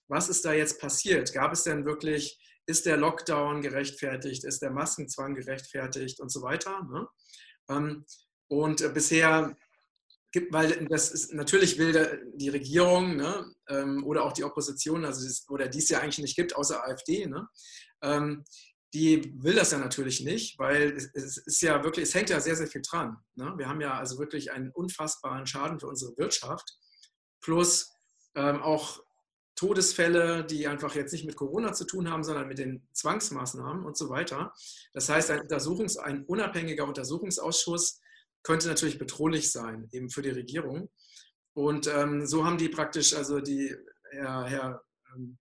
was 0.08 0.30
ist 0.30 0.46
da 0.46 0.54
jetzt 0.54 0.80
passiert? 0.80 1.34
Gab 1.34 1.52
es 1.52 1.64
denn 1.64 1.86
wirklich, 1.86 2.40
ist 2.68 2.86
der 2.86 2.98
Lockdown 2.98 3.62
gerechtfertigt, 3.62 4.44
ist 4.44 4.62
der 4.62 4.72
Maskenzwang 4.72 5.34
gerechtfertigt 5.34 6.20
und 6.20 6.32
so 6.32 6.44
weiter? 6.44 6.84
Ne? 6.84 7.08
Ähm, 7.70 8.06
und 8.50 8.82
äh, 8.82 8.90
bisher 8.90 9.56
gibt, 10.32 10.54
weil 10.54 10.86
das 10.88 11.12
ist, 11.12 11.34
natürlich 11.34 11.78
will 11.78 12.32
die 12.36 12.50
Regierung 12.50 13.16
ne, 13.18 13.54
ähm, 13.70 14.04
oder 14.06 14.24
auch 14.24 14.34
die 14.34 14.44
Opposition, 14.44 15.06
also 15.06 15.26
das, 15.26 15.46
oder 15.50 15.68
die 15.68 15.80
es 15.80 15.90
ja 15.90 16.00
eigentlich 16.00 16.20
nicht 16.20 16.36
gibt, 16.36 16.56
außer 16.56 16.86
AfD, 16.86 17.26
ne, 17.26 17.48
ähm, 18.02 18.44
die 18.94 19.34
will 19.42 19.56
das 19.56 19.72
ja 19.72 19.78
natürlich 19.78 20.22
nicht, 20.22 20.60
weil 20.60 20.92
es, 20.92 21.10
es, 21.14 21.38
ist 21.38 21.62
ja 21.62 21.84
wirklich, 21.84 22.10
es 22.10 22.16
hängt 22.16 22.30
ja 22.30 22.40
sehr, 22.40 22.56
sehr 22.56 22.68
viel 22.68 22.82
dran. 22.82 23.18
Ne? 23.36 23.54
Wir 23.56 23.70
haben 23.70 23.80
ja 23.80 23.94
also 23.94 24.20
wirklich 24.20 24.52
einen 24.52 24.70
unfassbaren 24.72 25.46
Schaden 25.46 25.80
für 25.80 25.88
unsere 25.88 26.16
Wirtschaft, 26.18 26.78
plus 27.40 27.90
ähm, 28.36 28.62
auch 28.62 29.02
Todesfälle, 29.56 30.44
die 30.44 30.68
einfach 30.68 30.96
jetzt 30.96 31.12
nicht 31.12 31.26
mit 31.26 31.36
Corona 31.36 31.72
zu 31.72 31.86
tun 31.86 32.10
haben, 32.10 32.24
sondern 32.24 32.48
mit 32.48 32.58
den 32.58 32.86
Zwangsmaßnahmen 32.94 33.86
und 33.86 33.96
so 33.96 34.10
weiter. 34.10 34.54
Das 34.94 35.08
heißt, 35.08 35.32
ein, 35.32 35.42
Untersuchungs-, 35.42 35.98
ein 35.98 36.26
unabhängiger 36.26 36.86
Untersuchungsausschuss 36.86 38.01
könnte 38.44 38.68
natürlich 38.68 39.00
bedrohlich 39.00 39.52
sein, 39.52 39.88
eben 39.92 40.10
für 40.10 40.22
die 40.22 40.30
Regierung. 40.30 40.90
Und 41.54 41.88
ähm, 41.88 42.26
so 42.26 42.46
haben 42.46 42.58
die 42.58 42.70
praktisch, 42.70 43.14
also 43.14 43.40
die 43.40 43.76
Herr, 44.12 44.46
Herr 44.46 44.84
ähm, 45.14 45.38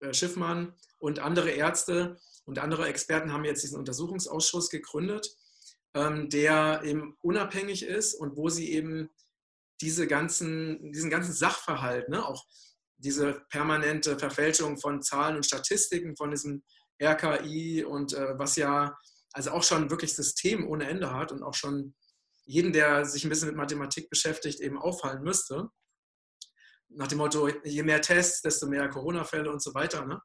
äh, 0.00 0.14
Schiffmann 0.14 0.74
und 0.98 1.18
andere 1.18 1.50
Ärzte 1.50 2.18
und 2.44 2.58
andere 2.58 2.88
Experten 2.88 3.32
haben 3.32 3.44
jetzt 3.44 3.62
diesen 3.62 3.78
Untersuchungsausschuss 3.78 4.68
gegründet, 4.68 5.28
ähm, 5.94 6.28
der 6.28 6.82
eben 6.84 7.16
unabhängig 7.20 7.84
ist 7.84 8.14
und 8.14 8.36
wo 8.36 8.48
sie 8.48 8.72
eben 8.72 9.10
diese 9.80 10.06
ganzen, 10.06 10.92
diesen 10.92 11.10
ganzen 11.10 11.32
Sachverhalt, 11.32 12.08
ne, 12.08 12.24
auch 12.24 12.44
diese 12.96 13.42
permanente 13.50 14.18
Verfälschung 14.18 14.78
von 14.78 15.02
Zahlen 15.02 15.36
und 15.36 15.46
Statistiken 15.46 16.16
von 16.16 16.30
diesem 16.30 16.62
RKI 17.02 17.84
und 17.84 18.12
äh, 18.12 18.38
was 18.38 18.56
ja 18.56 18.96
also 19.32 19.50
auch 19.50 19.64
schon 19.64 19.90
wirklich 19.90 20.14
System 20.14 20.68
ohne 20.68 20.88
Ende 20.88 21.12
hat 21.12 21.32
und 21.32 21.42
auch 21.42 21.54
schon 21.54 21.94
jeden, 22.44 22.72
der 22.72 23.04
sich 23.04 23.24
ein 23.24 23.28
bisschen 23.28 23.48
mit 23.48 23.56
Mathematik 23.56 24.10
beschäftigt, 24.10 24.60
eben 24.60 24.78
auffallen 24.78 25.22
müsste. 25.22 25.68
Nach 26.88 27.08
dem 27.08 27.18
Motto, 27.18 27.48
je 27.64 27.82
mehr 27.82 28.02
Tests, 28.02 28.42
desto 28.42 28.66
mehr 28.66 28.88
Corona-Fälle 28.88 29.50
und 29.50 29.62
so 29.62 29.74
weiter. 29.74 30.04
Ne? 30.04 30.20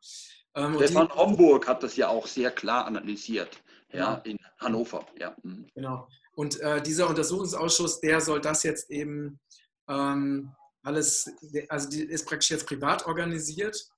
Ähm, 0.55 0.75
Stefan 0.75 1.13
Homburg 1.13 1.67
hat 1.67 1.83
das 1.83 1.95
ja 1.95 2.09
auch 2.09 2.27
sehr 2.27 2.51
klar 2.51 2.85
analysiert, 2.85 3.61
ja, 3.91 4.15
genau. 4.15 4.23
in 4.23 4.37
Hannover. 4.59 5.05
Ja. 5.17 5.35
Mhm. 5.43 5.67
Genau. 5.73 6.07
Und 6.33 6.59
äh, 6.59 6.81
dieser 6.81 7.09
Untersuchungsausschuss, 7.09 7.99
der 8.01 8.21
soll 8.21 8.41
das 8.41 8.63
jetzt 8.63 8.89
eben 8.89 9.39
ähm, 9.87 10.51
alles, 10.83 11.29
also 11.69 11.89
die 11.89 12.03
ist 12.03 12.25
praktisch 12.25 12.51
jetzt 12.51 12.67
privat 12.67 13.05
organisiert, 13.05 13.89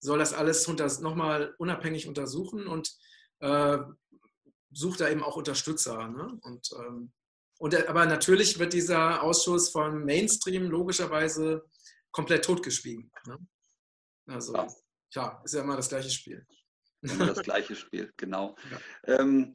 soll 0.00 0.18
das 0.18 0.34
alles 0.34 0.66
nochmal 1.00 1.54
unabhängig 1.58 2.08
untersuchen 2.08 2.66
und 2.66 2.92
äh, 3.40 3.78
sucht 4.72 5.00
da 5.00 5.08
eben 5.08 5.22
auch 5.22 5.36
Unterstützer. 5.36 6.08
Ne? 6.08 6.38
Und, 6.42 6.70
ähm, 6.78 7.12
und, 7.62 7.74
äh, 7.74 7.86
aber 7.86 8.06
natürlich 8.06 8.58
wird 8.58 8.72
dieser 8.72 9.22
Ausschuss 9.22 9.68
vom 9.68 10.04
Mainstream 10.04 10.68
logischerweise 10.68 11.64
komplett 12.10 12.44
totgeschwiegen. 12.44 13.12
Ne? 13.24 13.38
Also, 14.26 14.52
ja. 14.52 14.66
klar, 15.12 15.42
ist 15.44 15.54
ja 15.54 15.60
immer 15.60 15.76
das 15.76 15.88
gleiche 15.88 16.10
Spiel. 16.10 16.44
Immer 17.02 17.26
das 17.26 17.42
gleiche 17.42 17.76
Spiel, 17.76 18.12
genau. 18.16 18.56
Ja. 19.06 19.20
Ähm, 19.20 19.54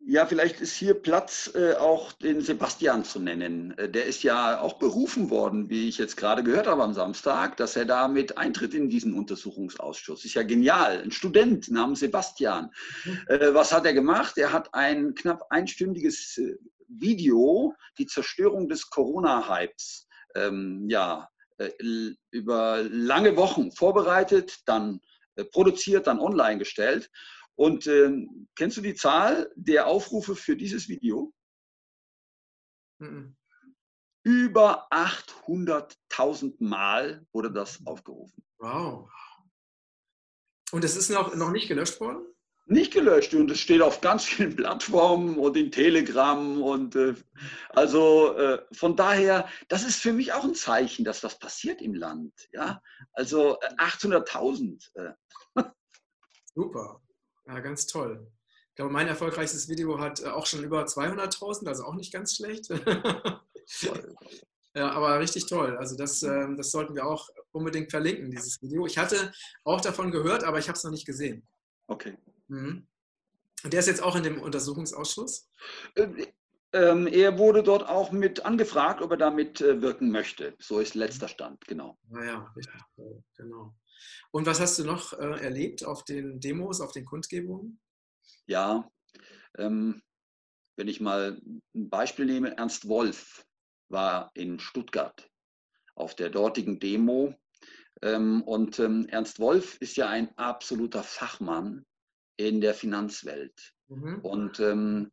ja, 0.00 0.26
vielleicht 0.26 0.60
ist 0.60 0.74
hier 0.74 0.94
Platz, 0.94 1.52
äh, 1.54 1.74
auch 1.74 2.10
den 2.14 2.40
Sebastian 2.40 3.04
zu 3.04 3.20
nennen. 3.20 3.78
Äh, 3.78 3.88
der 3.88 4.06
ist 4.06 4.24
ja 4.24 4.60
auch 4.60 4.80
berufen 4.80 5.30
worden, 5.30 5.70
wie 5.70 5.88
ich 5.88 5.98
jetzt 5.98 6.16
gerade 6.16 6.42
gehört 6.42 6.66
habe 6.66 6.82
am 6.82 6.94
Samstag, 6.94 7.56
dass 7.58 7.76
er 7.76 7.84
damit 7.84 8.38
eintritt 8.38 8.74
in 8.74 8.88
diesen 8.88 9.14
Untersuchungsausschuss. 9.14 10.24
Ist 10.24 10.34
ja 10.34 10.42
genial. 10.42 11.00
Ein 11.00 11.12
Student 11.12 11.70
namens 11.70 12.00
Sebastian. 12.00 12.72
Mhm. 13.04 13.18
Äh, 13.28 13.54
was 13.54 13.70
hat 13.70 13.86
er 13.86 13.92
gemacht? 13.92 14.36
Er 14.36 14.52
hat 14.52 14.74
ein 14.74 15.14
knapp 15.14 15.46
einstündiges 15.50 16.38
äh, 16.38 16.56
Video, 16.90 17.74
die 17.98 18.06
Zerstörung 18.06 18.68
des 18.68 18.88
Corona-Hypes, 18.90 20.06
ähm, 20.34 20.88
ja, 20.88 21.28
äh, 21.58 21.70
über 22.30 22.82
lange 22.82 23.36
Wochen 23.36 23.70
vorbereitet, 23.72 24.60
dann 24.66 25.00
äh, 25.36 25.44
produziert, 25.44 26.06
dann 26.06 26.20
online 26.20 26.58
gestellt. 26.58 27.10
Und 27.54 27.86
äh, 27.86 28.10
kennst 28.56 28.76
du 28.76 28.80
die 28.80 28.94
Zahl 28.94 29.52
der 29.54 29.86
Aufrufe 29.86 30.34
für 30.34 30.56
dieses 30.56 30.88
Video? 30.88 31.32
Mhm. 32.98 33.36
Über 34.22 34.90
800.000 34.92 36.56
Mal 36.58 37.26
wurde 37.32 37.52
das 37.52 37.84
aufgerufen. 37.86 38.44
Wow. 38.58 39.10
Und 40.72 40.84
es 40.84 40.96
ist 40.96 41.10
noch, 41.10 41.34
noch 41.34 41.50
nicht 41.50 41.68
gelöscht 41.68 42.00
worden? 42.00 42.26
Nicht 42.66 42.92
gelöscht 42.92 43.34
und 43.34 43.50
es 43.50 43.58
steht 43.58 43.82
auf 43.82 44.00
ganz 44.00 44.24
vielen 44.24 44.52
Plattformen 44.56 45.38
und 45.38 45.56
in 45.56 45.72
Telegram 45.72 46.62
und 46.62 46.94
äh, 46.94 47.14
also 47.70 48.36
äh, 48.36 48.62
von 48.72 48.94
daher, 48.94 49.48
das 49.68 49.82
ist 49.82 50.00
für 50.00 50.12
mich 50.12 50.32
auch 50.32 50.44
ein 50.44 50.54
Zeichen, 50.54 51.04
dass 51.04 51.20
das 51.20 51.38
passiert 51.38 51.82
im 51.82 51.94
Land. 51.94 52.32
Ja, 52.52 52.80
also 53.12 53.58
800.000. 53.60 54.88
Äh, 54.94 55.12
Super. 56.54 57.02
Ja, 57.46 57.60
ganz 57.60 57.86
toll. 57.86 58.30
Ich 58.68 58.76
glaube, 58.76 58.92
mein 58.92 59.08
erfolgreichstes 59.08 59.68
Video 59.68 59.98
hat 59.98 60.20
äh, 60.20 60.28
auch 60.28 60.46
schon 60.46 60.62
über 60.62 60.84
200.000, 60.84 61.66
also 61.66 61.84
auch 61.84 61.94
nicht 61.94 62.12
ganz 62.12 62.36
schlecht. 62.36 62.68
ja, 64.74 64.90
aber 64.90 65.18
richtig 65.18 65.46
toll. 65.46 65.76
Also 65.76 65.96
das, 65.96 66.22
ähm, 66.22 66.56
das 66.56 66.70
sollten 66.70 66.94
wir 66.94 67.06
auch 67.06 67.28
unbedingt 67.50 67.90
verlinken, 67.90 68.30
dieses 68.30 68.62
Video. 68.62 68.86
Ich 68.86 68.96
hatte 68.96 69.32
auch 69.64 69.80
davon 69.80 70.12
gehört, 70.12 70.44
aber 70.44 70.58
ich 70.58 70.68
habe 70.68 70.76
es 70.76 70.84
noch 70.84 70.92
nicht 70.92 71.06
gesehen. 71.06 71.46
Okay. 71.88 72.16
Mhm. 72.50 72.86
Und 73.62 73.72
der 73.72 73.80
ist 73.80 73.86
jetzt 73.86 74.02
auch 74.02 74.16
in 74.16 74.22
dem 74.22 74.40
Untersuchungsausschuss? 74.40 75.48
Ähm, 75.96 76.26
ähm, 76.72 77.06
er 77.08 77.36
wurde 77.36 77.62
dort 77.62 77.88
auch 77.88 78.12
mit 78.12 78.44
angefragt, 78.44 79.02
ob 79.02 79.10
er 79.10 79.16
damit 79.16 79.60
äh, 79.60 79.82
wirken 79.82 80.10
möchte. 80.10 80.54
So 80.60 80.78
ist 80.78 80.94
letzter 80.94 81.28
Stand, 81.28 81.66
genau. 81.66 81.98
Naja, 82.08 82.46
ah 82.46 82.52
richtig, 82.54 82.80
genau. 83.36 83.74
Und 84.30 84.46
was 84.46 84.60
hast 84.60 84.78
du 84.78 84.84
noch 84.84 85.12
äh, 85.14 85.42
erlebt 85.42 85.84
auf 85.84 86.04
den 86.04 86.40
Demos, 86.40 86.80
auf 86.80 86.92
den 86.92 87.04
Kundgebungen? 87.04 87.80
Ja, 88.46 88.88
ähm, 89.58 90.00
wenn 90.76 90.88
ich 90.88 91.00
mal 91.00 91.40
ein 91.74 91.90
Beispiel 91.90 92.24
nehme, 92.24 92.56
Ernst 92.56 92.88
Wolf 92.88 93.44
war 93.88 94.30
in 94.34 94.60
Stuttgart 94.60 95.28
auf 95.96 96.14
der 96.14 96.30
dortigen 96.30 96.78
Demo. 96.78 97.34
Ähm, 98.02 98.42
und 98.42 98.78
ähm, 98.78 99.06
Ernst 99.08 99.40
Wolf 99.40 99.76
ist 99.80 99.96
ja 99.96 100.08
ein 100.08 100.36
absoluter 100.38 101.02
Fachmann 101.02 101.84
in 102.48 102.60
der 102.60 102.74
Finanzwelt. 102.74 103.72
Mhm. 103.88 104.20
Und 104.22 104.60
ähm, 104.60 105.10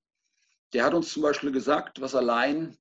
der 0.73 0.84
hat 0.86 0.93
uns 0.93 1.11
zum 1.11 1.23
Beispiel 1.23 1.51
gesagt, 1.51 1.99
was 2.01 2.13
allein, 2.15 2.78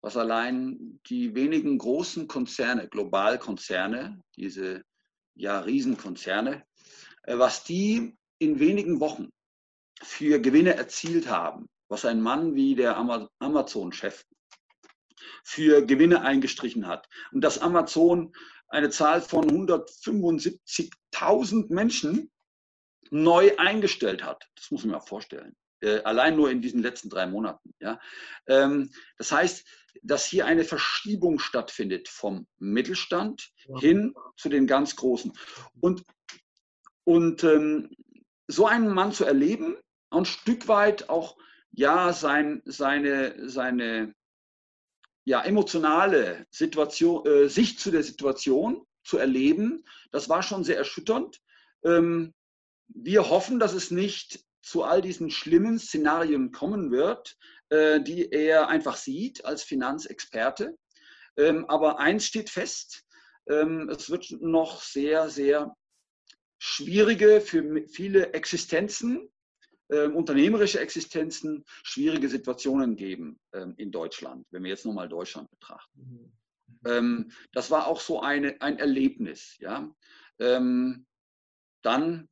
was 0.00 0.16
allein 0.16 1.00
die 1.06 1.34
wenigen 1.34 1.76
großen 1.78 2.28
Konzerne, 2.28 2.88
Globalkonzerne, 2.88 4.22
diese 4.36 4.84
ja, 5.34 5.58
Riesenkonzerne, 5.60 6.64
äh, 7.22 7.38
was 7.38 7.64
die 7.64 8.16
in 8.38 8.60
wenigen 8.60 9.00
Wochen 9.00 9.30
für 10.02 10.40
Gewinne 10.40 10.74
erzielt 10.74 11.28
haben, 11.28 11.66
was 11.88 12.04
ein 12.04 12.20
Mann 12.20 12.54
wie 12.54 12.74
der 12.74 12.98
Amazon-Chef 13.38 14.24
für 15.44 15.86
Gewinne 15.86 16.20
eingestrichen 16.22 16.86
hat. 16.86 17.08
Und 17.32 17.40
dass 17.42 17.58
Amazon 17.58 18.32
eine 18.68 18.90
Zahl 18.90 19.20
von 19.20 19.48
175.000 19.48 21.72
Menschen 21.72 22.30
neu 23.10 23.56
eingestellt 23.56 24.24
hat. 24.24 24.48
Das 24.54 24.70
muss 24.70 24.84
man 24.84 24.90
sich 24.90 25.00
mal 25.00 25.06
vorstellen. 25.06 25.56
Äh, 25.80 26.00
allein 26.02 26.36
nur 26.36 26.50
in 26.50 26.62
diesen 26.62 26.82
letzten 26.82 27.10
drei 27.10 27.26
Monaten. 27.26 27.74
Ja? 27.80 28.00
Ähm, 28.46 28.90
das 29.18 29.32
heißt, 29.32 29.66
dass 30.02 30.24
hier 30.24 30.46
eine 30.46 30.64
Verschiebung 30.64 31.38
stattfindet 31.38 32.08
vom 32.08 32.46
Mittelstand 32.58 33.50
ja. 33.66 33.78
hin 33.80 34.14
zu 34.36 34.48
den 34.48 34.66
ganz 34.66 34.96
Großen. 34.96 35.32
Und, 35.80 36.04
und 37.04 37.44
ähm, 37.44 37.90
so 38.48 38.66
einen 38.66 38.88
Mann 38.88 39.12
zu 39.12 39.24
erleben, 39.24 39.76
ein 40.10 40.24
Stück 40.24 40.68
weit 40.68 41.08
auch 41.08 41.36
ja 41.70 42.12
sein, 42.12 42.62
seine, 42.64 43.48
seine 43.48 44.14
ja, 45.24 45.42
emotionale 45.42 46.46
Situation, 46.50 47.26
äh, 47.26 47.48
Sicht 47.48 47.80
zu 47.80 47.90
der 47.90 48.02
Situation 48.02 48.86
zu 49.02 49.18
erleben, 49.18 49.84
das 50.12 50.28
war 50.28 50.42
schon 50.42 50.64
sehr 50.64 50.78
erschütternd. 50.78 51.40
Ähm, 51.84 52.32
wir 52.88 53.28
hoffen, 53.28 53.58
dass 53.58 53.72
es 53.72 53.90
nicht 53.90 54.44
zu 54.64 54.82
all 54.82 55.02
diesen 55.02 55.30
schlimmen 55.30 55.78
Szenarien 55.78 56.50
kommen 56.50 56.90
wird, 56.90 57.36
äh, 57.68 58.00
die 58.00 58.30
er 58.32 58.68
einfach 58.68 58.96
sieht 58.96 59.44
als 59.44 59.62
Finanzexperte. 59.62 60.76
Ähm, 61.36 61.66
aber 61.68 61.98
eins 61.98 62.24
steht 62.26 62.48
fest, 62.50 63.04
ähm, 63.48 63.90
es 63.90 64.08
wird 64.10 64.30
noch 64.40 64.82
sehr, 64.82 65.28
sehr 65.28 65.76
schwierige 66.58 67.40
für 67.42 67.86
viele 67.88 68.32
Existenzen, 68.32 69.28
ähm, 69.90 70.16
unternehmerische 70.16 70.80
Existenzen, 70.80 71.64
schwierige 71.82 72.30
Situationen 72.30 72.96
geben 72.96 73.38
in 73.76 73.90
Deutschland, 73.92 74.46
wenn 74.50 74.62
wir 74.62 74.70
jetzt 74.70 74.86
nochmal 74.86 75.08
Deutschland 75.08 75.50
betrachten. 75.50 76.32
Mhm. 76.82 77.30
das 77.52 77.70
war 77.70 77.86
auch 77.86 78.00
so 78.00 78.20
eine, 78.20 78.60
ein 78.60 78.78
Erlebnis. 78.78 79.56
Ja? 79.58 79.94
dann 80.38 82.28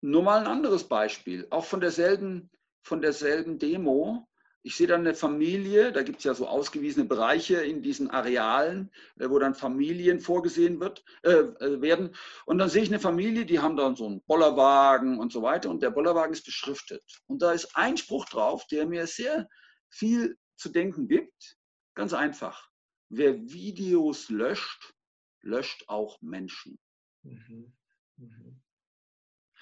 nur 0.00 0.22
mal 0.22 0.40
ein 0.40 0.46
anderes 0.46 0.84
Beispiel, 0.84 1.46
auch 1.50 1.64
von 1.64 1.80
derselben, 1.80 2.50
von 2.82 3.00
derselben 3.00 3.58
Demo. 3.58 4.26
Ich 4.62 4.76
sehe 4.76 4.86
dann 4.86 5.00
eine 5.00 5.14
Familie, 5.14 5.90
da 5.90 6.02
gibt 6.02 6.18
es 6.18 6.24
ja 6.24 6.34
so 6.34 6.46
ausgewiesene 6.46 7.06
Bereiche 7.06 7.62
in 7.62 7.80
diesen 7.82 8.10
Arealen, 8.10 8.90
äh, 9.18 9.30
wo 9.30 9.38
dann 9.38 9.54
Familien 9.54 10.20
vorgesehen 10.20 10.80
wird, 10.80 11.02
äh, 11.22 11.30
äh, 11.30 11.80
werden. 11.80 12.14
Und 12.44 12.58
dann 12.58 12.68
sehe 12.68 12.82
ich 12.82 12.90
eine 12.90 13.00
Familie, 13.00 13.46
die 13.46 13.60
haben 13.60 13.76
dann 13.76 13.96
so 13.96 14.06
einen 14.06 14.22
Bollerwagen 14.22 15.18
und 15.18 15.32
so 15.32 15.42
weiter 15.42 15.70
und 15.70 15.82
der 15.82 15.90
Bollerwagen 15.90 16.32
ist 16.32 16.44
beschriftet. 16.44 17.02
Und 17.26 17.40
da 17.40 17.52
ist 17.52 17.74
ein 17.74 17.96
Spruch 17.96 18.26
drauf, 18.26 18.66
der 18.66 18.86
mir 18.86 19.06
sehr 19.06 19.48
viel 19.88 20.36
zu 20.56 20.68
denken 20.68 21.08
gibt. 21.08 21.56
Ganz 21.94 22.12
einfach. 22.12 22.68
Wer 23.08 23.40
Videos 23.40 24.28
löscht, 24.28 24.92
löscht 25.40 25.84
auch 25.88 26.20
Menschen. 26.20 26.78
Mhm. 27.22 27.72
Mhm. 28.16 28.59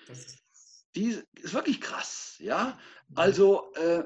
Das 0.09 0.39
die 0.95 1.23
ist 1.35 1.55
wirklich 1.55 1.81
krass, 1.81 2.37
ja. 2.39 2.79
Also, 3.15 3.73
äh, 3.75 4.05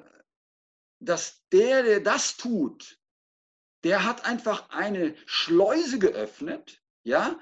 dass 1.01 1.43
der, 1.51 1.83
der 1.83 2.01
das 2.01 2.37
tut, 2.37 2.99
der 3.85 4.05
hat 4.05 4.25
einfach 4.25 4.71
eine 4.71 5.15
Schleuse 5.27 5.99
geöffnet, 5.99 6.83
ja, 7.03 7.41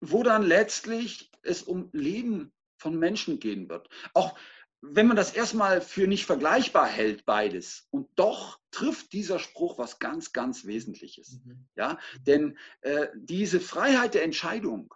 wo 0.00 0.22
dann 0.22 0.42
letztlich 0.42 1.30
es 1.42 1.62
um 1.62 1.90
Leben 1.92 2.52
von 2.78 2.98
Menschen 2.98 3.40
gehen 3.40 3.68
wird. 3.68 3.88
Auch 4.14 4.38
wenn 4.80 5.06
man 5.06 5.16
das 5.16 5.32
erstmal 5.32 5.80
für 5.80 6.06
nicht 6.06 6.26
vergleichbar 6.26 6.86
hält, 6.86 7.24
beides, 7.24 7.88
und 7.90 8.08
doch 8.14 8.60
trifft 8.70 9.12
dieser 9.12 9.38
Spruch 9.38 9.78
was 9.78 9.98
ganz, 9.98 10.32
ganz 10.32 10.64
Wesentliches. 10.64 11.40
Mhm. 11.44 11.66
Ja? 11.74 11.98
Denn 12.26 12.56
äh, 12.82 13.08
diese 13.14 13.60
Freiheit 13.60 14.14
der 14.14 14.22
Entscheidung, 14.22 14.94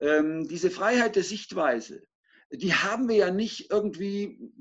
ähm, 0.00 0.46
diese 0.48 0.70
Freiheit 0.70 1.16
der 1.16 1.24
Sichtweise, 1.24 2.06
die 2.52 2.74
haben 2.74 3.08
wir 3.08 3.16
ja 3.16 3.30
nicht 3.30 3.70
irgendwie 3.70 4.52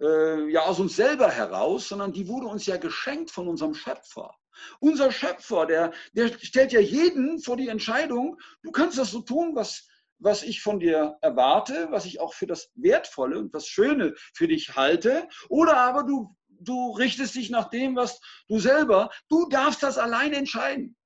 äh, 0.00 0.50
ja, 0.50 0.62
aus 0.62 0.80
uns 0.80 0.96
selber 0.96 1.30
heraus, 1.30 1.88
sondern 1.88 2.12
die 2.12 2.28
wurde 2.28 2.46
uns 2.46 2.66
ja 2.66 2.76
geschenkt 2.76 3.30
von 3.30 3.48
unserem 3.48 3.74
Schöpfer. 3.74 4.34
Unser 4.78 5.10
Schöpfer, 5.10 5.66
der, 5.66 5.92
der 6.12 6.28
stellt 6.38 6.72
ja 6.72 6.80
jeden 6.80 7.40
vor 7.40 7.56
die 7.56 7.68
Entscheidung, 7.68 8.38
du 8.62 8.70
kannst 8.70 8.98
das 8.98 9.10
so 9.10 9.20
tun, 9.20 9.54
was, 9.54 9.88
was 10.18 10.42
ich 10.42 10.62
von 10.62 10.78
dir 10.78 11.16
erwarte, 11.20 11.88
was 11.90 12.04
ich 12.04 12.20
auch 12.20 12.34
für 12.34 12.46
das 12.46 12.70
Wertvolle 12.74 13.38
und 13.38 13.54
das 13.54 13.66
Schöne 13.66 14.14
für 14.32 14.46
dich 14.46 14.76
halte, 14.76 15.28
oder 15.48 15.76
aber 15.76 16.04
du 16.04 16.36
du 16.60 16.92
richtest 16.92 17.34
dich 17.34 17.50
nach 17.50 17.70
dem, 17.70 17.96
was 17.96 18.20
du 18.48 18.58
selber, 18.58 19.10
du 19.28 19.48
darfst 19.48 19.82
das 19.82 19.98
alleine 19.98 20.36
entscheiden. 20.36 20.96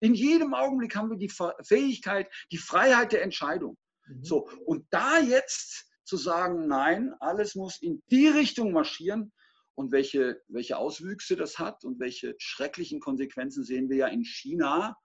In 0.00 0.14
jedem 0.14 0.54
Augenblick 0.54 0.96
haben 0.96 1.10
wir 1.10 1.18
die 1.18 1.32
Fähigkeit, 1.62 2.30
die 2.50 2.58
Freiheit 2.58 3.12
der 3.12 3.22
Entscheidung. 3.22 3.76
Mhm. 4.10 4.24
So, 4.24 4.48
und 4.66 4.86
da 4.90 5.18
jetzt 5.20 5.86
zu 6.04 6.16
sagen, 6.16 6.66
nein, 6.66 7.14
alles 7.20 7.54
muss 7.54 7.80
in 7.80 8.02
die 8.10 8.26
Richtung 8.26 8.72
marschieren 8.72 9.32
und 9.74 9.92
welche, 9.92 10.42
welche 10.48 10.76
Auswüchse 10.76 11.36
das 11.36 11.58
hat 11.58 11.84
und 11.84 12.00
welche 12.00 12.34
schrecklichen 12.38 13.00
Konsequenzen 13.00 13.64
sehen 13.64 13.88
wir 13.88 13.96
ja 13.96 14.06
in 14.08 14.24
China. 14.24 14.96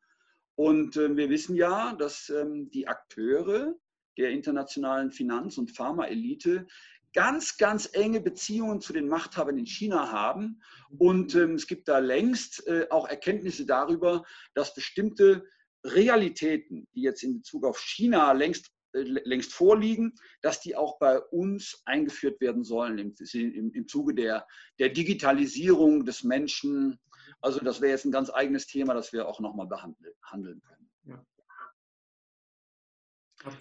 Und 0.56 0.98
äh, 0.98 1.16
wir 1.16 1.30
wissen 1.30 1.56
ja, 1.56 1.94
dass 1.94 2.30
ähm, 2.30 2.70
die 2.72 2.88
Akteure 2.88 3.76
der 4.18 4.32
internationalen 4.32 5.12
Finanz- 5.12 5.58
und 5.58 5.72
Pharmaelite 5.72 6.68
ganz, 7.14 7.58
ganz 7.58 7.90
enge 7.94 8.20
Beziehungen 8.20 8.82
zu 8.82 8.92
den 8.92 9.08
Machthabern 9.08 9.58
in 9.58 9.66
China 9.66 10.12
haben. 10.12 10.62
Und 10.98 11.36
ähm, 11.36 11.56
es 11.56 11.68
gibt 11.68 11.88
da 11.88 12.00
längst 12.00 12.68
äh, 12.68 12.88
auch 12.90 13.08
Erkenntnisse 13.08 13.66
darüber, 13.66 14.24
dass 14.54 14.74
bestimmte 14.74 15.46
Realitäten, 15.86 16.88
die 16.94 17.02
jetzt 17.02 17.24
in 17.24 17.38
Bezug 17.38 17.66
auf 17.66 17.80
China 17.80 18.32
längst, 18.34 18.72
längst 19.04 19.54
vorliegen, 19.54 20.14
dass 20.42 20.62
die 20.62 20.76
auch 20.76 20.98
bei 21.00 21.20
uns 21.20 21.82
eingeführt 21.86 22.40
werden 22.42 22.64
sollen 22.64 22.98
im, 22.98 23.16
im, 23.34 23.72
im 23.74 23.88
Zuge 23.88 24.14
der, 24.14 24.48
der 24.80 24.90
Digitalisierung 24.90 26.06
des 26.06 26.24
Menschen. 26.24 27.00
Also 27.42 27.60
das 27.60 27.82
wäre 27.82 27.92
jetzt 27.92 28.06
ein 28.06 28.12
ganz 28.12 28.30
eigenes 28.30 28.68
Thema, 28.68 28.94
das 28.94 29.14
wir 29.14 29.28
auch 29.28 29.40
nochmal 29.40 29.68
behandeln 29.68 30.62
können. 30.62 30.90
Ja. 31.04 31.26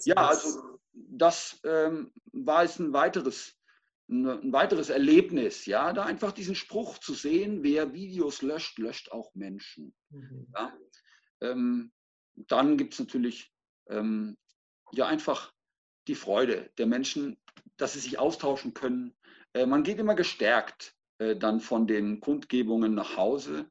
Ja, 0.05 0.29
also 0.29 0.79
das 0.93 1.61
ähm, 1.65 2.13
war 2.33 2.63
jetzt 2.63 2.79
ein 2.79 2.93
weiteres, 2.93 3.55
ein 4.09 4.53
weiteres 4.53 4.89
Erlebnis, 4.89 5.67
ja, 5.67 5.93
da 5.93 6.05
einfach 6.05 6.33
diesen 6.33 6.55
Spruch 6.55 6.99
zu 6.99 7.13
sehen, 7.15 7.63
wer 7.63 7.93
Videos 7.93 8.41
löscht, 8.43 8.79
löscht 8.79 9.13
auch 9.13 9.35
Menschen. 9.35 9.95
Mhm. 10.11 10.47
Ja. 10.55 10.73
Ähm, 11.43 11.93
dann 12.37 12.79
gibt 12.79 12.95
es 12.95 13.01
natürlich 13.01 13.53
ähm, 13.89 14.37
ja 14.93 15.07
einfach 15.07 15.53
die 16.09 16.15
Freude 16.15 16.71
der 16.79 16.87
Menschen, 16.87 17.39
dass 17.77 17.95
sie 17.95 18.01
sich 18.01 18.19
austauschen 18.19 18.75
können. 18.75 19.15
Äh, 19.53 19.67
man 19.67 19.83
geht 19.83 19.99
immer 19.99 20.15
gestärkt 20.15 20.95
äh, 21.19 21.37
dann 21.37 21.61
von 21.61 21.87
den 21.87 22.21
Kundgebungen 22.21 22.95
nach 22.95 23.17
Hause. 23.17 23.71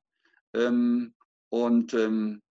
Ähm, 0.53 1.13
und 1.49 1.93
ähm, 1.93 2.41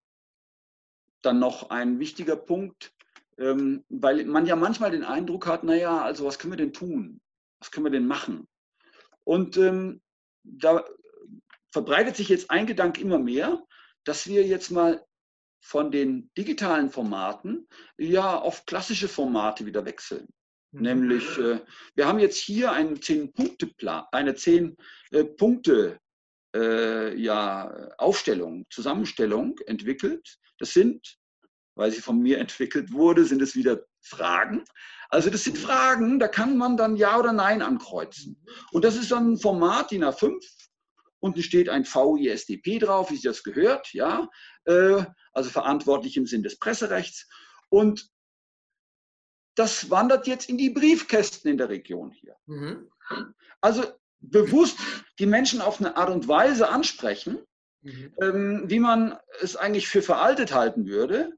dann 1.21 1.39
noch 1.39 1.69
ein 1.69 1.99
wichtiger 1.99 2.35
Punkt, 2.35 2.93
ähm, 3.37 3.83
weil 3.89 4.25
man 4.25 4.45
ja 4.45 4.55
manchmal 4.55 4.91
den 4.91 5.03
Eindruck 5.03 5.47
hat, 5.47 5.63
naja, 5.63 6.01
also 6.01 6.25
was 6.25 6.37
können 6.37 6.53
wir 6.53 6.57
denn 6.57 6.73
tun? 6.73 7.21
Was 7.59 7.71
können 7.71 7.85
wir 7.85 7.91
denn 7.91 8.07
machen? 8.07 8.47
Und 9.23 9.57
ähm, 9.57 10.01
da 10.43 10.85
verbreitet 11.71 12.15
sich 12.15 12.29
jetzt 12.29 12.51
ein 12.51 12.67
Gedanke 12.67 13.01
immer 13.01 13.19
mehr, 13.19 13.63
dass 14.03 14.27
wir 14.27 14.45
jetzt 14.45 14.69
mal 14.69 15.05
von 15.63 15.91
den 15.91 16.29
digitalen 16.37 16.89
Formaten 16.89 17.67
ja 17.97 18.37
auf 18.37 18.65
klassische 18.65 19.07
Formate 19.07 19.65
wieder 19.65 19.85
wechseln. 19.85 20.27
Mhm. 20.71 20.81
Nämlich, 20.81 21.37
äh, 21.37 21.61
wir 21.95 22.07
haben 22.07 22.19
jetzt 22.19 22.37
hier 22.37 22.71
einen 22.71 23.01
Zehn-Punkte-Plan, 23.01 24.05
eine 24.11 24.35
Zehn-Punkte- 24.35 25.97
äh, 26.55 27.15
ja, 27.19 27.89
Aufstellung, 27.97 28.67
Zusammenstellung 28.69 29.57
entwickelt. 29.65 30.37
Das 30.59 30.73
sind 30.73 31.17
weil 31.75 31.91
sie 31.91 32.01
von 32.01 32.19
mir 32.19 32.39
entwickelt 32.39 32.91
wurde, 32.91 33.25
sind 33.25 33.41
es 33.41 33.55
wieder 33.55 33.83
Fragen. 34.01 34.63
Also 35.09 35.29
das 35.29 35.43
sind 35.43 35.57
Fragen, 35.57 36.19
da 36.19 36.27
kann 36.27 36.57
man 36.57 36.77
dann 36.77 36.95
Ja 36.95 37.17
oder 37.19 37.33
Nein 37.33 37.61
ankreuzen. 37.61 38.43
Und 38.71 38.83
das 38.83 38.95
ist 38.95 39.11
dann 39.11 39.33
ein 39.33 39.37
Format 39.37 39.91
DIN 39.91 40.03
A5. 40.03 40.33
Unten 41.23 41.41
steht 41.41 41.69
ein 41.69 41.85
VISDP 41.85 42.79
drauf, 42.79 43.09
wie 43.09 43.15
sich 43.15 43.23
das 43.23 43.43
gehört, 43.43 43.93
ja, 43.93 44.29
äh, 44.65 45.05
also 45.31 45.49
verantwortlich 45.49 46.17
im 46.17 46.27
Sinn 46.27 46.43
des 46.43 46.59
Presserechts. 46.59 47.29
Und 47.69 48.09
das 49.55 49.89
wandert 49.89 50.27
jetzt 50.27 50.49
in 50.49 50.57
die 50.57 50.69
Briefkästen 50.69 51.49
in 51.49 51.57
der 51.57 51.69
Region 51.69 52.11
hier. 52.11 52.35
Mhm. 52.45 52.91
Also 53.61 53.85
bewusst 54.19 54.77
die 55.17 55.25
Menschen 55.25 55.61
auf 55.61 55.79
eine 55.79 55.95
Art 55.95 56.09
und 56.09 56.27
Weise 56.27 56.67
ansprechen, 56.67 57.39
mhm. 57.83 58.13
ähm, 58.21 58.63
wie 58.65 58.79
man 58.81 59.17
es 59.39 59.55
eigentlich 59.55 59.87
für 59.87 60.01
veraltet 60.01 60.53
halten 60.53 60.87
würde, 60.87 61.31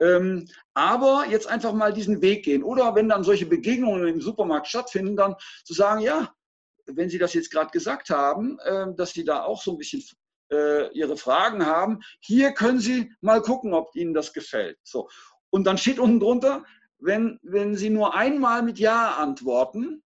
ähm, 0.00 0.48
aber 0.74 1.24
jetzt 1.30 1.46
einfach 1.46 1.72
mal 1.72 1.94
diesen 1.94 2.20
Weg 2.20 2.44
gehen. 2.44 2.62
Oder 2.62 2.94
wenn 2.94 3.08
dann 3.08 3.24
solche 3.24 3.46
Begegnungen 3.46 4.06
im 4.06 4.20
Supermarkt 4.20 4.66
stattfinden, 4.66 5.16
dann 5.16 5.34
zu 5.64 5.72
sagen, 5.72 6.02
ja, 6.02 6.30
wenn 6.96 7.10
Sie 7.10 7.18
das 7.18 7.34
jetzt 7.34 7.50
gerade 7.50 7.70
gesagt 7.70 8.10
haben, 8.10 8.58
äh, 8.60 8.86
dass 8.96 9.12
Sie 9.12 9.24
da 9.24 9.44
auch 9.44 9.62
so 9.62 9.72
ein 9.72 9.78
bisschen 9.78 10.02
äh, 10.50 10.92
Ihre 10.92 11.16
Fragen 11.16 11.66
haben, 11.66 12.00
hier 12.20 12.52
können 12.52 12.80
Sie 12.80 13.12
mal 13.20 13.42
gucken, 13.42 13.74
ob 13.74 13.94
Ihnen 13.94 14.14
das 14.14 14.32
gefällt. 14.32 14.78
So. 14.82 15.08
Und 15.50 15.64
dann 15.64 15.78
steht 15.78 15.98
unten 15.98 16.20
drunter, 16.20 16.64
wenn, 16.98 17.38
wenn 17.42 17.76
Sie 17.76 17.90
nur 17.90 18.14
einmal 18.14 18.62
mit 18.62 18.78
Ja 18.78 19.16
antworten, 19.16 20.02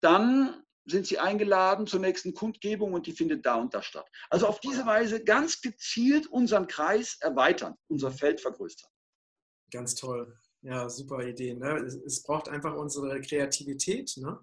dann 0.00 0.62
sind 0.86 1.06
Sie 1.06 1.18
eingeladen 1.18 1.86
zur 1.86 2.00
nächsten 2.00 2.34
Kundgebung 2.34 2.92
und 2.92 3.06
die 3.06 3.12
findet 3.12 3.46
da 3.46 3.56
und 3.56 3.72
da 3.72 3.82
statt. 3.82 4.06
Also 4.28 4.46
auf 4.46 4.60
diese 4.60 4.84
Weise 4.84 5.24
ganz 5.24 5.60
gezielt 5.60 6.26
unseren 6.26 6.66
Kreis 6.66 7.16
erweitern, 7.20 7.74
unser 7.88 8.10
Feld 8.10 8.40
vergrößern. 8.40 8.90
Ganz 9.70 9.94
toll. 9.94 10.38
Ja, 10.60 10.88
super 10.88 11.26
Idee. 11.26 11.54
Ne? 11.54 11.76
Es, 11.86 11.94
es, 11.94 12.22
braucht 12.22 12.48
einfach 12.48 12.74
unsere 12.74 13.20
Kreativität 13.20 14.14
ne? 14.16 14.38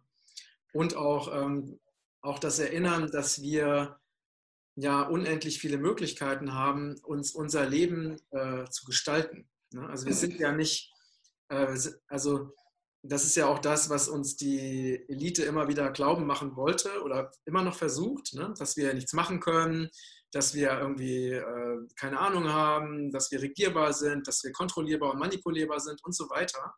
Und 0.74 0.96
auch, 0.96 1.34
ähm, 1.34 1.80
auch 2.22 2.40
das 2.40 2.60
Erinnern, 2.60 3.10
dass 3.12 3.42
wir 3.42 4.00
ja 4.76 5.02
unendlich 5.04 5.60
viele 5.60 5.78
Möglichkeiten 5.78 6.54
haben, 6.54 6.96
uns 7.04 7.32
unser 7.32 7.68
Leben 7.68 8.18
äh, 8.32 8.66
zu 8.70 8.86
gestalten. 8.86 9.50
Ne? 9.74 9.88
Also 9.90 10.06
wir 10.06 10.14
sind 10.14 10.40
ja 10.40 10.52
nicht, 10.52 10.94
äh, 11.50 11.78
also 12.08 12.54
das 13.04 13.26
ist 13.26 13.36
ja 13.36 13.48
auch 13.48 13.60
das, 13.60 13.90
was 13.90 14.08
uns 14.08 14.36
die 14.36 15.04
Elite 15.08 15.44
immer 15.44 15.68
wieder 15.68 15.92
glauben 15.92 16.26
machen 16.26 16.56
wollte 16.56 17.02
oder 17.04 17.32
immer 17.46 17.64
noch 17.64 17.76
versucht, 17.76 18.34
ne? 18.34 18.54
dass 18.58 18.78
wir 18.78 18.94
nichts 18.94 19.14
machen 19.14 19.40
können, 19.40 19.90
dass 20.32 20.54
wir 20.54 20.72
irgendwie 20.80 21.32
äh, 21.32 21.88
keine 21.96 22.20
Ahnung 22.20 22.48
haben, 22.48 23.12
dass 23.12 23.32
wir 23.32 23.42
regierbar 23.42 23.94
sind, 23.94 24.28
dass 24.28 24.44
wir 24.44 24.52
kontrollierbar 24.52 25.12
und 25.12 25.20
manipulierbar 25.20 25.80
sind 25.80 26.04
und 26.06 26.16
so 26.16 26.30
weiter. 26.30 26.74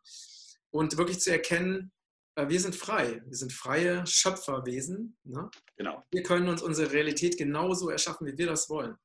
Und 0.70 0.96
wirklich 0.96 1.20
zu 1.20 1.30
erkennen, 1.30 1.92
wir 2.36 2.60
sind 2.60 2.74
frei. 2.74 3.22
Wir 3.26 3.36
sind 3.36 3.52
freie 3.52 4.06
Schöpferwesen. 4.06 5.16
Ne? 5.24 5.50
Genau. 5.76 6.02
Wir 6.10 6.22
können 6.22 6.48
uns 6.48 6.62
unsere 6.62 6.92
Realität 6.92 7.38
genauso 7.38 7.90
erschaffen, 7.90 8.26
wie 8.26 8.36
wir 8.36 8.46
das 8.46 8.68
wollen. 8.68 8.96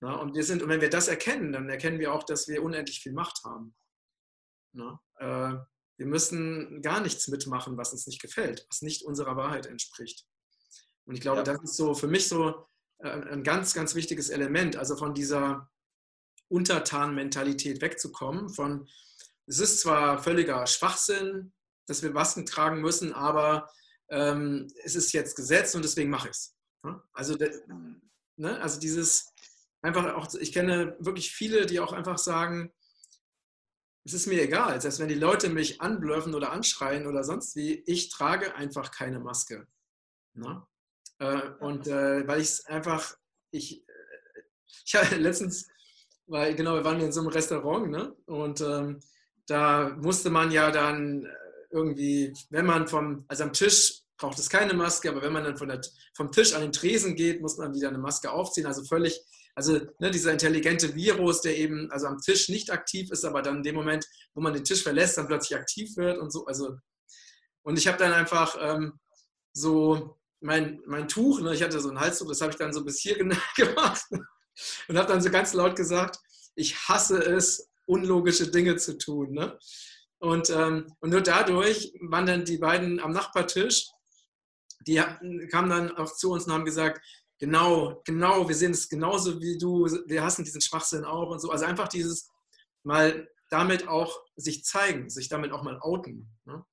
Ne? 0.00 0.18
Und, 0.18 0.34
wir 0.34 0.44
sind, 0.44 0.62
und 0.62 0.68
wenn 0.68 0.80
wir 0.80 0.90
das 0.90 1.08
erkennen, 1.08 1.52
dann 1.52 1.68
erkennen 1.68 1.98
wir 1.98 2.12
auch, 2.12 2.22
dass 2.22 2.46
wir 2.48 2.62
unendlich 2.62 3.00
viel 3.00 3.12
Macht 3.12 3.42
haben. 3.44 3.74
Ne? 4.72 4.98
Äh, 5.18 5.54
wir 5.96 6.06
müssen 6.06 6.82
gar 6.82 7.00
nichts 7.00 7.28
mitmachen, 7.28 7.76
was 7.76 7.92
uns 7.92 8.06
nicht 8.06 8.20
gefällt, 8.20 8.66
was 8.68 8.82
nicht 8.82 9.04
unserer 9.04 9.36
Wahrheit 9.36 9.66
entspricht. 9.66 10.26
Und 11.06 11.14
ich 11.14 11.20
glaube, 11.20 11.38
ja. 11.38 11.44
das 11.44 11.62
ist 11.62 11.76
so 11.76 11.94
für 11.94 12.08
mich 12.08 12.28
so 12.28 12.66
äh, 12.98 13.08
ein 13.08 13.42
ganz, 13.42 13.74
ganz 13.74 13.94
wichtiges 13.94 14.30
Element, 14.30 14.76
also 14.76 14.96
von 14.96 15.14
dieser 15.14 15.70
Untertan-Mentalität 16.48 17.80
wegzukommen, 17.80 18.48
von 18.48 18.88
es 19.46 19.58
ist 19.58 19.80
zwar 19.80 20.22
völliger 20.22 20.66
Schwachsinn, 20.66 21.52
dass 21.86 22.02
wir 22.02 22.10
Masken 22.10 22.46
tragen 22.46 22.80
müssen, 22.80 23.12
aber 23.12 23.70
ähm, 24.10 24.68
es 24.82 24.94
ist 24.94 25.12
jetzt 25.12 25.36
Gesetz 25.36 25.74
und 25.74 25.84
deswegen 25.84 26.10
mache 26.10 26.28
ich 26.28 26.34
es. 26.34 26.56
Ne? 26.82 27.02
Also, 27.12 27.36
ne? 28.36 28.60
also 28.60 28.80
dieses 28.80 29.32
einfach 29.82 30.14
auch, 30.14 30.32
ich 30.34 30.52
kenne 30.52 30.96
wirklich 30.98 31.32
viele, 31.32 31.66
die 31.66 31.80
auch 31.80 31.92
einfach 31.92 32.18
sagen, 32.18 32.72
es 34.04 34.12
ist 34.12 34.26
mir 34.26 34.42
egal, 34.42 34.80
selbst 34.80 34.98
wenn 34.98 35.08
die 35.08 35.14
Leute 35.14 35.48
mich 35.48 35.80
anblöffen 35.80 36.34
oder 36.34 36.52
anschreien 36.52 37.06
oder 37.06 37.24
sonst 37.24 37.56
wie, 37.56 37.82
ich 37.86 38.10
trage 38.10 38.54
einfach 38.54 38.90
keine 38.90 39.18
Maske. 39.18 39.66
Ne? 40.34 40.66
Äh, 41.18 41.50
und 41.60 41.86
äh, 41.86 42.26
weil 42.26 42.40
ich 42.40 42.48
es 42.48 42.66
einfach, 42.66 43.16
ich, 43.50 43.86
äh, 43.88 44.42
ich 44.84 44.94
hatte 44.94 45.16
letztens, 45.16 45.68
weil 46.26 46.54
genau, 46.54 46.74
wir 46.74 46.84
waren 46.84 47.00
in 47.00 47.12
so 47.12 47.20
einem 47.20 47.30
Restaurant, 47.30 47.90
ne? 47.90 48.16
Und 48.26 48.60
ähm, 48.60 49.00
da 49.46 49.90
musste 50.00 50.30
man 50.30 50.50
ja 50.50 50.70
dann 50.70 51.26
irgendwie, 51.74 52.32
wenn 52.50 52.66
man 52.66 52.86
vom, 52.86 53.24
also 53.28 53.42
am 53.44 53.52
Tisch 53.52 54.02
braucht 54.16 54.38
es 54.38 54.48
keine 54.48 54.74
Maske, 54.74 55.10
aber 55.10 55.22
wenn 55.22 55.32
man 55.32 55.44
dann 55.44 55.68
der, 55.68 55.80
vom 56.14 56.30
Tisch 56.30 56.54
an 56.54 56.62
den 56.62 56.72
Tresen 56.72 57.16
geht, 57.16 57.42
muss 57.42 57.58
man 57.58 57.74
wieder 57.74 57.88
eine 57.88 57.98
Maske 57.98 58.30
aufziehen. 58.30 58.66
Also 58.66 58.84
völlig, 58.84 59.20
also 59.56 59.80
ne, 59.98 60.10
dieser 60.10 60.32
intelligente 60.32 60.94
Virus, 60.94 61.40
der 61.40 61.58
eben 61.58 61.90
also 61.90 62.06
am 62.06 62.18
Tisch 62.18 62.48
nicht 62.48 62.70
aktiv 62.70 63.10
ist, 63.10 63.24
aber 63.24 63.42
dann 63.42 63.56
in 63.56 63.62
dem 63.64 63.74
Moment, 63.74 64.06
wo 64.34 64.40
man 64.40 64.54
den 64.54 64.64
Tisch 64.64 64.82
verlässt, 64.82 65.18
dann 65.18 65.26
plötzlich 65.26 65.58
aktiv 65.58 65.96
wird 65.96 66.18
und 66.18 66.32
so. 66.32 66.46
Also 66.46 66.76
und 67.64 67.78
ich 67.78 67.88
habe 67.88 67.98
dann 67.98 68.12
einfach 68.12 68.56
ähm, 68.60 69.00
so 69.52 70.18
mein, 70.40 70.80
mein 70.86 71.08
Tuch, 71.08 71.40
ne, 71.40 71.54
ich 71.54 71.62
hatte 71.62 71.80
so 71.80 71.90
ein 71.90 71.98
Halstuch, 71.98 72.28
das 72.28 72.40
habe 72.40 72.52
ich 72.52 72.58
dann 72.58 72.72
so 72.72 72.84
bis 72.84 73.00
hier 73.00 73.16
gemacht 73.56 74.04
und 74.88 74.96
habe 74.96 75.08
dann 75.08 75.22
so 75.22 75.30
ganz 75.30 75.54
laut 75.54 75.74
gesagt, 75.74 76.18
ich 76.54 76.88
hasse 76.88 77.18
es, 77.18 77.68
unlogische 77.86 78.50
Dinge 78.50 78.76
zu 78.76 78.96
tun. 78.96 79.32
Ne? 79.32 79.58
Und, 80.24 80.48
ähm, 80.48 80.86
und 81.00 81.10
nur 81.10 81.20
dadurch 81.20 81.92
waren 82.00 82.24
dann 82.24 82.46
die 82.46 82.56
beiden 82.56 82.98
am 82.98 83.12
Nachbartisch, 83.12 83.90
die 84.86 84.94
kamen 85.50 85.68
dann 85.70 85.96
auch 85.98 86.14
zu 86.14 86.32
uns 86.32 86.46
und 86.46 86.52
haben 86.52 86.64
gesagt, 86.64 87.04
genau, 87.38 88.00
genau, 88.06 88.48
wir 88.48 88.54
sehen 88.54 88.72
es 88.72 88.88
genauso 88.88 89.38
wie 89.40 89.58
du, 89.58 89.84
wir 90.06 90.24
hassen 90.24 90.44
diesen 90.44 90.62
Schwachsinn 90.62 91.04
auch 91.04 91.28
und 91.28 91.40
so. 91.40 91.50
Also 91.50 91.66
einfach 91.66 91.88
dieses 91.88 92.30
mal 92.84 93.28
damit 93.50 93.86
auch 93.86 94.18
sich 94.36 94.64
zeigen, 94.64 95.10
sich 95.10 95.28
damit 95.28 95.52
auch 95.52 95.62
mal 95.62 95.78
outen. 95.80 96.34
Ne? 96.46 96.64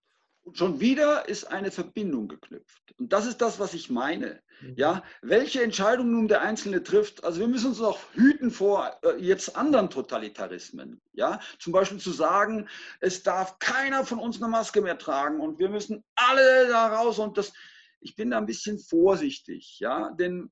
Und 0.44 0.58
schon 0.58 0.80
wieder 0.80 1.30
ist 1.30 1.46
eine 1.46 1.70
Verbindung 1.70 2.28
geknüpft. 2.28 2.96
Und 2.98 3.14
das 3.14 3.28
ist 3.28 3.42
das, 3.42 3.60
was 3.60 3.76
ich 3.76 3.92
meine. 3.92 4.42
Mhm. 4.62 4.74
Ja, 4.76 5.04
welche 5.22 5.62
Entscheidung 5.62 6.12
nun 6.12 6.28
der 6.28 6.42
Einzelne 6.42 6.82
trifft, 6.82 7.24
also 7.24 7.40
wir 7.40 7.48
müssen 7.48 7.68
uns 7.68 7.82
auch 7.82 8.00
hüten 8.14 8.50
vor 8.50 9.00
äh, 9.04 9.18
jetzt 9.18 9.56
anderen 9.56 9.92
Totalitarismen. 9.92 11.00
Ja, 11.14 11.40
zum 11.60 11.74
Beispiel 11.74 12.00
zu 12.00 12.12
sagen, 12.12 12.68
es 13.00 13.22
darf 13.22 13.60
keiner 13.60 14.04
von 14.04 14.20
uns 14.20 14.42
eine 14.42 14.50
Maske 14.50 14.82
mehr 14.82 14.98
tragen 14.98 15.40
und 15.40 15.60
wir 15.60 15.70
müssen 15.70 16.04
alle 16.16 16.68
da 16.68 16.88
raus 16.88 17.20
und 17.20 17.38
das, 17.38 17.54
ich 18.00 18.16
bin 18.16 18.32
da 18.32 18.40
ein 18.40 18.48
bisschen 18.48 18.80
vorsichtig, 18.80 19.80
ja, 19.80 20.10
denn 20.12 20.50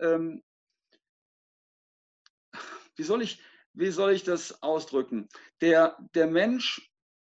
ähm, 0.00 0.42
wie 2.96 3.02
soll 3.02 3.20
ich, 3.20 3.42
wie 3.74 3.90
soll 3.90 4.12
ich 4.12 4.24
das 4.24 4.62
ausdrücken? 4.62 5.28
Der, 5.60 5.98
der 6.14 6.26
Mensch 6.26 6.90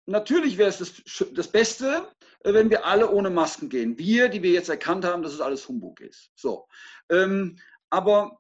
natürlich 0.08 0.58
wäre 0.58 0.70
es 0.70 0.80
das, 0.80 0.94
das 1.34 1.48
Beste, 1.50 2.08
äh, 2.44 2.54
wenn 2.54 2.70
wir 2.70 2.86
alle 2.86 3.12
ohne 3.12 3.30
Masken 3.30 3.70
gehen. 3.70 3.98
Wir, 3.98 4.30
die 4.30 4.42
wir 4.42 4.52
jetzt 4.52 4.70
erkannt 4.70 5.06
haben, 5.06 5.22
dass 5.22 5.34
es 5.34 5.42
alles 5.42 5.68
Humbug 5.68 6.02
ist. 6.02 6.32
So. 6.36 6.68
Ähm, 7.10 7.60
aber 7.90 8.40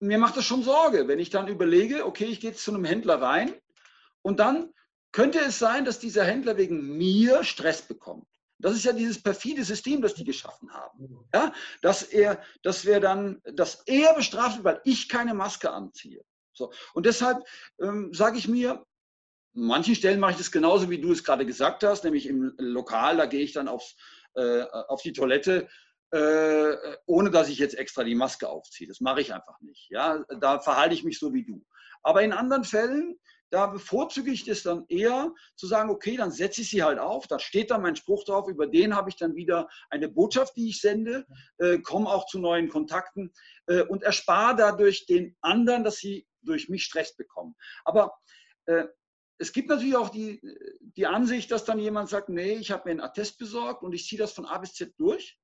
mir 0.00 0.18
macht 0.18 0.36
das 0.36 0.44
schon 0.44 0.62
Sorge, 0.62 1.06
wenn 1.08 1.18
ich 1.18 1.30
dann 1.30 1.48
überlege, 1.48 2.04
okay, 2.04 2.24
ich 2.24 2.40
gehe 2.40 2.52
zu 2.52 2.72
einem 2.72 2.84
Händler 2.84 3.20
rein 3.20 3.54
und 4.22 4.40
dann 4.40 4.72
könnte 5.12 5.40
es 5.40 5.58
sein, 5.58 5.84
dass 5.84 5.98
dieser 5.98 6.24
Händler 6.24 6.56
wegen 6.56 6.96
mir 6.96 7.44
Stress 7.44 7.82
bekommt. 7.82 8.26
Das 8.58 8.74
ist 8.74 8.84
ja 8.84 8.92
dieses 8.92 9.22
perfide 9.22 9.64
System, 9.64 10.02
das 10.02 10.14
die 10.14 10.24
geschaffen 10.24 10.72
haben. 10.72 11.26
Ja, 11.32 11.52
dass 11.80 12.02
er, 12.02 12.42
dass 12.62 12.84
wir 12.84 13.00
dann, 13.00 13.40
dass 13.44 13.82
er 13.86 14.14
bestraft 14.14 14.56
wird, 14.56 14.64
weil 14.64 14.80
ich 14.84 15.08
keine 15.08 15.32
Maske 15.32 15.70
anziehe. 15.70 16.22
So. 16.52 16.70
Und 16.92 17.06
deshalb 17.06 17.42
ähm, 17.80 18.12
sage 18.12 18.36
ich 18.36 18.48
mir, 18.48 18.84
an 19.54 19.62
manchen 19.62 19.94
Stellen 19.94 20.20
mache 20.20 20.32
ich 20.32 20.38
das 20.38 20.52
genauso, 20.52 20.90
wie 20.90 21.00
du 21.00 21.12
es 21.12 21.24
gerade 21.24 21.46
gesagt 21.46 21.82
hast, 21.82 22.04
nämlich 22.04 22.26
im 22.26 22.54
Lokal, 22.58 23.16
da 23.16 23.26
gehe 23.26 23.42
ich 23.42 23.52
dann 23.52 23.68
aufs, 23.68 23.96
äh, 24.34 24.62
auf 24.62 25.02
die 25.02 25.12
Toilette, 25.12 25.68
äh, 26.12 26.76
ohne 27.06 27.30
dass 27.30 27.48
ich 27.48 27.58
jetzt 27.58 27.76
extra 27.76 28.04
die 28.04 28.14
Maske 28.14 28.48
aufziehe. 28.48 28.88
Das 28.88 29.00
mache 29.00 29.20
ich 29.20 29.32
einfach 29.32 29.60
nicht. 29.60 29.88
Ja? 29.90 30.24
Da 30.40 30.60
verhalte 30.60 30.94
ich 30.94 31.04
mich 31.04 31.18
so 31.18 31.32
wie 31.32 31.44
du. 31.44 31.64
Aber 32.02 32.22
in 32.22 32.32
anderen 32.32 32.64
Fällen, 32.64 33.18
da 33.50 33.66
bevorzuge 33.66 34.30
ich 34.30 34.44
das 34.44 34.62
dann 34.62 34.84
eher 34.88 35.32
zu 35.56 35.66
sagen, 35.66 35.90
okay, 35.90 36.16
dann 36.16 36.30
setze 36.30 36.60
ich 36.60 36.70
sie 36.70 36.82
halt 36.82 36.98
auf, 36.98 37.26
da 37.26 37.38
steht 37.38 37.70
dann 37.70 37.82
mein 37.82 37.96
Spruch 37.96 38.24
drauf, 38.24 38.48
über 38.48 38.66
den 38.66 38.94
habe 38.94 39.10
ich 39.10 39.16
dann 39.16 39.34
wieder 39.34 39.68
eine 39.90 40.08
Botschaft, 40.08 40.56
die 40.56 40.68
ich 40.68 40.80
sende, 40.80 41.26
äh, 41.58 41.78
komme 41.78 42.08
auch 42.08 42.26
zu 42.26 42.38
neuen 42.38 42.68
Kontakten 42.68 43.32
äh, 43.66 43.82
und 43.82 44.04
erspare 44.04 44.54
dadurch 44.56 45.06
den 45.06 45.36
anderen, 45.40 45.82
dass 45.82 45.96
sie 45.96 46.26
durch 46.42 46.68
mich 46.68 46.84
Stress 46.84 47.14
bekommen. 47.16 47.56
Aber 47.84 48.14
äh, 48.66 48.84
es 49.40 49.52
gibt 49.52 49.70
natürlich 49.70 49.96
auch 49.96 50.10
die, 50.10 50.40
die 50.96 51.06
Ansicht, 51.06 51.50
dass 51.50 51.64
dann 51.64 51.78
jemand 51.78 52.10
sagt, 52.10 52.28
nee, 52.28 52.52
ich 52.52 52.70
habe 52.70 52.84
mir 52.84 52.90
einen 52.90 53.00
Attest 53.00 53.38
besorgt 53.38 53.82
und 53.82 53.94
ich 53.94 54.06
ziehe 54.06 54.20
das 54.20 54.32
von 54.32 54.44
A 54.44 54.58
bis 54.58 54.74
Z 54.74 54.92
durch. 54.98 55.38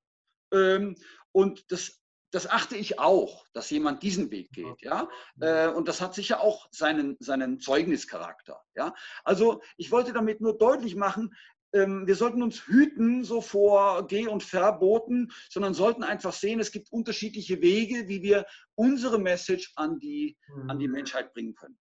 Ähm, 0.53 0.95
und 1.31 1.71
das, 1.71 1.99
das 2.31 2.47
achte 2.47 2.75
ich 2.77 2.99
auch, 2.99 3.43
dass 3.53 3.71
jemand 3.71 4.03
diesen 4.03 4.29
Weg 4.29 4.51
geht. 4.51 4.81
Ja? 4.83 5.09
Äh, 5.39 5.69
und 5.69 5.87
das 5.87 5.99
hat 5.99 6.13
sicher 6.13 6.41
auch 6.41 6.67
seinen, 6.71 7.17
seinen 7.19 7.59
Zeugnischarakter. 7.59 8.61
Ja? 8.75 8.93
Also 9.23 9.61
ich 9.77 9.91
wollte 9.91 10.13
damit 10.13 10.41
nur 10.41 10.55
deutlich 10.59 10.95
machen, 10.95 11.35
ähm, 11.73 12.05
wir 12.05 12.15
sollten 12.15 12.43
uns 12.43 12.67
hüten 12.67 13.23
so 13.23 13.41
vor 13.41 14.05
Geh- 14.07 14.27
und 14.27 14.43
Verboten, 14.43 15.31
sondern 15.49 15.73
sollten 15.73 16.03
einfach 16.03 16.33
sehen, 16.33 16.59
es 16.59 16.71
gibt 16.71 16.91
unterschiedliche 16.91 17.61
Wege, 17.61 18.07
wie 18.07 18.21
wir 18.21 18.45
unsere 18.75 19.19
Message 19.19 19.73
an 19.75 19.99
die, 19.99 20.37
an 20.67 20.77
die 20.77 20.87
mhm. 20.87 20.93
Menschheit 20.93 21.33
bringen 21.33 21.55
können. 21.55 21.77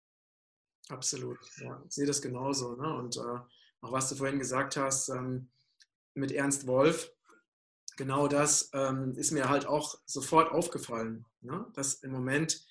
Absolut, 0.89 1.39
ja, 1.59 1.83
ich 1.87 1.95
sehe 1.95 2.07
das 2.07 2.21
genauso. 2.21 2.77
Ne? 2.77 2.95
Und 2.95 3.17
äh, 3.17 3.21
auch 3.81 3.93
was 3.93 4.09
du 4.09 4.17
vorhin 4.17 4.39
gesagt 4.39 4.77
hast 4.77 5.09
ähm, 5.09 5.49
mit 6.15 6.33
Ernst 6.33 6.67
Wolf, 6.67 7.11
genau 7.97 8.29
das 8.29 8.71
ähm, 8.75 9.15
ist 9.17 9.31
mir 9.31 9.49
halt 9.49 9.67
auch 9.67 9.99
sofort 10.05 10.53
aufgefallen, 10.53 11.25
ne? 11.41 11.67
dass 11.75 11.95
im 11.95 12.13
Moment 12.13 12.65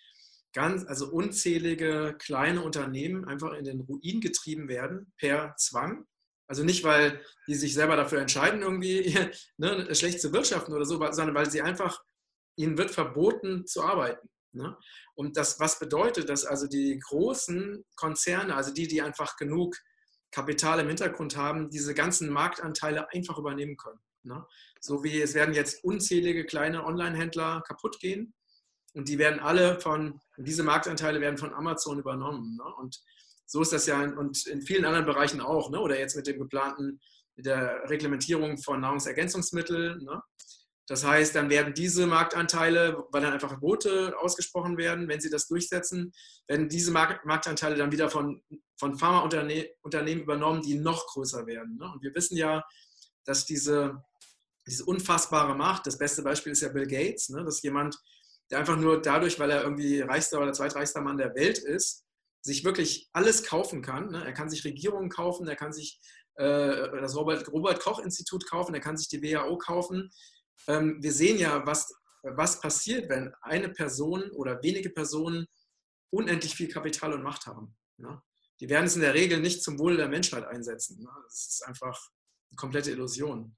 ganz, 0.54 0.86
also 0.86 1.10
unzählige 1.10 2.16
kleine 2.20 2.64
Unternehmen 2.64 3.26
einfach 3.26 3.54
in 3.54 3.66
den 3.66 3.82
Ruin 3.82 4.22
getrieben 4.22 4.68
werden 4.68 5.12
per 5.18 5.56
Zwang. 5.58 6.06
Also 6.48 6.64
nicht, 6.64 6.84
weil 6.84 7.22
die 7.48 7.56
sich 7.56 7.74
selber 7.74 7.96
dafür 7.96 8.22
entscheiden, 8.22 8.62
irgendwie 8.62 9.18
ne, 9.58 9.94
schlecht 9.96 10.22
zu 10.22 10.32
wirtschaften 10.32 10.74
oder 10.74 10.86
so, 10.86 10.98
sondern 11.12 11.36
weil 11.36 11.50
sie 11.50 11.62
einfach, 11.62 12.04
ihnen 12.56 12.78
wird 12.78 12.92
verboten 12.92 13.66
zu 13.66 13.82
arbeiten. 13.84 14.30
Ne? 14.54 14.78
Und 15.16 15.38
das, 15.38 15.60
was 15.60 15.80
bedeutet 15.80 16.30
das? 16.30 16.46
Also 16.46 16.68
die 16.68 17.00
großen 17.00 17.84
Konzerne, 17.96 18.56
also 18.56 18.74
die, 18.74 18.88
die 18.88 19.02
einfach 19.02 19.36
genug 19.38 19.76
Kapital 20.32 20.80
im 20.80 20.88
Hintergrund 20.88 21.36
haben, 21.38 21.70
diese 21.70 21.94
ganzen 21.94 22.30
Marktanteile 22.30 23.12
einfach 23.12 23.38
übernehmen 23.38 23.78
können. 23.78 24.00
Ne? 24.24 24.46
So 24.80 25.04
wie 25.04 25.22
es 25.22 25.34
werden 25.34 25.54
jetzt 25.54 25.84
unzählige 25.84 26.46
kleine 26.46 26.86
Online-Händler 26.86 27.62
kaputt 27.68 28.00
gehen 28.00 28.34
und 28.94 29.10
die 29.10 29.18
werden 29.18 29.40
alle 29.40 29.80
von, 29.80 30.20
diese 30.38 30.64
Marktanteile 30.64 31.20
werden 31.20 31.38
von 31.38 31.54
Amazon 31.54 32.00
übernommen. 32.00 32.58
Ne? 32.58 32.76
Und 32.78 33.02
so 33.46 33.62
ist 33.62 33.74
das 33.74 33.86
ja 33.86 34.04
in, 34.04 34.18
und 34.18 34.46
in 34.48 34.62
vielen 34.62 34.86
anderen 34.86 35.06
Bereichen 35.06 35.42
auch. 35.42 35.70
Ne? 35.70 35.80
Oder 35.80 36.00
jetzt 36.00 36.16
mit 36.16 36.28
dem 36.28 36.40
geplanten, 36.40 37.00
mit 37.36 37.46
der 37.46 37.90
Reglementierung 37.90 38.58
von 38.58 38.82
Nahrungsergänzungsmitteln. 38.82 40.04
Ne? 40.04 40.22
Das 40.88 41.06
heißt, 41.06 41.34
dann 41.36 41.50
werden 41.50 41.74
diese 41.74 42.08
Marktanteile, 42.08 43.06
weil 43.12 43.22
dann 43.22 43.34
einfach 43.34 43.50
Verbote 43.50 44.16
ausgesprochen 44.20 44.78
werden, 44.78 45.08
wenn 45.08 45.22
sie 45.22 45.30
das 45.30 45.48
durchsetzen, 45.48 46.14
werden 46.48 46.68
diese 46.68 46.92
Marktanteile 46.92 47.76
dann 47.76 47.92
wieder 47.92 48.10
von, 48.10 48.44
von 48.78 48.98
Pharmaunternehmen 48.98 50.24
übernommen, 50.24 50.62
die 50.62 50.76
noch 50.76 51.08
größer 51.08 51.46
werden. 51.46 51.78
Ne? 51.78 51.90
Und 51.94 52.04
wir 52.04 52.14
wissen 52.16 52.36
ja, 52.36 52.64
dass 53.24 53.46
diese, 53.46 54.04
diese 54.68 54.84
unfassbare 54.84 55.56
Macht, 55.56 55.88
das 55.88 55.98
beste 55.98 56.22
Beispiel 56.22 56.52
ist 56.52 56.62
ja 56.62 56.70
Bill 56.70 56.88
Gates, 56.88 57.30
ne? 57.30 57.46
dass 57.46 57.62
jemand, 57.62 57.98
der 58.52 58.60
einfach 58.60 58.76
nur 58.76 59.02
dadurch, 59.02 59.40
weil 59.40 59.52
er 59.52 59.64
irgendwie 59.64 60.02
reichster 60.02 60.42
oder 60.42 60.52
zweitreichster 60.52 61.00
Mann 61.00 61.16
der 61.16 61.34
Welt 61.34 61.60
ist, 61.60 62.04
sich 62.42 62.66
wirklich 62.66 63.10
alles 63.14 63.46
kaufen 63.46 63.82
kann. 63.82 64.12
Ne? 64.12 64.26
Er 64.26 64.34
kann 64.34 64.50
sich 64.50 64.66
Regierungen 64.66 65.10
kaufen, 65.10 65.48
er 65.48 65.56
kann 65.56 65.72
sich 65.72 66.02
äh, 66.36 66.90
das 67.00 67.16
Robert, 67.16 67.48
Robert 67.54 67.80
Koch 67.80 68.00
Institut 68.00 68.46
kaufen, 68.50 68.76
er 68.76 68.82
kann 68.82 68.98
sich 68.98 69.08
die 69.08 69.24
WHO 69.24 69.58
kaufen 69.58 70.12
ähm, 70.68 71.02
wir 71.02 71.12
sehen 71.12 71.38
ja, 71.38 71.66
was, 71.66 71.94
was 72.24 72.60
passiert, 72.60 73.10
wenn 73.10 73.34
eine 73.42 73.70
Person 73.70 74.32
oder 74.32 74.62
wenige 74.64 74.90
Personen 74.90 75.48
unendlich 76.12 76.56
viel 76.56 76.70
Kapital 76.70 77.14
und 77.14 77.24
Macht 77.24 77.46
haben. 77.46 77.76
Ne? 77.98 78.22
Die 78.60 78.70
werden 78.70 78.86
es 78.86 78.96
in 78.96 79.02
der 79.02 79.14
Regel 79.14 79.40
nicht 79.40 79.64
zum 79.64 79.80
Wohle 79.80 79.98
der 79.98 80.08
Menschheit 80.08 80.46
einsetzen. 80.46 81.02
Ne? 81.02 81.10
Das 81.26 81.48
ist 81.48 81.66
einfach 81.66 82.00
eine 82.52 82.56
komplette 82.56 82.92
Illusion. 82.92 83.56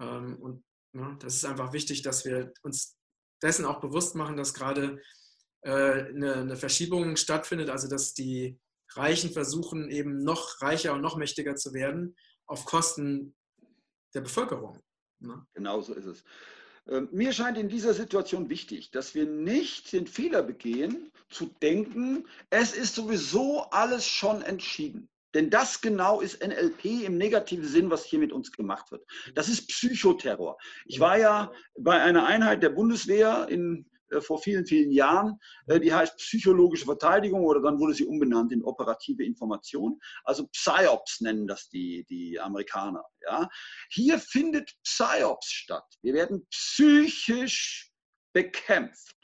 Ähm, 0.00 0.36
und 0.40 0.64
ne, 0.92 1.16
das 1.20 1.34
ist 1.34 1.44
einfach 1.44 1.72
wichtig, 1.72 2.02
dass 2.02 2.24
wir 2.24 2.52
uns 2.62 2.96
dessen 3.42 3.64
auch 3.64 3.80
bewusst 3.80 4.14
machen, 4.14 4.36
dass 4.36 4.54
gerade 4.54 5.00
äh, 5.62 5.70
eine, 5.70 6.34
eine 6.34 6.56
Verschiebung 6.56 7.16
stattfindet, 7.16 7.68
also 7.68 7.88
dass 7.88 8.14
die 8.14 8.58
Reichen 8.92 9.32
versuchen, 9.32 9.90
eben 9.90 10.22
noch 10.22 10.60
reicher 10.62 10.94
und 10.94 11.02
noch 11.02 11.16
mächtiger 11.16 11.56
zu 11.56 11.74
werden 11.74 12.16
auf 12.46 12.64
Kosten 12.64 13.34
der 14.14 14.20
Bevölkerung. 14.20 14.80
Ne? 15.20 15.46
Genau 15.54 15.80
so 15.80 15.94
ist 15.94 16.06
es. 16.06 16.24
Ähm, 16.88 17.08
mir 17.10 17.32
scheint 17.32 17.58
in 17.58 17.68
dieser 17.68 17.94
Situation 17.94 18.48
wichtig, 18.48 18.90
dass 18.90 19.14
wir 19.14 19.26
nicht 19.26 19.92
den 19.92 20.06
Fehler 20.06 20.42
begehen, 20.42 21.10
zu 21.28 21.46
denken, 21.60 22.26
es 22.50 22.72
ist 22.72 22.94
sowieso 22.94 23.62
alles 23.70 24.06
schon 24.06 24.42
entschieden. 24.42 25.08
Denn 25.34 25.50
das 25.50 25.80
genau 25.80 26.20
ist 26.20 26.42
NLP 26.46 27.04
im 27.04 27.18
negativen 27.18 27.66
Sinn, 27.66 27.90
was 27.90 28.04
hier 28.04 28.18
mit 28.18 28.32
uns 28.32 28.52
gemacht 28.52 28.90
wird. 28.90 29.04
Das 29.34 29.48
ist 29.48 29.66
Psychoterror. 29.68 30.56
Ich 30.86 31.00
war 31.00 31.18
ja 31.18 31.52
bei 31.78 32.00
einer 32.00 32.24
Einheit 32.24 32.62
der 32.62 32.70
Bundeswehr 32.70 33.46
in 33.50 33.86
vor 34.20 34.40
vielen, 34.40 34.66
vielen 34.66 34.90
Jahren. 34.90 35.38
Äh, 35.66 35.80
die 35.80 35.92
heißt 35.92 36.16
psychologische 36.16 36.84
Verteidigung 36.84 37.44
oder 37.44 37.60
dann 37.60 37.78
wurde 37.78 37.94
sie 37.94 38.06
umbenannt 38.06 38.52
in 38.52 38.62
operative 38.64 39.24
Information. 39.24 39.98
Also 40.24 40.46
PSYOPs 40.48 41.20
nennen 41.20 41.46
das 41.46 41.68
die, 41.68 42.04
die 42.08 42.38
Amerikaner. 42.38 43.04
Ja. 43.22 43.48
Hier 43.90 44.18
findet 44.18 44.72
PSYOPs 44.84 45.50
statt. 45.50 45.86
Wir 46.02 46.14
werden 46.14 46.46
psychisch 46.50 47.90
bekämpft 48.32 49.16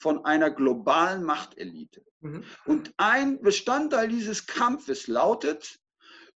von 0.00 0.24
einer 0.24 0.50
globalen 0.50 1.22
Machtelite. 1.22 2.04
Mhm. 2.20 2.44
Und 2.66 2.92
ein 2.96 3.40
Bestandteil 3.40 4.08
dieses 4.08 4.46
Kampfes 4.46 5.06
lautet, 5.06 5.78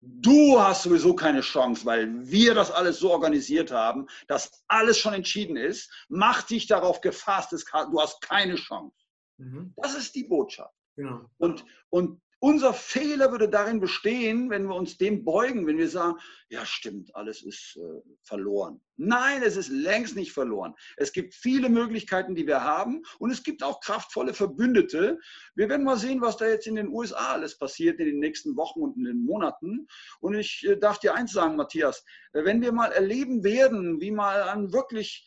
Du 0.06 0.60
hast 0.60 0.82
sowieso 0.82 1.14
keine 1.14 1.40
Chance, 1.40 1.84
weil 1.84 2.08
wir 2.28 2.54
das 2.54 2.70
alles 2.70 2.98
so 2.98 3.10
organisiert 3.10 3.70
haben, 3.70 4.06
dass 4.28 4.64
alles 4.68 4.98
schon 4.98 5.14
entschieden 5.14 5.56
ist. 5.56 5.90
Mach 6.08 6.42
dich 6.42 6.66
darauf 6.66 7.00
gefasst, 7.00 7.52
du 7.52 8.00
hast 8.00 8.20
keine 8.20 8.56
Chance. 8.56 8.96
Mhm. 9.38 9.72
Das 9.76 9.94
ist 9.94 10.14
die 10.14 10.24
Botschaft. 10.24 10.74
Genau. 10.96 11.28
Und, 11.38 11.64
und, 11.90 12.20
unser 12.44 12.74
Fehler 12.74 13.32
würde 13.32 13.48
darin 13.48 13.80
bestehen, 13.80 14.50
wenn 14.50 14.66
wir 14.68 14.74
uns 14.74 14.98
dem 14.98 15.24
beugen, 15.24 15.66
wenn 15.66 15.78
wir 15.78 15.88
sagen, 15.88 16.18
ja 16.50 16.66
stimmt, 16.66 17.16
alles 17.16 17.42
ist 17.42 17.78
äh, 17.78 18.02
verloren. 18.22 18.82
Nein, 18.96 19.42
es 19.42 19.56
ist 19.56 19.70
längst 19.70 20.14
nicht 20.14 20.32
verloren. 20.32 20.74
Es 20.98 21.12
gibt 21.12 21.32
viele 21.32 21.70
Möglichkeiten, 21.70 22.34
die 22.34 22.46
wir 22.46 22.62
haben 22.62 23.02
und 23.18 23.30
es 23.30 23.44
gibt 23.44 23.62
auch 23.62 23.80
kraftvolle 23.80 24.34
Verbündete. 24.34 25.18
Wir 25.54 25.70
werden 25.70 25.86
mal 25.86 25.96
sehen, 25.96 26.20
was 26.20 26.36
da 26.36 26.46
jetzt 26.46 26.66
in 26.66 26.74
den 26.74 26.88
USA 26.88 27.32
alles 27.32 27.56
passiert 27.56 27.98
in 27.98 28.04
den 28.04 28.18
nächsten 28.18 28.54
Wochen 28.58 28.82
und 28.82 28.98
in 28.98 29.04
den 29.04 29.24
Monaten. 29.24 29.88
Und 30.20 30.34
ich 30.34 30.66
äh, 30.68 30.76
darf 30.76 30.98
dir 30.98 31.14
eins 31.14 31.32
sagen, 31.32 31.56
Matthias, 31.56 32.04
äh, 32.34 32.44
wenn 32.44 32.60
wir 32.60 32.72
mal 32.72 32.92
erleben 32.92 33.42
werden, 33.42 34.02
wie 34.02 34.10
mal 34.10 34.42
ein 34.42 34.70
wirklich 34.70 35.26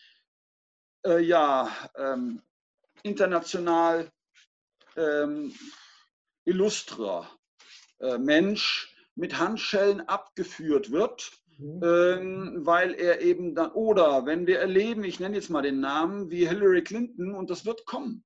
äh, 1.04 1.20
ja, 1.20 1.76
ähm, 1.98 2.44
international 3.02 4.12
ähm, 4.96 5.52
illustrer 6.48 7.30
äh, 8.00 8.18
Mensch 8.18 8.96
mit 9.16 9.38
Handschellen 9.38 10.02
abgeführt 10.02 10.92
wird, 10.92 11.32
mhm. 11.58 11.82
ähm, 11.84 12.58
weil 12.62 12.94
er 12.94 13.22
eben 13.22 13.56
dann, 13.56 13.72
oder 13.72 14.26
wenn 14.26 14.48
wir 14.48 14.60
erleben, 14.60 15.04
ich 15.04 15.20
nenne 15.20 15.36
jetzt 15.36 15.50
mal 15.50 15.62
den 15.62 15.80
Namen, 15.80 16.30
wie 16.30 16.48
Hillary 16.48 16.84
Clinton, 16.84 17.36
und 17.36 17.50
das 17.50 17.66
wird 17.66 17.86
kommen, 17.86 18.24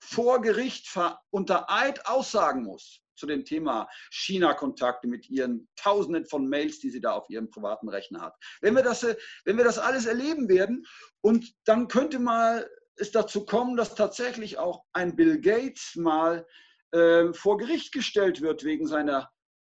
vor 0.00 0.40
Gericht 0.42 0.88
unter 1.30 1.70
Eid 1.70 2.06
aussagen 2.06 2.64
muss 2.64 3.00
zu 3.16 3.26
dem 3.26 3.44
Thema 3.44 3.88
China-Kontakte 4.10 5.06
mit 5.06 5.30
ihren 5.30 5.68
Tausenden 5.76 6.26
von 6.26 6.48
Mails, 6.48 6.80
die 6.80 6.90
sie 6.90 7.00
da 7.00 7.12
auf 7.12 7.30
ihrem 7.30 7.48
privaten 7.48 7.88
Rechner 7.88 8.20
hat. 8.20 8.34
Wenn 8.60 8.74
wir 8.74 8.82
das, 8.82 9.04
äh, 9.04 9.16
wenn 9.44 9.56
wir 9.56 9.64
das 9.64 9.78
alles 9.78 10.06
erleben 10.06 10.48
werden 10.48 10.84
und 11.20 11.54
dann 11.64 11.86
könnte 11.88 12.18
mal 12.18 12.68
es 12.96 13.12
dazu 13.12 13.44
kommen, 13.44 13.76
dass 13.76 13.94
tatsächlich 13.94 14.58
auch 14.58 14.84
ein 14.92 15.16
Bill 15.16 15.40
Gates 15.40 15.94
mal 15.96 16.46
äh, 16.94 17.34
vor 17.34 17.58
Gericht 17.58 17.92
gestellt 17.92 18.40
wird 18.40 18.64
wegen 18.64 18.86
seiner 18.86 19.30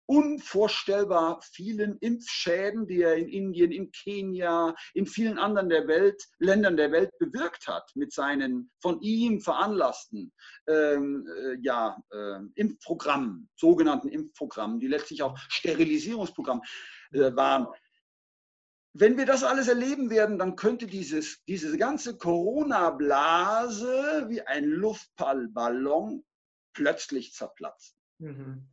unvorstellbar 0.06 1.40
vielen 1.52 1.96
Impfschäden, 1.98 2.88
die 2.88 3.02
er 3.02 3.14
in 3.14 3.28
Indien, 3.28 3.70
in 3.70 3.92
Kenia, 3.92 4.74
in 4.92 5.06
vielen 5.06 5.38
anderen 5.38 5.68
der 5.68 5.86
Welt, 5.86 6.20
Ländern 6.38 6.76
der 6.76 6.90
Welt 6.90 7.16
bewirkt 7.20 7.68
hat 7.68 7.88
mit 7.94 8.12
seinen 8.12 8.72
von 8.80 9.00
ihm 9.02 9.40
veranlassten 9.40 10.32
ähm, 10.66 11.28
äh, 11.28 11.58
ja, 11.62 11.96
äh, 12.10 12.40
Impfprogrammen, 12.56 13.48
sogenannten 13.54 14.08
Impfprogrammen, 14.08 14.80
die 14.80 14.88
letztlich 14.88 15.22
auch 15.22 15.38
Sterilisierungsprogramme 15.48 16.62
äh, 17.12 17.36
waren. 17.36 17.68
Wenn 18.92 19.16
wir 19.16 19.26
das 19.26 19.44
alles 19.44 19.68
erleben 19.68 20.10
werden, 20.10 20.38
dann 20.38 20.56
könnte 20.56 20.88
dieses, 20.88 21.40
diese 21.44 21.78
ganze 21.78 22.18
Corona-Blase 22.18 24.26
wie 24.28 24.42
ein 24.42 24.64
Luftballon 24.64 26.24
plötzlich 26.72 27.32
zerplatzen. 27.32 27.96
Mhm. 28.18 28.68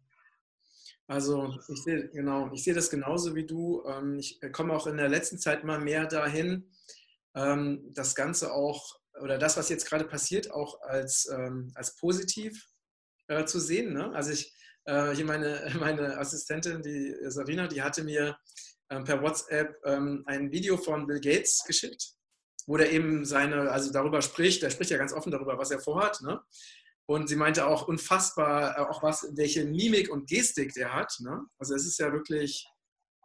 Also 1.08 1.58
ich 1.70 1.84
sehe 1.84 2.10
genau, 2.10 2.52
ich 2.52 2.64
sehe 2.64 2.74
das 2.74 2.90
genauso 2.90 3.34
wie 3.34 3.46
du. 3.46 3.84
Ähm, 3.88 4.20
ich 4.20 4.40
komme 4.52 4.74
auch 4.74 4.88
in 4.88 4.98
der 4.98 5.08
letzten 5.08 5.40
Zeit 5.40 5.64
mal 5.64 5.80
mehr 5.80 6.06
dahin, 6.06 6.70
ähm, 7.34 7.94
das 7.94 8.14
Ganze 8.14 8.52
auch 8.52 9.00
oder 9.22 9.38
das, 9.38 9.58
was 9.58 9.70
jetzt 9.70 9.88
gerade 9.88 10.06
passiert, 10.06 10.52
auch 10.52 10.82
als, 10.82 11.28
ähm, 11.32 11.72
als 11.76 11.96
positiv 11.96 12.68
äh, 13.28 13.46
zu 13.46 13.60
sehen. 13.60 13.94
Ne? 13.94 14.12
Also 14.14 14.32
ich 14.32 14.54
äh, 14.86 15.12
hier 15.12 15.26
meine, 15.26 15.72
meine 15.80 16.18
Assistentin, 16.18 16.84
die 16.84 17.16
Sarina, 17.22 17.68
die 17.68 17.82
hatte 17.82 18.04
mir 18.04 18.38
per 18.90 19.22
WhatsApp 19.22 19.84
ein 19.84 20.50
Video 20.50 20.78
von 20.78 21.08
Bill 21.08 21.20
Gates 21.20 21.62
geschickt, 21.68 22.14
wo 22.68 22.78
der 22.78 22.90
eben 22.94 23.26
seine, 23.26 23.70
also 23.70 23.92
darüber 23.92 24.22
spricht, 24.22 24.62
der 24.64 24.70
spricht 24.70 24.92
ja 24.92 24.98
ganz 24.98 25.12
offen 25.12 25.30
darüber, 25.30 25.58
was 25.58 25.72
er 25.72 25.80
vorhat. 25.82 26.22
Ne? 26.22 26.42
Und 27.10 27.28
sie 27.28 27.36
meinte 27.36 27.66
auch 27.68 27.88
unfassbar, 27.88 28.78
äh, 28.78 28.82
auch 28.82 29.02
was, 29.02 29.28
welche 29.36 29.66
Mimik 29.66 30.10
und 30.10 30.28
Gestik 30.28 30.74
der 30.74 30.94
hat. 30.94 31.16
Ne? 31.20 31.46
Also 31.58 31.74
es 31.76 31.86
ist 31.86 32.00
ja 32.00 32.12
wirklich. 32.12 32.68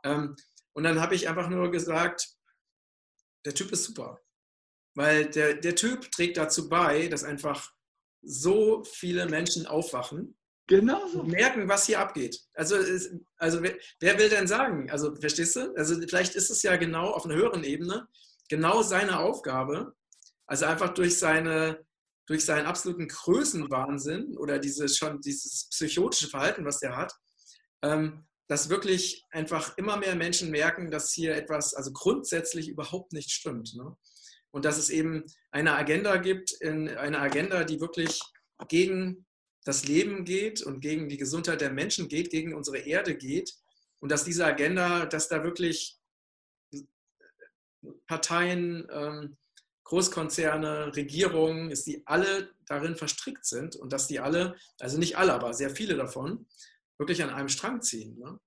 Ähm, 0.05 0.37
und 0.73 0.85
dann 0.85 1.01
habe 1.01 1.15
ich 1.15 1.29
einfach 1.29 1.49
nur 1.49 1.71
gesagt, 1.71 2.29
der 3.45 3.55
Typ 3.55 3.73
ist 3.73 3.85
super. 3.85 4.21
Weil 4.95 5.27
der, 5.27 5.55
der 5.55 5.75
Typ 5.75 6.11
trägt 6.13 6.37
dazu 6.37 6.69
bei, 6.69 7.09
dass 7.09 7.25
einfach 7.25 7.73
so 8.23 8.85
viele 8.85 9.27
Menschen 9.27 9.67
aufwachen 9.67 10.39
Genau 10.69 11.09
so. 11.09 11.25
merken, 11.25 11.69
was 11.69 11.87
hier 11.87 11.99
abgeht. 11.99 12.41
Also, 12.55 12.77
ist, 12.77 13.13
also 13.37 13.63
wer, 13.63 13.77
wer, 13.99 14.19
will 14.19 14.29
denn 14.29 14.47
sagen? 14.47 14.89
Also, 14.91 15.15
verstehst 15.17 15.57
du? 15.57 15.75
Also, 15.77 16.01
vielleicht 16.09 16.37
ist 16.37 16.51
es 16.51 16.63
ja 16.63 16.77
genau 16.77 17.11
auf 17.11 17.25
einer 17.25 17.35
höheren 17.35 17.65
Ebene 17.65 18.07
genau 18.49 18.83
seine 18.83 19.19
Aufgabe. 19.19 19.95
Also 20.47 20.67
einfach 20.67 20.93
durch 20.93 21.19
seine, 21.19 21.85
durch 22.27 22.45
seinen 22.45 22.67
absoluten 22.67 23.09
Größenwahnsinn 23.09 24.37
oder 24.37 24.59
dieses 24.59 24.97
schon 24.97 25.21
dieses 25.21 25.69
psychotische 25.71 26.29
Verhalten, 26.29 26.65
was 26.65 26.79
der 26.79 26.97
hat, 26.97 27.13
ähm, 27.83 28.27
dass 28.49 28.69
wirklich 28.69 29.25
einfach 29.31 29.77
immer 29.79 29.97
mehr 29.97 30.15
Menschen 30.15 30.51
merken, 30.51 30.91
dass 30.91 31.13
hier 31.13 31.35
etwas, 31.35 31.75
also 31.75 31.93
grundsätzlich 31.93 32.69
überhaupt 32.69 33.13
nicht 33.13 33.31
stimmt. 33.31 33.75
Ne? 33.75 33.97
Und 34.51 34.65
dass 34.65 34.79
es 34.79 34.91
eben 34.91 35.25
eine 35.51 35.75
Agenda 35.75 36.17
gibt, 36.17 36.53
in, 36.61 36.89
eine 36.91 37.19
Agenda, 37.19 37.65
die 37.65 37.81
wirklich 37.81 38.21
gegen 38.69 39.27
das 39.65 39.87
Leben 39.87 40.25
geht 40.25 40.63
und 40.63 40.81
gegen 40.81 41.09
die 41.09 41.17
Gesundheit 41.17 41.61
der 41.61 41.73
Menschen 41.73 42.09
geht, 42.09 42.31
gegen 42.31 42.55
unsere 42.55 42.79
Erde 42.79 43.17
geht. 43.17 43.55
Und 44.01 44.11
dass 44.11 44.25
diese 44.25 44.45
Agenda, 44.45 45.07
dass 45.07 45.29
da 45.29 45.45
wirklich 45.45 45.99
Parteien, 48.07 48.87
ähm, 48.91 49.37
Großkonzerne, 49.93 50.97
Regierungen, 50.97 51.71
ist 51.71 51.87
die 51.87 52.03
alle 52.07 52.49
darin 52.65 52.97
verstrickt 52.97 53.45
sind 53.45 53.77
und 53.77 53.93
dass 53.93 54.07
die 54.07 54.21
alle, 54.21 54.57
also 54.81 54.97
nicht 54.97 55.19
alle, 55.19 55.35
aber 55.35 55.53
sehr 55.53 55.69
viele 55.69 55.97
davon, 55.97 56.47
wirklich 56.97 57.23
an 57.23 57.29
einem 57.29 57.51
Strang 57.51 57.83
ziehen. 57.83 58.19
Ne? 58.19 58.41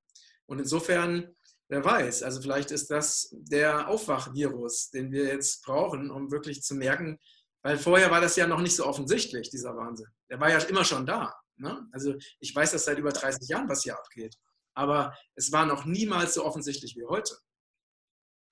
Und 0.48 0.58
insofern, 0.58 1.36
wer 1.68 1.86
weiß, 1.86 2.24
also 2.24 2.42
vielleicht 2.42 2.72
ist 2.72 2.90
das 2.90 3.30
der 3.32 3.88
Aufwachvirus, 3.90 4.90
den 4.90 5.12
wir 5.12 5.26
jetzt 5.26 5.64
brauchen, 5.64 6.10
um 6.10 6.32
wirklich 6.32 6.64
zu 6.64 6.74
merken, 6.74 7.20
weil 7.62 7.78
vorher 7.78 8.10
war 8.10 8.22
das 8.22 8.36
ja 8.38 8.48
noch 8.48 8.62
nicht 8.62 8.76
so 8.76 8.84
offensichtlich, 8.84 9.52
dieser 9.52 9.76
Wahnsinn. 9.78 10.08
Der 10.32 10.40
war 10.40 10.50
ja 10.50 10.58
immer 10.58 10.84
schon 10.84 11.06
da. 11.06 11.32
Ne? 11.58 11.88
Also 11.92 12.16
ich 12.40 12.56
weiß 12.56 12.72
das 12.72 12.86
seit 12.86 12.98
über 12.98 13.12
30 13.12 13.48
Jahren, 13.48 13.70
was 13.70 13.84
hier 13.84 13.96
abgeht. 13.96 14.36
Aber 14.74 15.16
es 15.36 15.52
war 15.52 15.68
noch 15.68 15.86
niemals 15.86 16.34
so 16.34 16.44
offensichtlich 16.44 16.96
wie 16.96 17.06
heute. 17.06 17.38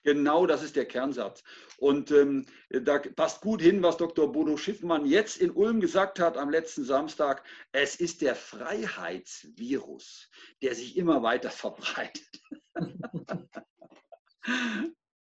Genau 0.04 0.46
das 0.46 0.62
ist 0.62 0.76
der 0.76 0.84
Kernsatz. 0.84 1.42
Und 1.78 2.10
ähm, 2.10 2.46
da 2.68 2.98
passt 2.98 3.40
gut 3.40 3.62
hin, 3.62 3.82
was 3.82 3.96
Dr. 3.96 4.30
Bodo 4.30 4.56
Schiffmann 4.56 5.06
jetzt 5.06 5.38
in 5.38 5.50
Ulm 5.50 5.80
gesagt 5.80 6.20
hat 6.20 6.36
am 6.36 6.50
letzten 6.50 6.84
Samstag. 6.84 7.42
Es 7.72 7.96
ist 7.96 8.20
der 8.20 8.36
Freiheitsvirus, 8.36 10.30
der 10.62 10.74
sich 10.74 10.96
immer 10.96 11.22
weiter 11.22 11.50
verbreitet. 11.50 12.28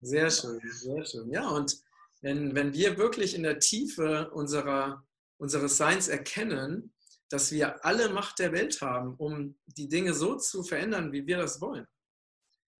Sehr 0.02 0.32
schön, 0.32 0.62
sehr 0.64 1.06
schön. 1.06 1.30
Ja, 1.30 1.50
und 1.50 1.78
wenn, 2.22 2.56
wenn 2.56 2.74
wir 2.74 2.98
wirklich 2.98 3.36
in 3.36 3.44
der 3.44 3.60
Tiefe 3.60 4.32
unserer, 4.32 5.06
unseres 5.38 5.76
Seins 5.76 6.08
erkennen, 6.08 6.94
dass 7.28 7.52
wir 7.52 7.84
alle 7.86 8.10
Macht 8.10 8.40
der 8.40 8.54
Welt 8.54 8.82
haben, 8.82 9.16
um 9.16 9.60
die 9.66 9.90
Dinge 9.90 10.14
so 10.14 10.36
zu 10.38 10.64
verändern, 10.64 11.12
wie 11.12 11.28
wir 11.28 11.38
das 11.38 11.60
wollen, 11.60 11.86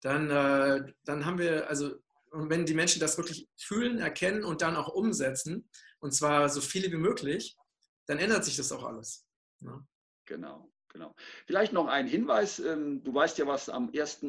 dann, 0.02 0.30
äh, 0.30 0.94
dann 1.04 1.26
haben 1.26 1.38
wir, 1.38 1.68
also 1.70 1.96
wenn 2.32 2.66
die 2.66 2.74
Menschen 2.74 3.00
das 3.00 3.18
wirklich 3.18 3.50
fühlen, 3.58 3.98
erkennen 4.00 4.44
und 4.44 4.62
dann 4.62 4.76
auch 4.76 4.90
umsetzen, 4.90 5.70
und 6.00 6.14
zwar 6.14 6.50
so 6.50 6.62
viele 6.62 6.92
wie 6.92 6.98
möglich, 6.98 7.58
dann 8.06 8.20
ändert 8.20 8.46
sich 8.46 8.56
das 8.56 8.72
auch 8.72 8.84
alles. 8.84 9.26
Ja. 9.62 9.72
Ne? 9.72 9.88
Genau, 10.26 10.72
genau. 10.90 11.16
Vielleicht 11.48 11.74
noch 11.74 11.88
ein 11.88 12.08
Hinweis. 12.08 12.60
Ähm, 12.60 13.04
du 13.04 13.14
weißt 13.14 13.40
ja, 13.40 13.48
was 13.48 13.68
am 13.68 13.92
1. 13.94 14.26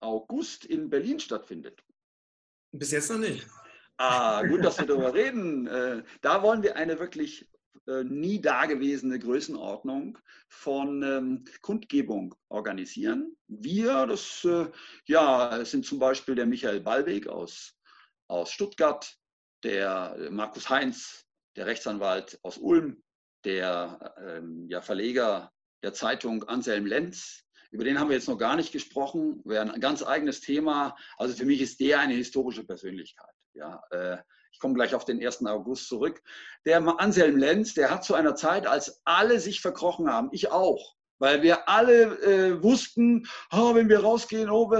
August 0.00 0.66
in 0.66 0.90
Berlin 0.90 1.18
stattfindet. 1.18 1.82
Bis 2.70 2.90
jetzt 2.90 3.10
noch 3.10 3.18
nicht. 3.18 3.46
Ah, 3.96 4.42
gut, 4.46 4.64
dass 4.64 4.78
wir 4.78 4.86
darüber 4.86 5.12
reden. 5.14 5.66
Äh, 5.66 6.04
da 6.20 6.42
wollen 6.42 6.62
wir 6.62 6.76
eine 6.76 6.98
wirklich 6.98 7.48
nie 8.04 8.40
dagewesene 8.40 9.18
Größenordnung 9.18 10.18
von 10.48 11.02
ähm, 11.02 11.44
Kundgebung 11.62 12.34
organisieren. 12.48 13.36
Wir, 13.46 14.06
das 14.06 14.44
äh, 14.44 14.66
ja, 15.06 15.64
sind 15.64 15.86
zum 15.86 15.98
Beispiel 15.98 16.34
der 16.34 16.46
Michael 16.46 16.80
Ballweg 16.80 17.28
aus, 17.28 17.74
aus 18.28 18.50
Stuttgart, 18.50 19.16
der 19.64 20.16
äh, 20.18 20.30
Markus 20.30 20.68
Heinz, 20.68 21.24
der 21.56 21.66
Rechtsanwalt 21.66 22.38
aus 22.42 22.58
Ulm, 22.58 23.02
der 23.44 24.14
ähm, 24.24 24.66
ja, 24.68 24.80
Verleger 24.80 25.50
der 25.82 25.94
Zeitung 25.94 26.44
Anselm 26.44 26.86
Lenz. 26.86 27.44
Über 27.70 27.84
den 27.84 27.98
haben 27.98 28.08
wir 28.08 28.16
jetzt 28.16 28.28
noch 28.28 28.38
gar 28.38 28.56
nicht 28.56 28.72
gesprochen, 28.72 29.42
wäre 29.44 29.70
ein 29.70 29.80
ganz 29.80 30.02
eigenes 30.02 30.40
Thema. 30.40 30.96
Also 31.16 31.34
für 31.34 31.44
mich 31.44 31.60
ist 31.60 31.80
der 31.80 32.00
eine 32.00 32.14
historische 32.14 32.64
Persönlichkeit. 32.64 33.34
Ja, 33.54 33.82
äh, 33.90 34.18
ich 34.52 34.58
komme 34.58 34.74
gleich 34.74 34.94
auf 34.94 35.04
den 35.04 35.24
1. 35.24 35.46
August 35.46 35.88
zurück, 35.88 36.22
der 36.66 36.82
Anselm 37.00 37.36
Lenz, 37.36 37.74
der 37.74 37.90
hat 37.90 38.04
zu 38.04 38.14
einer 38.14 38.34
Zeit, 38.34 38.66
als 38.66 39.00
alle 39.04 39.40
sich 39.40 39.60
verkrochen 39.60 40.10
haben, 40.10 40.28
ich 40.32 40.50
auch, 40.50 40.96
weil 41.18 41.42
wir 41.42 41.68
alle 41.68 42.20
äh, 42.22 42.62
wussten, 42.62 43.26
oh, 43.52 43.74
wenn 43.74 43.88
wir 43.88 44.00
rausgehen, 44.00 44.50
oh, 44.50 44.70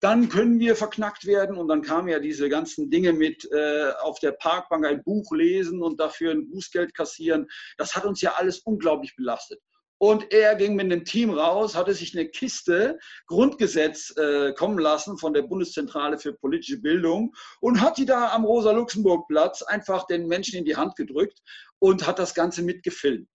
dann 0.00 0.28
können 0.28 0.58
wir 0.58 0.76
verknackt 0.76 1.26
werden. 1.26 1.56
Und 1.56 1.68
dann 1.68 1.82
kamen 1.82 2.08
ja 2.08 2.20
diese 2.20 2.48
ganzen 2.48 2.90
Dinge 2.90 3.12
mit 3.12 3.50
äh, 3.52 3.90
auf 4.00 4.18
der 4.20 4.32
Parkbank 4.32 4.86
ein 4.86 5.02
Buch 5.02 5.30
lesen 5.32 5.82
und 5.82 6.00
dafür 6.00 6.32
ein 6.32 6.48
Bußgeld 6.48 6.94
kassieren. 6.94 7.48
Das 7.76 7.96
hat 7.96 8.04
uns 8.04 8.20
ja 8.20 8.34
alles 8.36 8.60
unglaublich 8.60 9.16
belastet. 9.16 9.60
Und 9.98 10.32
er 10.32 10.54
ging 10.54 10.76
mit 10.76 10.86
einem 10.86 11.04
Team 11.04 11.30
raus, 11.30 11.74
hatte 11.74 11.92
sich 11.92 12.16
eine 12.16 12.28
Kiste 12.28 12.98
Grundgesetz 13.26 14.16
äh, 14.16 14.52
kommen 14.52 14.78
lassen 14.78 15.18
von 15.18 15.34
der 15.34 15.42
Bundeszentrale 15.42 16.18
für 16.18 16.32
politische 16.32 16.80
Bildung 16.80 17.34
und 17.60 17.80
hat 17.80 17.98
die 17.98 18.06
da 18.06 18.32
am 18.32 18.44
Rosa-Luxemburg-Platz 18.44 19.62
einfach 19.62 20.06
den 20.06 20.28
Menschen 20.28 20.56
in 20.56 20.64
die 20.64 20.76
Hand 20.76 20.94
gedrückt 20.96 21.40
und 21.80 22.06
hat 22.06 22.18
das 22.18 22.34
Ganze 22.34 22.62
mitgefilmt. 22.62 23.28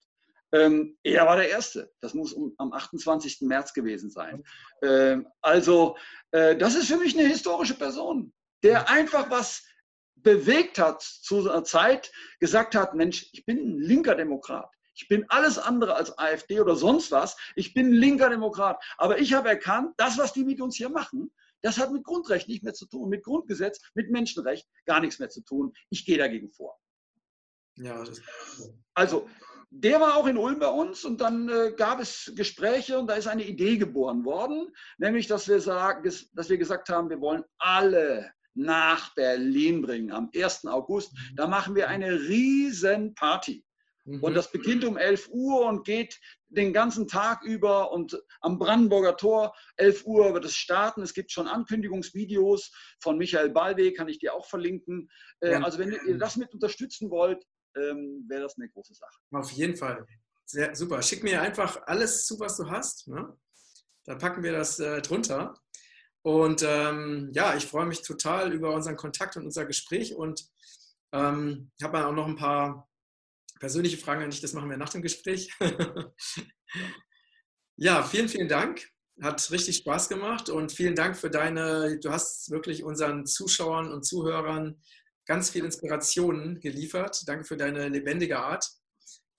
Ähm, 0.54 0.98
er 1.04 1.26
war 1.26 1.36
der 1.36 1.50
Erste. 1.50 1.92
Das 2.00 2.14
muss 2.14 2.32
um, 2.32 2.54
am 2.58 2.72
28. 2.72 3.42
März 3.42 3.74
gewesen 3.74 4.10
sein. 4.10 4.44
Ähm, 4.84 5.28
also, 5.42 5.98
äh, 6.32 6.56
das 6.56 6.76
ist 6.76 6.88
für 6.88 6.98
mich 6.98 7.18
eine 7.18 7.28
historische 7.28 7.74
Person, 7.74 8.32
der 8.62 8.90
einfach 8.90 9.30
was 9.32 9.64
bewegt 10.16 10.80
hat 10.80 11.02
zu 11.02 11.50
einer 11.50 11.64
Zeit, 11.64 12.12
gesagt 12.40 12.76
hat, 12.76 12.94
Mensch, 12.94 13.28
ich 13.34 13.46
bin 13.46 13.58
ein 13.58 13.80
linker 13.80 14.16
Demokrat. 14.16 14.70
Ich 14.96 15.08
bin 15.08 15.26
alles 15.30 15.58
andere 15.58 15.96
als 15.96 16.18
AfD 16.18 16.60
oder 16.60 16.76
sonst 16.76 17.12
was. 17.12 17.36
Ich 17.56 17.74
bin 17.74 17.92
linker 17.92 18.30
Demokrat. 18.30 18.84
Aber 18.98 19.20
ich 19.20 19.34
habe 19.34 19.50
erkannt, 19.50 19.94
das, 19.98 20.18
was 20.18 20.34
die 20.34 20.44
mit 20.44 20.62
uns 20.62 20.76
hier 20.76 20.90
machen, 20.90 21.32
das 21.62 21.78
hat 21.78 21.92
mit 21.92 22.04
Grundrecht 22.04 22.48
nicht 22.48 22.64
mehr 22.64 22.74
zu 22.74 22.86
tun, 22.86 23.10
mit 23.10 23.24
Grundgesetz, 23.24 23.80
mit 23.94 24.12
Menschenrecht 24.12 24.68
gar 24.86 25.00
nichts 25.00 25.20
mehr 25.20 25.30
zu 25.30 25.42
tun. 25.42 25.74
Ich 25.90 26.06
gehe 26.06 26.18
dagegen 26.18 26.52
vor. 26.52 26.78
Ja, 27.76 28.04
also 28.94 29.28
der 29.72 30.00
war 30.00 30.18
auch 30.18 30.28
in 30.28 30.38
Ulm 30.38 30.60
bei 30.60 30.68
uns 30.68 31.04
und 31.04 31.20
dann 31.20 31.50
äh, 31.50 31.74
gab 31.76 32.00
es 32.00 32.32
Gespräche 32.36 33.00
und 33.00 33.08
da 33.08 33.16
ist 33.16 33.28
eine 33.28 33.44
Idee 33.44 33.78
geboren 33.78 34.24
worden, 34.24 34.68
nämlich 35.00 35.26
dass 35.26 35.48
wir, 35.48 35.60
sagen, 35.60 36.08
dass 36.34 36.50
wir 36.50 36.58
gesagt 36.60 36.90
haben, 36.90 37.10
wir 37.10 37.20
wollen 37.20 37.44
alle 37.58 38.32
nach 38.54 39.16
Berlin 39.16 39.82
bringen 39.82 40.12
am 40.12 40.30
1. 40.36 40.68
August. 40.68 41.18
Da 41.36 41.48
machen 41.48 41.76
wir 41.76 41.88
eine 41.90 42.12
riesen 42.12 43.16
Party. 44.04 44.20
Und 44.20 44.32
mhm. 44.32 44.36
das 44.36 44.52
beginnt 44.52 44.84
um 44.86 44.98
11 44.98 45.30
Uhr 45.32 45.66
und 45.66 45.86
geht 45.86 46.20
den 46.50 46.74
ganzen 46.74 47.08
Tag 47.08 47.44
über 47.44 47.92
und 47.92 48.22
am 48.42 48.60
Brandenburger 48.60 49.18
Tor, 49.18 49.56
11 49.78 50.06
Uhr 50.06 50.34
wird 50.34 50.46
es 50.46 50.56
starten. 50.56 51.02
Es 51.02 51.14
gibt 51.14 51.32
schon 51.32 51.48
Ankündigungsvideos 51.48 52.72
von 53.02 53.18
Michael 53.18 53.50
Ballweg, 53.50 53.98
kann 53.98 54.08
ich 54.08 54.20
dir 54.20 54.34
auch 54.34 54.48
verlinken. 54.48 55.10
Äh, 55.40 55.54
ja. 55.54 55.62
Also 55.62 55.80
wenn 55.80 55.92
ihr 55.92 56.18
das 56.18 56.38
mit 56.38 56.54
unterstützen 56.54 57.10
wollt, 57.10 57.44
ähm, 57.76 58.26
wäre 58.28 58.44
das 58.44 58.56
eine 58.58 58.70
große 58.70 58.94
Sache. 58.94 59.16
Auf 59.32 59.52
jeden 59.52 59.76
Fall. 59.76 60.06
Sehr, 60.46 60.76
super. 60.76 61.02
Schick 61.02 61.24
mir 61.24 61.42
einfach 61.42 61.82
alles 61.88 62.26
zu, 62.26 62.40
was 62.40 62.58
du 62.58 62.70
hast. 62.70 63.08
Ne? 63.08 63.36
Dann 64.06 64.20
packen 64.20 64.44
wir 64.44 64.52
das 64.52 64.80
äh, 64.80 65.02
drunter. 65.02 65.56
Und 66.22 66.64
ähm, 66.66 67.32
ja, 67.34 67.56
ich 67.56 67.66
freue 67.66 67.86
mich 67.86 68.02
total 68.02 68.54
über 68.54 68.74
unseren 68.74 68.96
Kontakt 68.96 69.36
und 69.36 69.44
unser 69.44 69.66
Gespräch 69.66 70.16
und 70.16 70.46
ähm, 71.12 71.72
habe 71.82 72.06
auch 72.06 72.14
noch 72.14 72.28
ein 72.28 72.38
paar 72.38 72.88
persönliche 73.64 73.96
Fragen 73.96 74.24
an 74.24 74.30
dich, 74.30 74.42
das 74.42 74.52
machen 74.52 74.70
wir 74.70 74.76
nach 74.76 74.90
dem 74.90 75.02
Gespräch. 75.02 75.50
ja, 77.78 78.04
vielen, 78.04 78.28
vielen 78.28 78.50
Dank. 78.50 78.90
Hat 79.22 79.50
richtig 79.52 79.78
Spaß 79.78 80.10
gemacht 80.10 80.50
und 80.50 80.74
vielen 80.74 80.96
Dank 80.96 81.16
für 81.16 81.30
deine, 81.30 81.98
du 81.98 82.10
hast 82.10 82.52
wirklich 82.52 82.84
unseren 82.84 83.26
Zuschauern 83.26 83.90
und 83.90 84.04
Zuhörern 84.04 84.82
ganz 85.26 85.50
viel 85.50 85.64
Inspirationen 85.64 86.60
geliefert. 86.60 87.24
Danke 87.26 87.46
für 87.46 87.56
deine 87.56 87.88
lebendige 87.88 88.40
Art, 88.40 88.70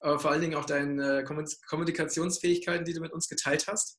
äh, 0.00 0.16
vor 0.16 0.30
allen 0.30 0.40
Dingen 0.40 0.54
auch 0.54 0.64
deine 0.64 1.22
Kommunikationsfähigkeiten, 1.66 2.86
die 2.86 2.94
du 2.94 3.00
mit 3.00 3.12
uns 3.12 3.28
geteilt 3.28 3.66
hast. 3.66 3.98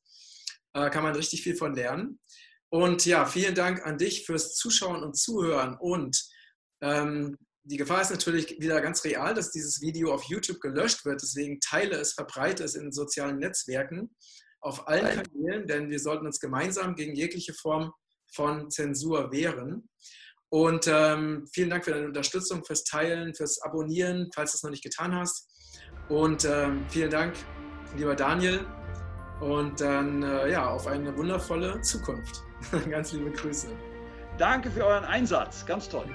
Äh, 0.72 0.90
kann 0.90 1.04
man 1.04 1.14
richtig 1.14 1.44
viel 1.44 1.54
von 1.54 1.72
lernen. 1.72 2.18
Und 2.68 3.06
ja, 3.06 3.26
vielen 3.26 3.54
Dank 3.54 3.86
an 3.86 3.96
dich 3.96 4.26
fürs 4.26 4.56
Zuschauen 4.56 5.04
und 5.04 5.16
Zuhören 5.16 5.76
und 5.78 6.20
ähm, 6.80 7.36
die 7.68 7.76
Gefahr 7.76 8.00
ist 8.00 8.12
natürlich 8.12 8.60
wieder 8.60 8.80
ganz 8.80 9.02
real, 9.04 9.34
dass 9.34 9.50
dieses 9.50 9.80
Video 9.80 10.14
auf 10.14 10.24
YouTube 10.24 10.60
gelöscht 10.60 11.04
wird. 11.04 11.20
Deswegen 11.20 11.58
teile 11.58 11.96
es, 11.96 12.12
verbreite 12.12 12.62
es 12.62 12.76
in 12.76 12.92
sozialen 12.92 13.38
Netzwerken 13.38 14.14
auf 14.60 14.86
allen 14.86 15.22
Kanälen, 15.22 15.66
denn 15.66 15.90
wir 15.90 15.98
sollten 15.98 16.26
uns 16.26 16.38
gemeinsam 16.38 16.94
gegen 16.94 17.14
jegliche 17.14 17.54
Form 17.54 17.92
von 18.32 18.70
Zensur 18.70 19.32
wehren. 19.32 19.88
Und 20.48 20.86
ähm, 20.88 21.46
vielen 21.52 21.70
Dank 21.70 21.84
für 21.84 21.90
deine 21.90 22.06
Unterstützung, 22.06 22.64
fürs 22.64 22.84
Teilen, 22.84 23.34
fürs 23.34 23.60
Abonnieren, 23.62 24.30
falls 24.32 24.52
du 24.52 24.56
es 24.56 24.62
noch 24.62 24.70
nicht 24.70 24.84
getan 24.84 25.14
hast. 25.14 25.48
Und 26.08 26.44
ähm, 26.44 26.86
vielen 26.88 27.10
Dank, 27.10 27.34
lieber 27.96 28.14
Daniel. 28.14 28.64
Und 29.40 29.80
dann 29.80 30.22
äh, 30.22 30.52
ja, 30.52 30.70
auf 30.70 30.86
eine 30.86 31.16
wundervolle 31.16 31.80
Zukunft. 31.82 32.42
Ganz 32.90 33.12
liebe 33.12 33.30
Grüße. 33.32 33.68
Danke 34.38 34.70
für 34.70 34.86
euren 34.86 35.04
Einsatz. 35.04 35.66
Ganz 35.66 35.88
toll. 35.88 36.06